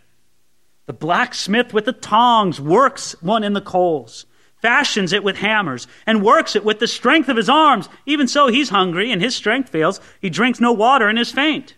The 0.86 0.92
blacksmith 0.92 1.74
with 1.74 1.84
the 1.84 1.92
tongs 1.92 2.60
works 2.60 3.20
one 3.20 3.44
in 3.44 3.52
the 3.52 3.60
coals, 3.60 4.26
fashions 4.62 5.12
it 5.12 5.22
with 5.22 5.36
hammers, 5.36 5.86
and 6.06 6.22
works 6.22 6.56
it 6.56 6.64
with 6.64 6.78
the 6.78 6.88
strength 6.88 7.28
of 7.28 7.36
his 7.36 7.48
arms. 7.48 7.88
Even 8.06 8.26
so, 8.28 8.48
he's 8.48 8.70
hungry, 8.70 9.12
and 9.12 9.20
his 9.20 9.34
strength 9.34 9.68
fails. 9.68 10.00
He 10.20 10.30
drinks 10.30 10.60
no 10.60 10.72
water 10.72 11.08
and 11.08 11.18
is 11.18 11.32
faint. 11.32 11.74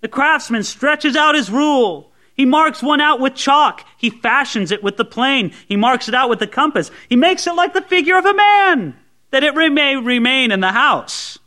The 0.00 0.08
craftsman 0.08 0.62
stretches 0.62 1.16
out 1.16 1.34
his 1.34 1.50
rule. 1.50 2.12
He 2.38 2.46
marks 2.46 2.84
one 2.84 3.00
out 3.00 3.18
with 3.18 3.34
chalk. 3.34 3.84
He 3.96 4.10
fashions 4.10 4.70
it 4.70 4.80
with 4.80 4.96
the 4.96 5.04
plane. 5.04 5.52
He 5.66 5.76
marks 5.76 6.08
it 6.08 6.14
out 6.14 6.30
with 6.30 6.38
the 6.38 6.46
compass. 6.46 6.92
He 7.08 7.16
makes 7.16 7.48
it 7.48 7.56
like 7.56 7.74
the 7.74 7.82
figure 7.82 8.16
of 8.16 8.24
a 8.24 8.32
man, 8.32 8.96
that 9.32 9.42
it 9.42 9.56
may 9.56 9.96
remain 9.96 10.52
in 10.52 10.60
the 10.60 10.70
house. 10.70 11.40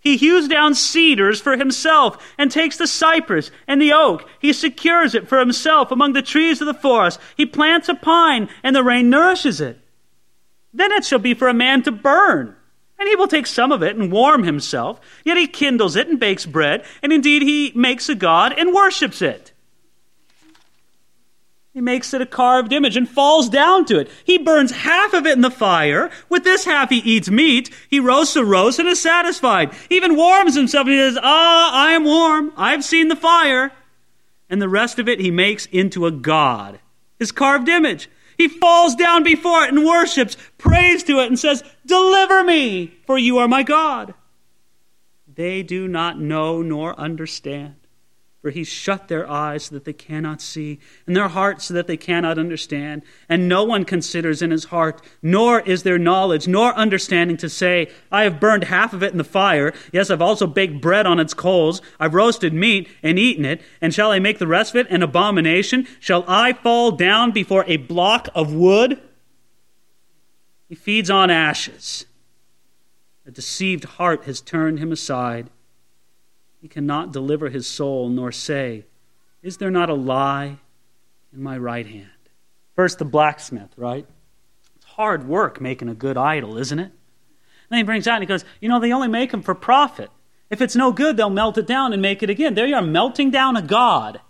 He 0.00 0.18
hews 0.18 0.48
down 0.48 0.74
cedars 0.74 1.40
for 1.40 1.56
himself 1.56 2.34
and 2.36 2.50
takes 2.50 2.76
the 2.76 2.86
cypress 2.86 3.50
and 3.66 3.80
the 3.80 3.94
oak. 3.94 4.28
He 4.38 4.52
secures 4.52 5.14
it 5.14 5.28
for 5.28 5.38
himself 5.38 5.90
among 5.90 6.12
the 6.12 6.20
trees 6.20 6.60
of 6.60 6.66
the 6.66 6.74
forest. 6.74 7.18
He 7.34 7.46
plants 7.46 7.88
a 7.88 7.94
pine 7.94 8.50
and 8.62 8.76
the 8.76 8.84
rain 8.84 9.08
nourishes 9.08 9.62
it. 9.62 9.78
Then 10.74 10.92
it 10.92 11.06
shall 11.06 11.20
be 11.20 11.32
for 11.32 11.48
a 11.48 11.54
man 11.54 11.82
to 11.84 11.92
burn. 11.92 12.54
And 12.98 13.08
he 13.08 13.16
will 13.16 13.28
take 13.28 13.46
some 13.46 13.72
of 13.72 13.82
it 13.82 13.96
and 13.96 14.12
warm 14.12 14.42
himself. 14.42 15.00
Yet 15.24 15.38
he 15.38 15.46
kindles 15.46 15.96
it 15.96 16.08
and 16.08 16.20
bakes 16.20 16.44
bread. 16.44 16.84
And 17.02 17.12
indeed 17.12 17.40
he 17.40 17.72
makes 17.74 18.10
a 18.10 18.14
god 18.14 18.52
and 18.58 18.74
worships 18.74 19.22
it. 19.22 19.51
He 21.72 21.80
makes 21.80 22.12
it 22.12 22.20
a 22.20 22.26
carved 22.26 22.70
image 22.72 22.98
and 22.98 23.08
falls 23.08 23.48
down 23.48 23.86
to 23.86 23.98
it. 23.98 24.10
He 24.24 24.36
burns 24.36 24.72
half 24.72 25.14
of 25.14 25.24
it 25.24 25.32
in 25.32 25.40
the 25.40 25.50
fire. 25.50 26.10
With 26.28 26.44
this 26.44 26.66
half 26.66 26.90
he 26.90 26.98
eats 26.98 27.30
meat. 27.30 27.70
He 27.88 27.98
roasts 27.98 28.36
a 28.36 28.44
roast 28.44 28.78
and 28.78 28.88
is 28.88 29.00
satisfied. 29.00 29.72
He 29.88 29.96
even 29.96 30.14
warms 30.14 30.54
himself 30.54 30.86
and 30.86 30.94
he 30.94 31.00
says, 31.00 31.18
Ah, 31.22 31.86
I 31.86 31.92
am 31.92 32.04
warm. 32.04 32.52
I've 32.58 32.84
seen 32.84 33.08
the 33.08 33.16
fire. 33.16 33.72
And 34.50 34.60
the 34.60 34.68
rest 34.68 34.98
of 34.98 35.08
it 35.08 35.18
he 35.18 35.30
makes 35.30 35.64
into 35.66 36.04
a 36.04 36.10
god, 36.10 36.78
his 37.18 37.32
carved 37.32 37.70
image. 37.70 38.10
He 38.36 38.48
falls 38.48 38.94
down 38.94 39.22
before 39.22 39.64
it 39.64 39.72
and 39.72 39.86
worships, 39.86 40.36
prays 40.58 41.02
to 41.04 41.20
it, 41.20 41.28
and 41.28 41.38
says, 41.38 41.64
Deliver 41.86 42.44
me, 42.44 42.92
for 43.06 43.16
you 43.16 43.38
are 43.38 43.48
my 43.48 43.62
God. 43.62 44.12
They 45.26 45.62
do 45.62 45.88
not 45.88 46.20
know 46.20 46.60
nor 46.60 46.98
understand 47.00 47.81
for 48.42 48.50
he 48.50 48.64
shut 48.64 49.06
their 49.06 49.30
eyes 49.30 49.66
so 49.66 49.74
that 49.76 49.84
they 49.84 49.92
cannot 49.92 50.42
see, 50.42 50.80
and 51.06 51.14
their 51.14 51.28
hearts 51.28 51.66
so 51.66 51.74
that 51.74 51.86
they 51.86 51.96
cannot 51.96 52.38
understand. 52.38 53.02
And 53.28 53.48
no 53.48 53.62
one 53.62 53.84
considers 53.84 54.42
in 54.42 54.50
his 54.50 54.64
heart, 54.64 55.00
nor 55.22 55.60
is 55.60 55.84
there 55.84 55.98
knowledge, 55.98 56.48
nor 56.48 56.74
understanding 56.74 57.36
to 57.36 57.48
say, 57.48 57.88
I 58.10 58.24
have 58.24 58.40
burned 58.40 58.64
half 58.64 58.92
of 58.92 59.02
it 59.04 59.12
in 59.12 59.18
the 59.18 59.24
fire. 59.24 59.72
Yes, 59.92 60.10
I've 60.10 60.20
also 60.20 60.48
baked 60.48 60.80
bread 60.80 61.06
on 61.06 61.20
its 61.20 61.34
coals. 61.34 61.80
I've 62.00 62.14
roasted 62.14 62.52
meat 62.52 62.88
and 63.00 63.16
eaten 63.16 63.44
it. 63.44 63.62
And 63.80 63.94
shall 63.94 64.10
I 64.10 64.18
make 64.18 64.40
the 64.40 64.48
rest 64.48 64.74
of 64.74 64.84
it 64.84 64.90
an 64.90 65.04
abomination? 65.04 65.86
Shall 66.00 66.24
I 66.26 66.52
fall 66.52 66.90
down 66.90 67.30
before 67.30 67.64
a 67.68 67.76
block 67.76 68.28
of 68.34 68.52
wood? 68.52 69.00
He 70.68 70.74
feeds 70.74 71.10
on 71.10 71.30
ashes. 71.30 72.06
A 73.24 73.30
deceived 73.30 73.84
heart 73.84 74.24
has 74.24 74.40
turned 74.40 74.80
him 74.80 74.90
aside 74.90 75.48
He 76.62 76.68
cannot 76.68 77.12
deliver 77.12 77.48
his 77.48 77.66
soul, 77.66 78.08
nor 78.08 78.30
say, 78.30 78.86
Is 79.42 79.56
there 79.56 79.70
not 79.70 79.90
a 79.90 79.94
lie 79.94 80.58
in 81.32 81.42
my 81.42 81.58
right 81.58 81.86
hand? 81.86 82.06
First, 82.76 83.00
the 83.00 83.04
blacksmith, 83.04 83.70
right? 83.76 84.06
It's 84.76 84.84
hard 84.84 85.26
work 85.26 85.60
making 85.60 85.88
a 85.88 85.94
good 85.94 86.16
idol, 86.16 86.56
isn't 86.56 86.78
it? 86.78 86.92
then 87.68 87.78
he 87.78 87.84
brings 87.84 88.06
out 88.06 88.16
and 88.16 88.22
he 88.22 88.28
goes, 88.28 88.44
You 88.60 88.68
know, 88.68 88.78
they 88.78 88.92
only 88.92 89.08
make 89.08 89.32
them 89.32 89.42
for 89.42 89.54
profit. 89.54 90.10
If 90.50 90.60
it's 90.60 90.76
no 90.76 90.92
good, 90.92 91.16
they'll 91.16 91.30
melt 91.30 91.58
it 91.58 91.66
down 91.66 91.92
and 91.92 92.00
make 92.00 92.22
it 92.22 92.30
again. 92.30 92.54
There 92.54 92.66
you 92.66 92.76
are, 92.76 92.82
melting 92.82 93.30
down 93.30 93.56
a 93.56 93.62
god. 93.62 94.20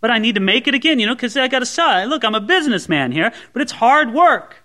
But 0.00 0.10
I 0.10 0.18
need 0.18 0.36
to 0.36 0.40
make 0.40 0.68
it 0.68 0.74
again, 0.74 1.00
you 1.00 1.06
know, 1.06 1.14
because 1.14 1.36
I 1.36 1.48
got 1.48 1.58
to 1.58 1.66
sell. 1.66 2.06
Look, 2.06 2.24
I'm 2.24 2.34
a 2.34 2.40
businessman 2.40 3.10
here, 3.10 3.32
but 3.52 3.62
it's 3.62 3.72
hard 3.72 4.12
work. 4.12 4.62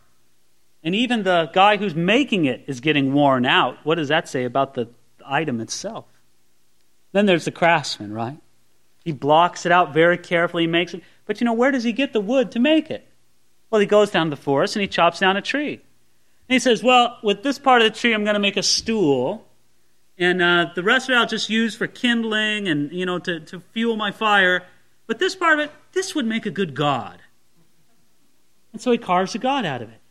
And 0.83 0.93
even 0.93 1.23
the 1.23 1.49
guy 1.53 1.77
who's 1.77 1.95
making 1.95 2.45
it 2.45 2.65
is 2.67 2.81
getting 2.81 3.13
worn 3.13 3.45
out. 3.45 3.77
What 3.83 3.95
does 3.95 4.09
that 4.09 4.29
say 4.29 4.43
about 4.43 4.75
the 4.75 4.89
item 5.25 5.59
itself? 5.59 6.05
Then 7.15 7.27
there's 7.27 7.45
the 7.45 7.51
craftsman, 7.51 8.11
right? 8.11 8.37
He 9.05 9.13
blocks 9.13 9.65
it 9.65 9.71
out 9.71 9.93
very 9.93 10.17
carefully, 10.17 10.63
he 10.63 10.67
makes 10.67 10.93
it. 10.93 11.01
But 11.25 11.39
you 11.39 11.45
know, 11.45 11.53
where 11.53 11.71
does 11.71 11.85
he 11.85 11.93
get 11.93 12.11
the 12.11 12.19
wood 12.19 12.51
to 12.51 12.59
make 12.59 12.91
it? 12.91 13.07
Well, 13.69 13.79
he 13.79 13.87
goes 13.87 14.11
down 14.11 14.25
to 14.25 14.31
the 14.31 14.41
forest 14.41 14.75
and 14.75 14.81
he 14.81 14.87
chops 14.89 15.19
down 15.19 15.37
a 15.37 15.41
tree. 15.41 15.75
And 15.75 15.81
he 16.49 16.59
says, 16.59 16.83
Well, 16.83 17.17
with 17.23 17.41
this 17.41 17.57
part 17.57 17.81
of 17.81 17.93
the 17.93 17.97
tree, 17.97 18.13
I'm 18.13 18.25
going 18.25 18.33
to 18.33 18.41
make 18.41 18.57
a 18.57 18.63
stool. 18.63 19.47
And 20.17 20.41
uh, 20.41 20.71
the 20.75 20.83
rest 20.83 21.07
of 21.07 21.13
it 21.13 21.17
I'll 21.17 21.25
just 21.25 21.49
use 21.49 21.73
for 21.73 21.87
kindling 21.87 22.67
and, 22.67 22.91
you 22.91 23.05
know, 23.05 23.19
to, 23.19 23.39
to 23.39 23.61
fuel 23.71 23.95
my 23.95 24.11
fire. 24.11 24.63
But 25.07 25.17
this 25.17 25.35
part 25.35 25.57
of 25.57 25.67
it, 25.67 25.71
this 25.93 26.15
would 26.15 26.25
make 26.25 26.45
a 26.45 26.51
good 26.51 26.75
god. 26.75 27.21
And 28.73 28.81
so 28.81 28.91
he 28.91 28.97
carves 28.97 29.33
a 29.35 29.37
god 29.37 29.65
out 29.65 29.81
of 29.81 29.87
it. 29.87 30.01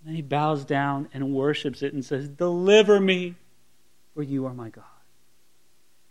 And 0.00 0.08
then 0.08 0.14
he 0.14 0.22
bows 0.22 0.64
down 0.64 1.10
and 1.12 1.34
worships 1.34 1.82
it 1.82 1.92
and 1.92 2.02
says, 2.02 2.28
Deliver 2.28 2.98
me, 2.98 3.34
for 4.14 4.22
you 4.22 4.46
are 4.46 4.54
my 4.54 4.70
God. 4.70 4.84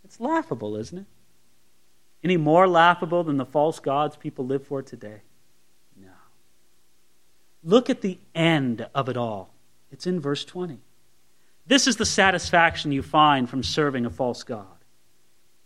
It's 0.06 0.20
laughable, 0.20 0.76
isn't 0.76 0.98
it? 0.98 1.06
Any 2.22 2.36
more 2.36 2.68
laughable 2.68 3.24
than 3.24 3.38
the 3.38 3.44
false 3.44 3.80
gods 3.80 4.16
people 4.16 4.46
live 4.46 4.64
for 4.64 4.80
today? 4.80 5.22
No. 6.00 6.12
Look 7.64 7.90
at 7.90 8.02
the 8.02 8.20
end 8.32 8.86
of 8.94 9.08
it 9.08 9.16
all. 9.16 9.52
It's 9.90 10.06
in 10.06 10.20
verse 10.20 10.44
20. 10.44 10.78
This 11.66 11.88
is 11.88 11.96
the 11.96 12.06
satisfaction 12.06 12.92
you 12.92 13.02
find 13.02 13.50
from 13.50 13.64
serving 13.64 14.06
a 14.06 14.10
false 14.10 14.44
God. 14.44 14.66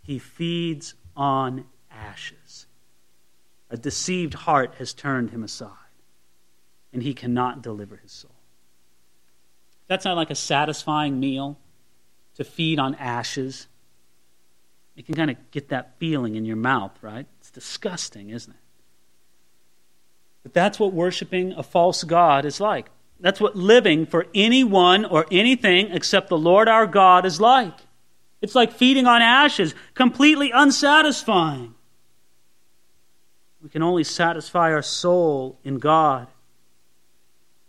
He 0.01 0.17
feeds 0.17 0.95
on 1.15 1.65
ashes. 1.91 2.65
A 3.69 3.77
deceived 3.77 4.33
heart 4.33 4.73
has 4.79 4.91
turned 4.91 5.29
him 5.29 5.43
aside, 5.43 5.69
and 6.91 7.03
he 7.03 7.13
cannot 7.13 7.61
deliver 7.61 7.97
his 7.97 8.11
soul. 8.11 8.31
That's 9.85 10.05
not 10.05 10.17
like 10.17 10.31
a 10.31 10.35
satisfying 10.35 11.19
meal 11.19 11.59
to 12.37 12.43
feed 12.43 12.79
on 12.79 12.95
ashes. 12.95 13.67
You 15.01 15.05
can 15.05 15.15
kind 15.15 15.31
of 15.31 15.37
get 15.49 15.69
that 15.69 15.97
feeling 15.97 16.35
in 16.35 16.45
your 16.45 16.57
mouth, 16.57 16.91
right? 17.01 17.25
It's 17.39 17.49
disgusting, 17.49 18.29
isn't 18.29 18.53
it? 18.53 18.59
But 20.43 20.53
that's 20.53 20.79
what 20.79 20.93
worshiping 20.93 21.53
a 21.53 21.63
false 21.63 22.03
God 22.03 22.45
is 22.45 22.59
like. 22.59 22.91
That's 23.19 23.41
what 23.41 23.55
living 23.55 24.05
for 24.05 24.27
anyone 24.35 25.05
or 25.05 25.25
anything 25.31 25.89
except 25.89 26.29
the 26.29 26.37
Lord 26.37 26.67
our 26.67 26.85
God 26.85 27.25
is 27.25 27.41
like. 27.41 27.73
It's 28.43 28.53
like 28.53 28.73
feeding 28.73 29.07
on 29.07 29.23
ashes, 29.23 29.73
completely 29.95 30.51
unsatisfying. 30.53 31.73
We 33.63 33.69
can 33.69 33.81
only 33.81 34.03
satisfy 34.03 34.71
our 34.71 34.83
soul 34.83 35.57
in 35.63 35.79
God. 35.79 36.27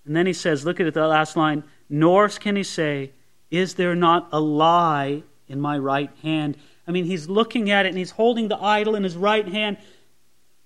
And 0.04 0.14
then 0.14 0.26
he 0.26 0.34
says, 0.34 0.66
look 0.66 0.80
at 0.80 0.92
the 0.92 1.06
last 1.06 1.34
line, 1.34 1.64
nor 1.88 2.28
can 2.28 2.56
he 2.56 2.62
say, 2.62 3.12
Is 3.50 3.76
there 3.76 3.94
not 3.94 4.28
a 4.32 4.40
lie 4.40 5.22
in 5.48 5.62
my 5.62 5.78
right 5.78 6.10
hand? 6.22 6.58
I 6.92 6.94
mean, 6.94 7.06
he's 7.06 7.26
looking 7.26 7.70
at 7.70 7.86
it 7.86 7.88
and 7.88 7.96
he's 7.96 8.10
holding 8.10 8.48
the 8.48 8.62
idol 8.62 8.94
in 8.96 9.02
his 9.02 9.16
right 9.16 9.48
hand. 9.48 9.78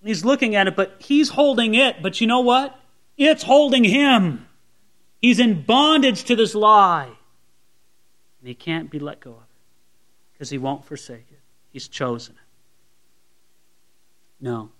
He's 0.02 0.24
looking 0.24 0.56
at 0.56 0.66
it, 0.66 0.74
but 0.74 0.96
he's 0.98 1.28
holding 1.28 1.76
it. 1.76 2.02
But 2.02 2.20
you 2.20 2.26
know 2.26 2.40
what? 2.40 2.76
It's 3.16 3.44
holding 3.44 3.84
him. 3.84 4.44
He's 5.20 5.38
in 5.38 5.62
bondage 5.62 6.24
to 6.24 6.34
this 6.34 6.52
lie. 6.56 7.12
And 8.40 8.48
he 8.48 8.56
can't 8.56 8.90
be 8.90 8.98
let 8.98 9.20
go 9.20 9.30
of 9.30 9.36
it 9.36 9.42
because 10.32 10.50
he 10.50 10.58
won't 10.58 10.84
forsake 10.84 11.26
it. 11.30 11.38
He's 11.72 11.86
chosen 11.86 12.34
it. 12.34 12.40
No. 14.40 14.70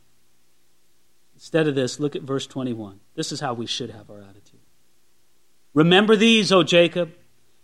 Instead 1.37 1.69
of 1.69 1.77
this, 1.77 2.01
look 2.01 2.17
at 2.17 2.23
verse 2.23 2.49
21. 2.49 2.99
This 3.15 3.31
is 3.31 3.39
how 3.39 3.55
we 3.55 3.67
should 3.67 3.91
have 3.91 4.11
our 4.11 4.21
attitude. 4.21 4.59
Remember 5.75 6.17
these, 6.17 6.51
O 6.51 6.65
Jacob 6.65 7.13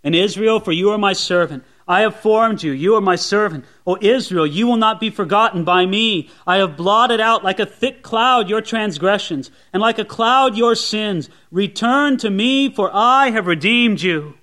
and 0.04 0.14
Israel, 0.14 0.60
for 0.60 0.70
you 0.70 0.90
are 0.90 0.98
my 0.98 1.14
servant. 1.14 1.64
I 1.92 2.00
have 2.00 2.16
formed 2.16 2.62
you. 2.62 2.72
You 2.72 2.94
are 2.94 3.02
my 3.02 3.16
servant. 3.16 3.66
O 3.86 3.98
Israel, 4.00 4.46
you 4.46 4.66
will 4.66 4.78
not 4.78 4.98
be 4.98 5.10
forgotten 5.10 5.62
by 5.62 5.84
me. 5.84 6.30
I 6.46 6.56
have 6.56 6.74
blotted 6.74 7.20
out 7.20 7.44
like 7.44 7.60
a 7.60 7.66
thick 7.66 8.02
cloud 8.02 8.48
your 8.48 8.62
transgressions, 8.62 9.50
and 9.74 9.82
like 9.82 9.98
a 9.98 10.04
cloud 10.06 10.56
your 10.56 10.74
sins. 10.74 11.28
Return 11.50 12.16
to 12.16 12.30
me, 12.30 12.72
for 12.72 12.90
I 12.94 13.28
have 13.32 13.46
redeemed 13.46 14.00
you. 14.00 14.38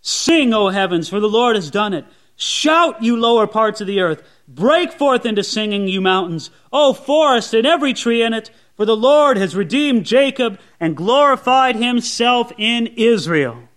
Sing, 0.00 0.52
O 0.52 0.70
heavens, 0.70 1.08
for 1.08 1.20
the 1.20 1.28
Lord 1.28 1.54
has 1.54 1.70
done 1.70 1.94
it. 1.94 2.04
Shout, 2.34 3.04
you 3.04 3.16
lower 3.16 3.46
parts 3.46 3.80
of 3.80 3.86
the 3.86 4.00
earth. 4.00 4.24
Break 4.48 4.90
forth 4.90 5.24
into 5.24 5.44
singing, 5.44 5.86
you 5.86 6.00
mountains. 6.00 6.50
O 6.72 6.92
forest 6.92 7.54
and 7.54 7.68
every 7.68 7.94
tree 7.94 8.20
in 8.20 8.34
it. 8.34 8.50
For 8.74 8.84
the 8.84 8.96
Lord 8.96 9.36
has 9.36 9.54
redeemed 9.54 10.04
Jacob 10.04 10.58
and 10.80 10.96
glorified 10.96 11.76
himself 11.76 12.50
in 12.58 12.88
Israel. 12.96 13.67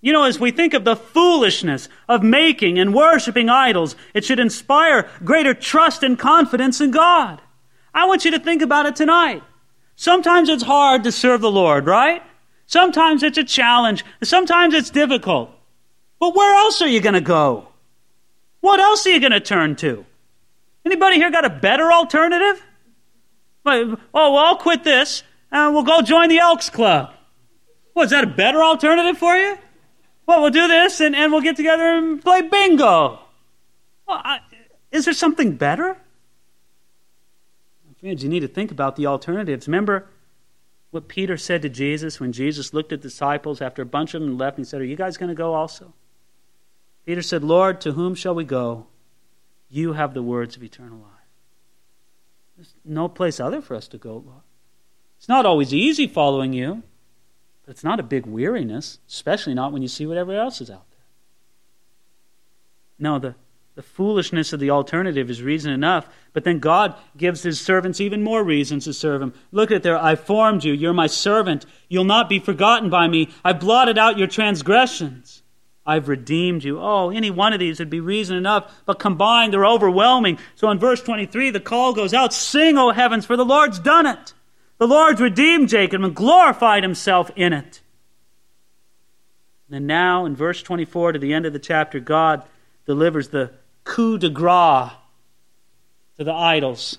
You 0.00 0.12
know, 0.12 0.24
as 0.24 0.40
we 0.40 0.50
think 0.50 0.72
of 0.72 0.84
the 0.84 0.96
foolishness 0.96 1.88
of 2.08 2.22
making 2.22 2.78
and 2.78 2.94
worshiping 2.94 3.50
idols, 3.50 3.96
it 4.14 4.24
should 4.24 4.40
inspire 4.40 5.08
greater 5.24 5.52
trust 5.52 6.02
and 6.02 6.18
confidence 6.18 6.80
in 6.80 6.90
God. 6.90 7.42
I 7.92 8.06
want 8.06 8.24
you 8.24 8.30
to 8.30 8.38
think 8.38 8.62
about 8.62 8.86
it 8.86 8.96
tonight. 8.96 9.42
Sometimes 9.96 10.48
it's 10.48 10.62
hard 10.62 11.04
to 11.04 11.12
serve 11.12 11.42
the 11.42 11.50
Lord, 11.50 11.86
right? 11.86 12.22
Sometimes 12.66 13.22
it's 13.22 13.36
a 13.36 13.44
challenge. 13.44 14.04
Sometimes 14.22 14.72
it's 14.72 14.88
difficult. 14.88 15.50
But 16.18 16.34
where 16.34 16.54
else 16.56 16.80
are 16.80 16.88
you 16.88 17.00
going 17.00 17.14
to 17.14 17.20
go? 17.20 17.68
What 18.60 18.80
else 18.80 19.06
are 19.06 19.10
you 19.10 19.20
going 19.20 19.32
to 19.32 19.40
turn 19.40 19.76
to? 19.76 20.06
Anybody 20.86 21.16
here 21.16 21.30
got 21.30 21.44
a 21.44 21.50
better 21.50 21.92
alternative? 21.92 22.64
Oh, 23.66 23.96
well, 24.14 24.36
I'll 24.38 24.56
quit 24.56 24.84
this 24.84 25.22
and 25.50 25.74
we'll 25.74 25.82
go 25.82 26.00
join 26.00 26.30
the 26.30 26.38
Elks 26.38 26.70
Club. 26.70 27.12
Is 27.98 28.10
that 28.10 28.24
a 28.24 28.28
better 28.28 28.62
alternative 28.62 29.18
for 29.18 29.36
you? 29.36 29.58
Well, 30.30 30.42
we'll 30.42 30.50
do 30.52 30.68
this 30.68 31.00
and, 31.00 31.16
and 31.16 31.32
we'll 31.32 31.40
get 31.40 31.56
together 31.56 31.82
and 31.82 32.22
play 32.22 32.42
bingo. 32.42 33.18
Well, 34.06 34.20
I, 34.24 34.38
is 34.92 35.04
there 35.04 35.12
something 35.12 35.56
better? 35.56 35.96
Friends, 37.98 38.22
you 38.22 38.28
need 38.28 38.38
to 38.40 38.48
think 38.48 38.70
about 38.70 38.94
the 38.94 39.06
alternatives. 39.06 39.66
Remember 39.66 40.06
what 40.92 41.08
Peter 41.08 41.36
said 41.36 41.62
to 41.62 41.68
Jesus 41.68 42.20
when 42.20 42.30
Jesus 42.30 42.72
looked 42.72 42.92
at 42.92 43.02
the 43.02 43.08
disciples 43.08 43.60
after 43.60 43.82
a 43.82 43.86
bunch 43.86 44.14
of 44.14 44.22
them 44.22 44.38
left 44.38 44.56
and 44.56 44.64
he 44.64 44.70
said, 44.70 44.80
Are 44.80 44.84
you 44.84 44.94
guys 44.94 45.16
going 45.16 45.30
to 45.30 45.34
go 45.34 45.54
also? 45.54 45.94
Peter 47.04 47.22
said, 47.22 47.42
Lord, 47.42 47.80
to 47.80 47.90
whom 47.90 48.14
shall 48.14 48.36
we 48.36 48.44
go? 48.44 48.86
You 49.68 49.94
have 49.94 50.14
the 50.14 50.22
words 50.22 50.54
of 50.54 50.62
eternal 50.62 50.98
life. 50.98 51.10
There's 52.56 52.72
no 52.84 53.08
place 53.08 53.40
other 53.40 53.60
for 53.60 53.74
us 53.74 53.88
to 53.88 53.98
go, 53.98 54.22
Lord. 54.24 54.42
It's 55.18 55.28
not 55.28 55.44
always 55.44 55.74
easy 55.74 56.06
following 56.06 56.52
you, 56.52 56.84
it's 57.70 57.84
not 57.84 58.00
a 58.00 58.04
big 58.04 58.26
weariness, 58.26 58.98
especially 59.08 59.54
not 59.54 59.72
when 59.72 59.82
you 59.82 59.88
see 59.88 60.06
whatever 60.06 60.34
else 60.34 60.60
is 60.60 60.70
out 60.70 60.88
there. 60.90 60.98
No, 62.98 63.18
the, 63.18 63.34
the 63.74 63.82
foolishness 63.82 64.52
of 64.52 64.60
the 64.60 64.70
alternative 64.70 65.30
is 65.30 65.42
reason 65.42 65.72
enough, 65.72 66.08
but 66.32 66.44
then 66.44 66.58
God 66.58 66.94
gives 67.16 67.42
his 67.42 67.60
servants 67.60 68.00
even 68.00 68.22
more 68.22 68.42
reasons 68.42 68.84
to 68.84 68.92
serve 68.92 69.22
him. 69.22 69.32
Look 69.52 69.70
at 69.70 69.82
there, 69.82 69.98
I 69.98 70.16
formed 70.16 70.64
you, 70.64 70.72
you're 70.72 70.92
my 70.92 71.06
servant, 71.06 71.66
you'll 71.88 72.04
not 72.04 72.28
be 72.28 72.38
forgotten 72.38 72.90
by 72.90 73.08
me, 73.08 73.28
I 73.44 73.52
blotted 73.52 73.98
out 73.98 74.18
your 74.18 74.26
transgressions. 74.26 75.42
I've 75.86 76.08
redeemed 76.08 76.62
you. 76.62 76.78
Oh, 76.80 77.10
any 77.10 77.30
one 77.30 77.52
of 77.52 77.58
these 77.58 77.78
would 77.78 77.90
be 77.90 78.00
reason 78.00 78.36
enough, 78.36 78.82
but 78.84 78.98
combined 78.98 79.52
they're 79.52 79.66
overwhelming. 79.66 80.38
So 80.54 80.70
in 80.70 80.78
verse 80.78 81.02
23, 81.02 81.50
the 81.50 81.58
call 81.58 81.94
goes 81.94 82.12
out 82.12 82.32
Sing, 82.32 82.76
O 82.76 82.90
heavens, 82.90 83.26
for 83.26 83.36
the 83.36 83.44
Lord's 83.44 83.78
done 83.78 84.06
it. 84.06 84.34
The 84.80 84.88
Lord's 84.88 85.20
redeemed 85.20 85.68
Jacob 85.68 86.02
and 86.02 86.16
glorified 86.16 86.82
himself 86.82 87.30
in 87.36 87.52
it. 87.52 87.82
And 89.70 89.86
now, 89.86 90.24
in 90.24 90.34
verse 90.34 90.62
24 90.62 91.12
to 91.12 91.18
the 91.18 91.34
end 91.34 91.44
of 91.44 91.52
the 91.52 91.58
chapter, 91.58 92.00
God 92.00 92.44
delivers 92.86 93.28
the 93.28 93.50
coup 93.84 94.16
de 94.16 94.30
grace 94.30 94.90
to 96.16 96.24
the 96.24 96.32
idols. 96.32 96.96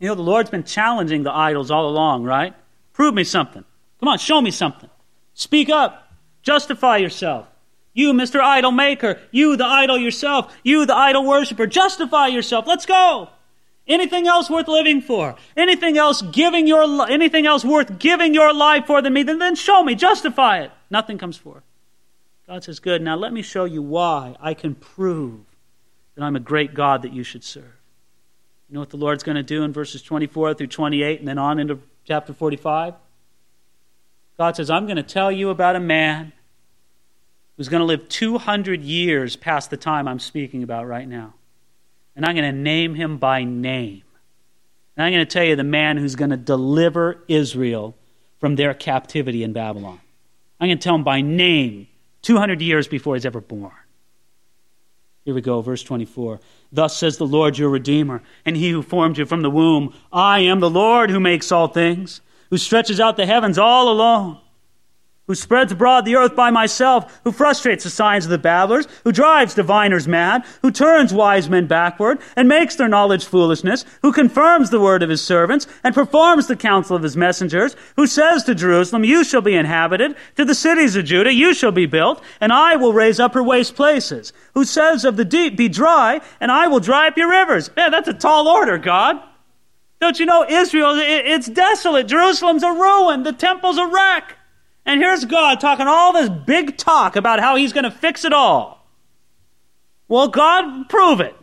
You 0.00 0.08
know, 0.08 0.14
the 0.14 0.20
Lord's 0.20 0.50
been 0.50 0.64
challenging 0.64 1.22
the 1.22 1.32
idols 1.32 1.70
all 1.70 1.88
along, 1.88 2.24
right? 2.24 2.54
Prove 2.92 3.14
me 3.14 3.24
something. 3.24 3.64
Come 3.98 4.08
on, 4.10 4.18
show 4.18 4.42
me 4.42 4.50
something. 4.50 4.90
Speak 5.32 5.70
up. 5.70 6.12
Justify 6.42 6.98
yourself. 6.98 7.48
You, 7.94 8.12
Mr. 8.12 8.38
Idol 8.38 8.72
Maker. 8.72 9.18
You, 9.30 9.56
the 9.56 9.64
idol 9.64 9.96
yourself. 9.96 10.54
You, 10.62 10.84
the 10.84 10.94
idol 10.94 11.24
worshiper. 11.24 11.66
Justify 11.66 12.26
yourself. 12.26 12.66
Let's 12.66 12.84
go. 12.84 13.30
Anything 13.90 14.26
else 14.26 14.48
worth 14.48 14.68
living 14.68 15.02
for? 15.02 15.34
Anything 15.56 15.98
else 15.98 16.22
giving 16.22 16.66
your 16.66 17.10
anything 17.10 17.46
else 17.46 17.64
worth 17.64 17.98
giving 17.98 18.32
your 18.32 18.54
life 18.54 18.86
for 18.86 19.02
than 19.02 19.12
me? 19.12 19.22
Then, 19.22 19.38
then 19.38 19.56
show 19.56 19.82
me. 19.82 19.94
Justify 19.94 20.60
it. 20.60 20.70
Nothing 20.88 21.18
comes 21.18 21.36
forth. 21.36 21.64
God 22.46 22.64
says, 22.64 22.78
"Good. 22.78 23.02
Now 23.02 23.16
let 23.16 23.32
me 23.32 23.42
show 23.42 23.64
you 23.64 23.82
why 23.82 24.36
I 24.40 24.54
can 24.54 24.74
prove 24.74 25.40
that 26.14 26.22
I'm 26.22 26.36
a 26.36 26.40
great 26.40 26.74
God 26.74 27.02
that 27.02 27.12
you 27.12 27.22
should 27.22 27.42
serve. 27.42 27.80
You 28.68 28.74
know 28.74 28.80
what 28.80 28.90
the 28.90 28.96
Lord's 28.96 29.22
going 29.22 29.36
to 29.36 29.42
do 29.42 29.64
in 29.64 29.72
verses 29.72 30.02
24 30.02 30.54
through 30.54 30.68
28 30.68 31.18
and 31.18 31.26
then 31.26 31.38
on 31.38 31.58
into 31.58 31.80
chapter 32.04 32.32
45? 32.32 32.94
God 34.38 34.56
says, 34.56 34.70
I'm 34.70 34.86
going 34.86 34.96
to 34.96 35.02
tell 35.02 35.32
you 35.32 35.50
about 35.50 35.76
a 35.76 35.80
man 35.80 36.32
who's 37.56 37.68
going 37.68 37.80
to 37.80 37.86
live 37.86 38.08
200 38.08 38.82
years 38.82 39.34
past 39.34 39.70
the 39.70 39.76
time 39.76 40.06
I'm 40.06 40.18
speaking 40.18 40.62
about 40.62 40.86
right 40.86 41.08
now. 41.08 41.34
And 42.16 42.24
I'm 42.24 42.34
going 42.34 42.52
to 42.52 42.58
name 42.58 42.94
him 42.94 43.18
by 43.18 43.44
name. 43.44 44.02
And 44.96 45.04
I'm 45.04 45.12
going 45.12 45.24
to 45.24 45.32
tell 45.32 45.44
you 45.44 45.56
the 45.56 45.64
man 45.64 45.96
who's 45.96 46.16
going 46.16 46.30
to 46.30 46.36
deliver 46.36 47.22
Israel 47.28 47.96
from 48.38 48.56
their 48.56 48.74
captivity 48.74 49.42
in 49.42 49.52
Babylon. 49.52 50.00
I'm 50.60 50.68
going 50.68 50.78
to 50.78 50.82
tell 50.82 50.94
him 50.94 51.04
by 51.04 51.20
name 51.20 51.88
200 52.22 52.60
years 52.60 52.88
before 52.88 53.14
he's 53.14 53.26
ever 53.26 53.40
born. 53.40 53.72
Here 55.24 55.34
we 55.34 55.40
go, 55.40 55.60
verse 55.60 55.82
24. 55.82 56.40
Thus 56.72 56.96
says 56.96 57.16
the 57.16 57.26
Lord 57.26 57.58
your 57.58 57.70
Redeemer, 57.70 58.22
and 58.44 58.56
he 58.56 58.70
who 58.70 58.82
formed 58.82 59.18
you 59.18 59.26
from 59.26 59.42
the 59.42 59.50
womb 59.50 59.94
I 60.12 60.40
am 60.40 60.60
the 60.60 60.70
Lord 60.70 61.10
who 61.10 61.20
makes 61.20 61.52
all 61.52 61.68
things, 61.68 62.20
who 62.50 62.58
stretches 62.58 63.00
out 63.00 63.16
the 63.16 63.26
heavens 63.26 63.58
all 63.58 63.90
alone 63.90 64.38
who 65.30 65.34
spreads 65.36 65.70
abroad 65.70 66.04
the 66.04 66.16
earth 66.16 66.34
by 66.34 66.50
myself, 66.50 67.20
who 67.22 67.30
frustrates 67.30 67.84
the 67.84 67.88
signs 67.88 68.24
of 68.24 68.32
the 68.32 68.36
babblers, 68.36 68.88
who 69.04 69.12
drives 69.12 69.54
diviners 69.54 70.08
mad, 70.08 70.44
who 70.60 70.72
turns 70.72 71.14
wise 71.14 71.48
men 71.48 71.68
backward, 71.68 72.18
and 72.34 72.48
makes 72.48 72.74
their 72.74 72.88
knowledge 72.88 73.24
foolishness, 73.24 73.84
who 74.02 74.10
confirms 74.10 74.70
the 74.70 74.80
word 74.80 75.04
of 75.04 75.08
his 75.08 75.22
servants, 75.22 75.68
and 75.84 75.94
performs 75.94 76.48
the 76.48 76.56
counsel 76.56 76.96
of 76.96 77.04
his 77.04 77.16
messengers, 77.16 77.76
who 77.94 78.08
says 78.08 78.42
to 78.42 78.56
Jerusalem, 78.56 79.04
You 79.04 79.22
shall 79.22 79.40
be 79.40 79.54
inhabited, 79.54 80.16
to 80.34 80.44
the 80.44 80.52
cities 80.52 80.96
of 80.96 81.04
Judah, 81.04 81.32
You 81.32 81.54
shall 81.54 81.70
be 81.70 81.86
built, 81.86 82.20
and 82.40 82.52
I 82.52 82.74
will 82.74 82.92
raise 82.92 83.20
up 83.20 83.34
her 83.34 83.42
waste 83.44 83.76
places, 83.76 84.32
who 84.54 84.64
says 84.64 85.04
of 85.04 85.16
the 85.16 85.24
deep, 85.24 85.56
Be 85.56 85.68
dry, 85.68 86.20
and 86.40 86.50
I 86.50 86.66
will 86.66 86.80
dry 86.80 87.06
up 87.06 87.16
your 87.16 87.30
rivers. 87.30 87.70
Man, 87.76 87.92
that's 87.92 88.08
a 88.08 88.14
tall 88.14 88.48
order, 88.48 88.78
God. 88.78 89.22
Don't 90.00 90.18
you 90.18 90.26
know 90.26 90.44
Israel, 90.48 90.94
it's 90.96 91.46
desolate. 91.46 92.08
Jerusalem's 92.08 92.64
a 92.64 92.72
ruin. 92.72 93.22
The 93.22 93.32
temple's 93.32 93.78
a 93.78 93.86
wreck. 93.86 94.38
And 94.84 95.00
here's 95.00 95.24
God 95.24 95.60
talking 95.60 95.86
all 95.86 96.12
this 96.12 96.28
big 96.28 96.76
talk 96.76 97.16
about 97.16 97.40
how 97.40 97.56
he's 97.56 97.72
going 97.72 97.84
to 97.84 97.90
fix 97.90 98.24
it 98.24 98.32
all. 98.32 98.86
Well, 100.08 100.28
God, 100.28 100.88
prove 100.88 101.20
it. 101.20 101.36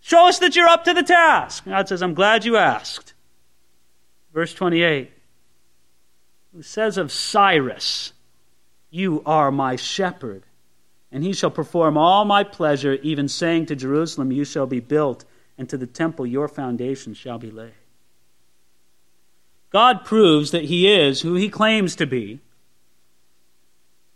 Show 0.00 0.28
us 0.28 0.38
that 0.38 0.56
you're 0.56 0.68
up 0.68 0.84
to 0.84 0.94
the 0.94 1.02
task. 1.02 1.64
God 1.64 1.88
says, 1.88 2.02
I'm 2.02 2.14
glad 2.14 2.44
you 2.44 2.56
asked. 2.56 3.14
Verse 4.32 4.54
28 4.54 5.12
Who 6.54 6.62
says 6.62 6.96
of 6.96 7.12
Cyrus, 7.12 8.12
You 8.90 9.22
are 9.26 9.52
my 9.52 9.76
shepherd, 9.76 10.44
and 11.10 11.22
he 11.22 11.32
shall 11.32 11.50
perform 11.50 11.96
all 11.96 12.24
my 12.24 12.42
pleasure, 12.42 12.94
even 12.94 13.28
saying 13.28 13.66
to 13.66 13.76
Jerusalem, 13.76 14.32
You 14.32 14.44
shall 14.44 14.66
be 14.66 14.80
built, 14.80 15.24
and 15.58 15.68
to 15.68 15.76
the 15.76 15.86
temple 15.86 16.26
your 16.26 16.48
foundation 16.48 17.14
shall 17.14 17.38
be 17.38 17.50
laid. 17.50 17.74
God 19.70 20.04
proves 20.04 20.50
that 20.50 20.64
he 20.64 20.92
is 20.92 21.20
who 21.20 21.34
he 21.34 21.48
claims 21.48 21.94
to 21.96 22.06
be 22.06 22.40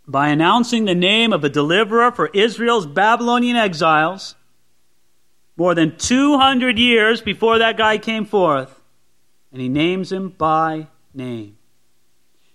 by 0.07 0.29
announcing 0.29 0.85
the 0.85 0.95
name 0.95 1.33
of 1.33 1.43
a 1.43 1.49
deliverer 1.49 2.13
for 2.13 2.29
Israel's 2.29 2.87
Babylonian 2.87 3.57
exiles 3.57 4.37
more 5.57 5.75
than 5.75 5.97
200 5.97 6.79
years 6.79 7.21
before 7.21 7.59
that 7.59 7.77
guy 7.77 7.99
came 7.99 8.25
forth, 8.25 8.81
and 9.51 9.61
he 9.61 9.69
names 9.69 10.13
him 10.13 10.29
by 10.29 10.87
name. 11.15 11.57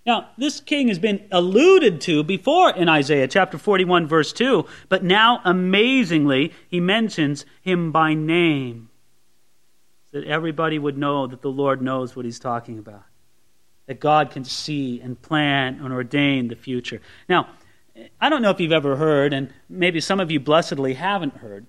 Now, 0.06 0.30
this 0.38 0.60
king 0.60 0.88
has 0.88 0.98
been 0.98 1.28
alluded 1.32 2.02
to 2.02 2.24
before 2.24 2.72
in 2.72 2.90
Isaiah 2.90 3.28
chapter 3.28 3.58
41, 3.58 4.08
verse 4.08 4.34
2, 4.34 4.66
but 4.90 5.04
now, 5.04 5.42
amazingly, 5.44 6.54
he 6.70 6.80
mentions 6.80 7.46
him 7.62 7.92
by 7.92 8.14
name. 8.14 8.90
So 10.12 10.20
that 10.20 10.28
everybody 10.28 10.80
would 10.80 10.98
know 10.98 11.28
that 11.28 11.42
the 11.42 11.52
Lord 11.52 11.82
knows 11.82 12.16
what 12.16 12.26
he's 12.26 12.40
talking 12.40 12.80
about 12.80 13.04
that 13.92 14.00
God 14.00 14.32
can 14.32 14.46
see 14.46 15.02
and 15.02 15.22
plan 15.22 15.82
and 15.84 15.92
ordain 15.92 16.48
the 16.48 16.56
future. 16.56 17.02
Now, 17.28 17.50
I 18.22 18.30
don't 18.30 18.42
know 18.42 18.50
if 18.50 18.62
you've 18.62 18.72
ever 18.72 18.96
heard, 18.96 19.34
and 19.34 19.52
maybe 19.68 20.00
some 20.00 20.22
of 20.22 20.32
you 20.32 20.40
blessedly 20.40 20.94
haven't 20.94 21.36
heard, 21.36 21.66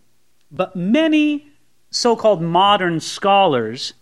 but 0.49 0.77
many 0.77 1.49
so 1.91 2.15
called 2.15 2.41
modern 2.41 3.01
scholars 3.01 3.95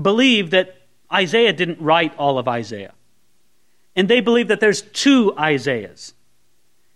believe 0.00 0.48
that 0.52 0.76
Isaiah 1.12 1.52
didn't 1.52 1.78
write 1.78 2.16
all 2.16 2.38
of 2.38 2.48
Isaiah. 2.48 2.94
And 3.94 4.08
they 4.08 4.22
believe 4.22 4.48
that 4.48 4.60
there's 4.60 4.80
two 4.80 5.34
Isaiahs. 5.38 6.14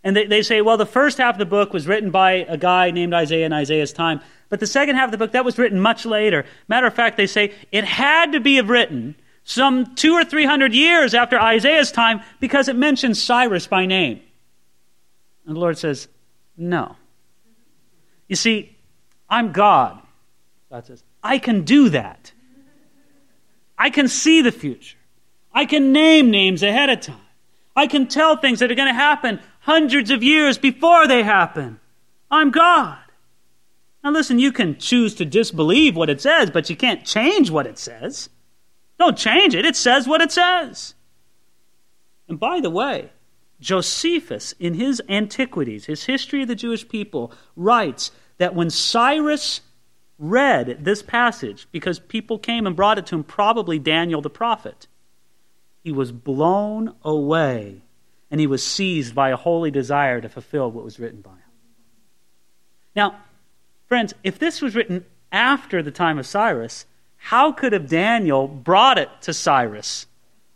And 0.02 0.16
they, 0.16 0.24
they 0.24 0.40
say, 0.40 0.62
well, 0.62 0.78
the 0.78 0.86
first 0.86 1.18
half 1.18 1.34
of 1.34 1.38
the 1.38 1.44
book 1.44 1.74
was 1.74 1.86
written 1.86 2.10
by 2.10 2.46
a 2.48 2.56
guy 2.56 2.92
named 2.92 3.12
Isaiah 3.12 3.44
in 3.44 3.52
Isaiah's 3.52 3.92
time, 3.92 4.22
but 4.48 4.58
the 4.58 4.66
second 4.66 4.96
half 4.96 5.08
of 5.08 5.12
the 5.12 5.18
book, 5.18 5.32
that 5.32 5.44
was 5.44 5.58
written 5.58 5.78
much 5.78 6.06
later. 6.06 6.46
Matter 6.66 6.86
of 6.86 6.94
fact, 6.94 7.18
they 7.18 7.26
say 7.26 7.52
it 7.72 7.84
had 7.84 8.32
to 8.32 8.40
be 8.40 8.58
written 8.62 9.16
some 9.44 9.94
two 9.94 10.12
or 10.14 10.24
three 10.24 10.44
hundred 10.44 10.74
years 10.74 11.14
after 11.14 11.38
Isaiah's 11.38 11.92
time 11.92 12.22
because 12.40 12.68
it 12.68 12.76
mentions 12.76 13.22
Cyrus 13.22 13.66
by 13.66 13.86
name. 13.86 14.20
And 15.46 15.56
the 15.56 15.60
Lord 15.60 15.78
says, 15.78 16.08
No. 16.56 16.96
You 18.28 18.36
see, 18.36 18.76
I'm 19.28 19.52
God. 19.52 20.00
God 20.70 20.86
says, 20.86 21.02
I 21.22 21.38
can 21.38 21.62
do 21.62 21.90
that. 21.90 22.32
I 23.76 23.90
can 23.90 24.08
see 24.08 24.42
the 24.42 24.52
future. 24.52 24.96
I 25.52 25.66
can 25.66 25.92
name 25.92 26.30
names 26.30 26.62
ahead 26.62 26.88
of 26.88 27.00
time. 27.00 27.16
I 27.74 27.86
can 27.86 28.06
tell 28.06 28.36
things 28.36 28.60
that 28.60 28.70
are 28.70 28.74
going 28.76 28.88
to 28.88 28.94
happen 28.94 29.40
hundreds 29.60 30.10
of 30.10 30.22
years 30.22 30.58
before 30.58 31.06
they 31.06 31.22
happen. 31.22 31.80
I'm 32.30 32.50
God. 32.50 32.98
Now, 34.02 34.10
listen, 34.10 34.38
you 34.38 34.52
can 34.52 34.78
choose 34.78 35.14
to 35.16 35.24
disbelieve 35.24 35.94
what 35.94 36.10
it 36.10 36.20
says, 36.20 36.50
but 36.50 36.68
you 36.68 36.76
can't 36.76 37.04
change 37.04 37.50
what 37.50 37.66
it 37.66 37.78
says. 37.78 38.28
Don't 39.02 39.18
change 39.18 39.56
it. 39.56 39.66
It 39.66 39.74
says 39.74 40.06
what 40.06 40.20
it 40.20 40.30
says. 40.30 40.94
And 42.28 42.38
by 42.38 42.60
the 42.60 42.70
way, 42.70 43.10
Josephus, 43.58 44.54
in 44.60 44.74
his 44.74 45.02
Antiquities, 45.08 45.86
his 45.86 46.04
History 46.04 46.42
of 46.42 46.46
the 46.46 46.54
Jewish 46.54 46.86
People, 46.86 47.32
writes 47.56 48.12
that 48.38 48.54
when 48.54 48.70
Cyrus 48.70 49.62
read 50.20 50.84
this 50.84 51.02
passage, 51.02 51.66
because 51.72 51.98
people 51.98 52.38
came 52.38 52.64
and 52.64 52.76
brought 52.76 52.96
it 52.96 53.06
to 53.06 53.16
him, 53.16 53.24
probably 53.24 53.80
Daniel 53.80 54.22
the 54.22 54.30
prophet, 54.30 54.86
he 55.82 55.90
was 55.90 56.12
blown 56.12 56.94
away 57.02 57.82
and 58.30 58.38
he 58.38 58.46
was 58.46 58.64
seized 58.64 59.16
by 59.16 59.30
a 59.30 59.36
holy 59.36 59.72
desire 59.72 60.20
to 60.20 60.28
fulfill 60.28 60.70
what 60.70 60.84
was 60.84 61.00
written 61.00 61.22
by 61.22 61.32
him. 61.32 61.38
Now, 62.94 63.16
friends, 63.88 64.14
if 64.22 64.38
this 64.38 64.62
was 64.62 64.76
written 64.76 65.04
after 65.32 65.82
the 65.82 65.90
time 65.90 66.20
of 66.20 66.26
Cyrus, 66.26 66.86
how 67.22 67.52
could 67.52 67.72
have 67.72 67.88
Daniel 67.88 68.48
brought 68.48 68.98
it 68.98 69.08
to 69.22 69.32
Cyrus? 69.32 70.06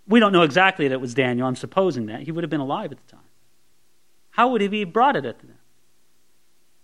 We 0.08 0.18
don't 0.18 0.32
know 0.32 0.42
exactly 0.42 0.88
that 0.88 0.94
it 0.94 1.00
was 1.00 1.14
Daniel. 1.14 1.46
I'm 1.46 1.54
supposing 1.54 2.06
that. 2.06 2.22
He 2.22 2.32
would 2.32 2.42
have 2.42 2.50
been 2.50 2.60
alive 2.60 2.90
at 2.90 2.98
the 2.98 3.12
time. 3.12 3.24
How 4.30 4.48
would 4.48 4.60
he 4.60 4.80
have 4.80 4.92
brought 4.92 5.14
it 5.14 5.22
to 5.22 5.46
them? 5.46 5.58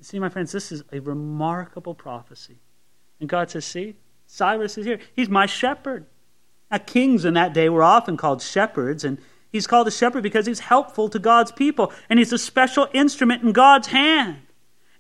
See, 0.01 0.21
my 0.21 0.29
friends, 0.29 0.53
this 0.53 0.71
is 0.71 0.85
a 0.93 1.01
remarkable 1.01 1.95
prophecy. 1.95 2.59
And 3.19 3.29
God 3.29 3.51
says, 3.51 3.65
See, 3.65 3.97
Cyrus 4.27 4.79
is 4.79 4.87
here. 4.87 5.01
He's 5.17 5.29
my 5.29 5.47
shepherd. 5.47 6.07
Now, 6.71 6.79
kings 6.79 7.25
in 7.25 7.35
that 7.35 7.53
day 7.53 7.69
were 7.69 7.83
often 7.83 8.17
called 8.17 8.41
shepherds, 8.41 9.03
and 9.03 9.19
he's 9.51 9.67
called 9.67 9.89
a 9.89 9.91
shepherd 9.91 10.23
because 10.23 10.47
he's 10.47 10.61
helpful 10.61 11.09
to 11.09 11.19
God's 11.19 11.51
people, 11.51 11.93
and 12.09 12.21
he's 12.21 12.33
a 12.33 12.39
special 12.39 12.87
instrument 12.93 13.43
in 13.43 13.53
God's 13.53 13.89
hand. 13.89 14.39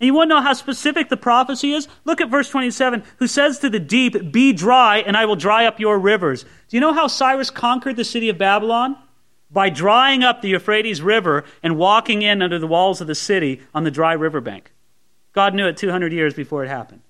And 0.02 0.08
you 0.08 0.14
want 0.14 0.30
to 0.30 0.34
know 0.34 0.42
how 0.42 0.52
specific 0.52 1.10
the 1.10 1.16
prophecy 1.16 1.74
is? 1.74 1.86
Look 2.04 2.20
at 2.20 2.28
verse 2.28 2.50
27 2.50 3.04
who 3.18 3.28
says 3.28 3.60
to 3.60 3.70
the 3.70 3.78
deep, 3.78 4.32
Be 4.32 4.52
dry, 4.52 4.98
and 4.98 5.16
I 5.16 5.26
will 5.26 5.36
dry 5.36 5.64
up 5.64 5.78
your 5.78 5.96
rivers. 5.96 6.42
Do 6.42 6.76
you 6.76 6.80
know 6.80 6.92
how 6.92 7.06
Cyrus 7.06 7.50
conquered 7.50 7.94
the 7.94 8.04
city 8.04 8.28
of 8.28 8.36
Babylon? 8.36 8.96
By 9.48 9.70
drying 9.70 10.24
up 10.24 10.42
the 10.42 10.48
Euphrates 10.48 11.02
River 11.02 11.44
and 11.62 11.78
walking 11.78 12.22
in 12.22 12.42
under 12.42 12.58
the 12.58 12.66
walls 12.66 13.00
of 13.00 13.06
the 13.06 13.14
city 13.14 13.60
on 13.72 13.84
the 13.84 13.92
dry 13.92 14.14
riverbank. 14.14 14.72
God 15.34 15.54
knew 15.54 15.68
it 15.68 15.76
200 15.76 16.12
years 16.12 16.34
before 16.34 16.64
it 16.64 16.68
happened. 16.68 17.02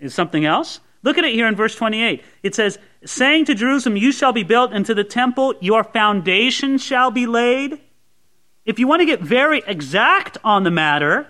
Is 0.00 0.14
something 0.14 0.46
else? 0.46 0.80
Look 1.02 1.18
at 1.18 1.24
it 1.24 1.34
here 1.34 1.46
in 1.46 1.54
verse 1.54 1.76
28. 1.76 2.24
It 2.42 2.54
says, 2.54 2.78
Saying 3.04 3.44
to 3.44 3.54
Jerusalem, 3.54 3.98
You 3.98 4.10
shall 4.12 4.32
be 4.32 4.42
built 4.42 4.72
into 4.72 4.94
the 4.94 5.04
temple, 5.04 5.52
your 5.60 5.84
foundation 5.84 6.78
shall 6.78 7.10
be 7.10 7.26
laid. 7.26 7.78
If 8.64 8.78
you 8.78 8.88
want 8.88 9.00
to 9.00 9.06
get 9.06 9.20
very 9.20 9.62
exact 9.66 10.38
on 10.42 10.62
the 10.62 10.70
matter, 10.70 11.26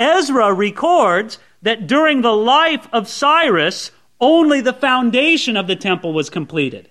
Ezra 0.00 0.52
records 0.52 1.38
that 1.62 1.86
during 1.86 2.22
the 2.22 2.34
life 2.34 2.88
of 2.92 3.06
Cyrus, 3.06 3.92
only 4.20 4.60
the 4.60 4.72
foundation 4.72 5.56
of 5.56 5.66
the 5.66 5.76
temple 5.76 6.12
was 6.12 6.30
completed. 6.30 6.88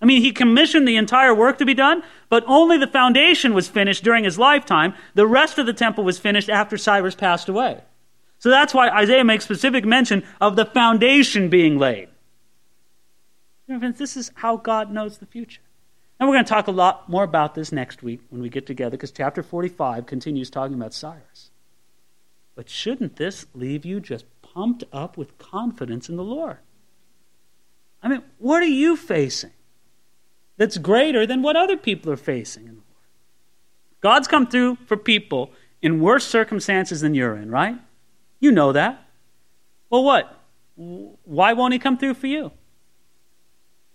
I 0.00 0.04
mean, 0.04 0.22
he 0.22 0.32
commissioned 0.32 0.88
the 0.88 0.96
entire 0.96 1.34
work 1.34 1.58
to 1.58 1.66
be 1.66 1.74
done, 1.74 2.02
but 2.28 2.44
only 2.46 2.78
the 2.78 2.86
foundation 2.86 3.54
was 3.54 3.68
finished 3.68 4.04
during 4.04 4.24
his 4.24 4.38
lifetime. 4.38 4.94
The 5.14 5.26
rest 5.26 5.58
of 5.58 5.66
the 5.66 5.72
temple 5.72 6.04
was 6.04 6.18
finished 6.18 6.50
after 6.50 6.76
Cyrus 6.76 7.14
passed 7.14 7.48
away. 7.48 7.80
So 8.38 8.50
that's 8.50 8.74
why 8.74 8.90
Isaiah 8.90 9.24
makes 9.24 9.44
specific 9.44 9.84
mention 9.84 10.22
of 10.40 10.56
the 10.56 10.66
foundation 10.66 11.48
being 11.48 11.78
laid. 11.78 12.08
this 13.68 14.16
is 14.16 14.30
how 14.34 14.56
God 14.56 14.92
knows 14.92 15.18
the 15.18 15.26
future. 15.26 15.62
And 16.18 16.28
we're 16.28 16.36
going 16.36 16.44
to 16.44 16.52
talk 16.52 16.66
a 16.66 16.72
lot 16.72 17.08
more 17.08 17.24
about 17.24 17.54
this 17.54 17.72
next 17.72 18.02
week 18.02 18.20
when 18.30 18.40
we 18.40 18.48
get 18.48 18.66
together, 18.66 18.96
because 18.96 19.12
chapter 19.12 19.42
45 19.42 20.06
continues 20.06 20.50
talking 20.50 20.74
about 20.74 20.94
Cyrus. 20.94 21.50
But 22.56 22.68
shouldn't 22.68 23.16
this 23.16 23.46
leave 23.54 23.84
you 23.84 24.00
just 24.00 24.24
pumped 24.42 24.82
up 24.92 25.16
with 25.16 25.38
confidence 25.38 26.08
in 26.08 26.16
the 26.16 26.24
Lord? 26.24 26.58
I 28.02 28.08
mean, 28.08 28.22
what 28.38 28.62
are 28.62 28.66
you 28.66 28.96
facing 28.96 29.52
that's 30.56 30.78
greater 30.78 31.26
than 31.26 31.42
what 31.42 31.54
other 31.54 31.76
people 31.76 32.10
are 32.10 32.16
facing 32.16 32.64
in 32.64 32.70
the 32.70 32.74
Lord? 32.76 32.82
God's 34.00 34.26
come 34.26 34.46
through 34.46 34.78
for 34.86 34.96
people 34.96 35.52
in 35.82 36.00
worse 36.00 36.26
circumstances 36.26 37.02
than 37.02 37.14
you're 37.14 37.36
in, 37.36 37.50
right? 37.50 37.76
You 38.40 38.50
know 38.50 38.72
that. 38.72 39.06
Well, 39.90 40.02
what? 40.02 40.40
Why 40.76 41.52
won't 41.52 41.74
He 41.74 41.78
come 41.78 41.98
through 41.98 42.14
for 42.14 42.26
you? 42.26 42.52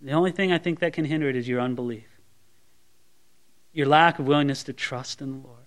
The 0.01 0.11
only 0.11 0.31
thing 0.31 0.51
I 0.51 0.57
think 0.57 0.79
that 0.79 0.93
can 0.93 1.05
hinder 1.05 1.29
it 1.29 1.35
is 1.35 1.47
your 1.47 1.61
unbelief, 1.61 2.07
your 3.73 3.87
lack 3.87 4.19
of 4.19 4.27
willingness 4.27 4.63
to 4.63 4.73
trust 4.73 5.21
in 5.21 5.31
the 5.31 5.47
Lord. 5.47 5.60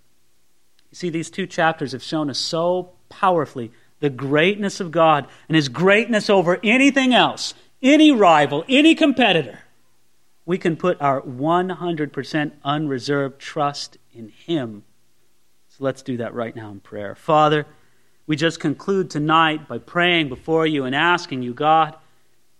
See, 0.94 1.10
these 1.10 1.28
two 1.28 1.46
chapters 1.46 1.90
have 1.90 2.04
shown 2.04 2.30
us 2.30 2.38
so 2.38 2.92
powerfully 3.08 3.72
the 3.98 4.10
greatness 4.10 4.78
of 4.78 4.92
God 4.92 5.26
and 5.48 5.56
His 5.56 5.68
greatness 5.68 6.30
over 6.30 6.60
anything 6.62 7.12
else, 7.12 7.54
any 7.82 8.12
rival, 8.12 8.64
any 8.68 8.94
competitor. 8.94 9.58
We 10.46 10.56
can 10.56 10.76
put 10.76 11.00
our 11.00 11.20
100% 11.20 12.52
unreserved 12.62 13.40
trust 13.40 13.98
in 14.12 14.28
Him. 14.28 14.84
So 15.68 15.82
let's 15.82 16.02
do 16.02 16.18
that 16.18 16.32
right 16.32 16.54
now 16.54 16.70
in 16.70 16.78
prayer. 16.78 17.16
Father, 17.16 17.66
we 18.28 18.36
just 18.36 18.60
conclude 18.60 19.10
tonight 19.10 19.66
by 19.66 19.78
praying 19.78 20.28
before 20.28 20.64
you 20.64 20.84
and 20.84 20.94
asking 20.94 21.42
you, 21.42 21.54
God, 21.54 21.96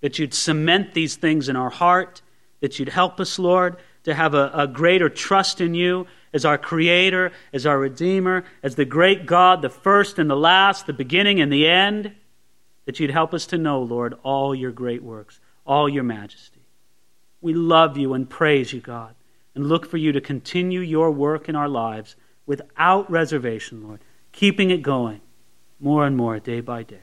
that 0.01 0.19
you'd 0.19 0.35
cement 0.35 0.93
these 0.93 1.15
things 1.15 1.49
in 1.49 1.55
our 1.55 1.71
heart, 1.71 2.21
that 2.61 2.81
you'd 2.81 2.89
help 2.89 3.21
us, 3.21 3.39
Lord, 3.39 3.77
to 4.03 4.15
have 4.15 4.35
a, 4.35 4.51
a, 4.53 4.67
greater 4.67 5.09
trust 5.09 5.61
in 5.61 5.75
you 5.75 6.07
as 6.35 6.45
our 6.45 6.59
Creator, 6.59 7.33
as 7.53 7.65
our 7.65 7.79
Redeemer, 7.79 8.45
as 8.63 8.75
the 8.75 8.85
great 8.85 9.25
God, 9.25 9.63
the 9.63 9.71
first 9.71 10.19
and 10.19 10.29
the 10.29 10.37
last, 10.37 10.87
the 10.87 10.93
beginning 10.93 11.41
and 11.41 11.51
the 11.51 11.67
end, 11.67 12.13
that 12.85 13.01
you'd 13.01 13.11
help 13.11 13.33
us 13.33 13.47
to 13.47 13.57
know, 13.57 13.81
Lord, 13.81 14.15
all 14.23 14.55
your 14.55 14.73
great 14.73 15.03
works, 15.03 15.41
all 15.65 15.89
your 15.89 16.03
majesty. 16.03 16.61
We 17.41 17.55
love 17.55 17.97
you 17.97 18.13
and 18.15 18.29
praise 18.29 18.73
you, 18.73 18.81
God, 18.81 19.15
and 19.55 19.69
look 19.69 19.87
for 19.87 19.97
you 19.97 20.13
to 20.13 20.21
continue 20.21 20.81
your 20.81 21.11
work 21.11 21.49
in 21.49 21.57
our 21.57 21.69
lives 21.69 22.17
without 22.47 23.11
reservation, 23.11 23.87
Lord, 23.87 24.01
keeping 24.33 24.71
it 24.71 24.83
going 24.83 25.21
more 25.79 26.05
and 26.05 26.17
more 26.17 26.39
day 26.41 26.61
by 26.61 26.83
day. 26.83 26.99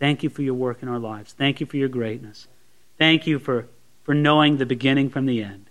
Thank 0.00 0.24
you 0.24 0.30
for 0.30 0.42
your 0.42 0.54
work 0.54 0.82
in 0.82 0.88
our 0.88 0.98
lives. 0.98 1.32
Thank 1.32 1.60
you 1.60 1.66
for 1.66 1.76
your 1.76 1.88
greatness. 1.88 2.48
Thank 2.98 3.26
you 3.26 3.38
for, 3.38 3.68
for 4.02 4.14
knowing 4.14 4.56
the 4.56 4.66
beginning 4.66 5.10
from 5.10 5.26
the 5.26 5.42
end. 5.42 5.70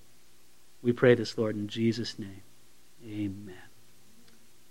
We 0.82 0.94
pray 0.94 1.16
this, 1.16 1.38
Lord, 1.38 1.56
in 1.56 1.68
Jesus' 1.68 2.18
name. 2.18 2.42
Amen. 3.04 3.61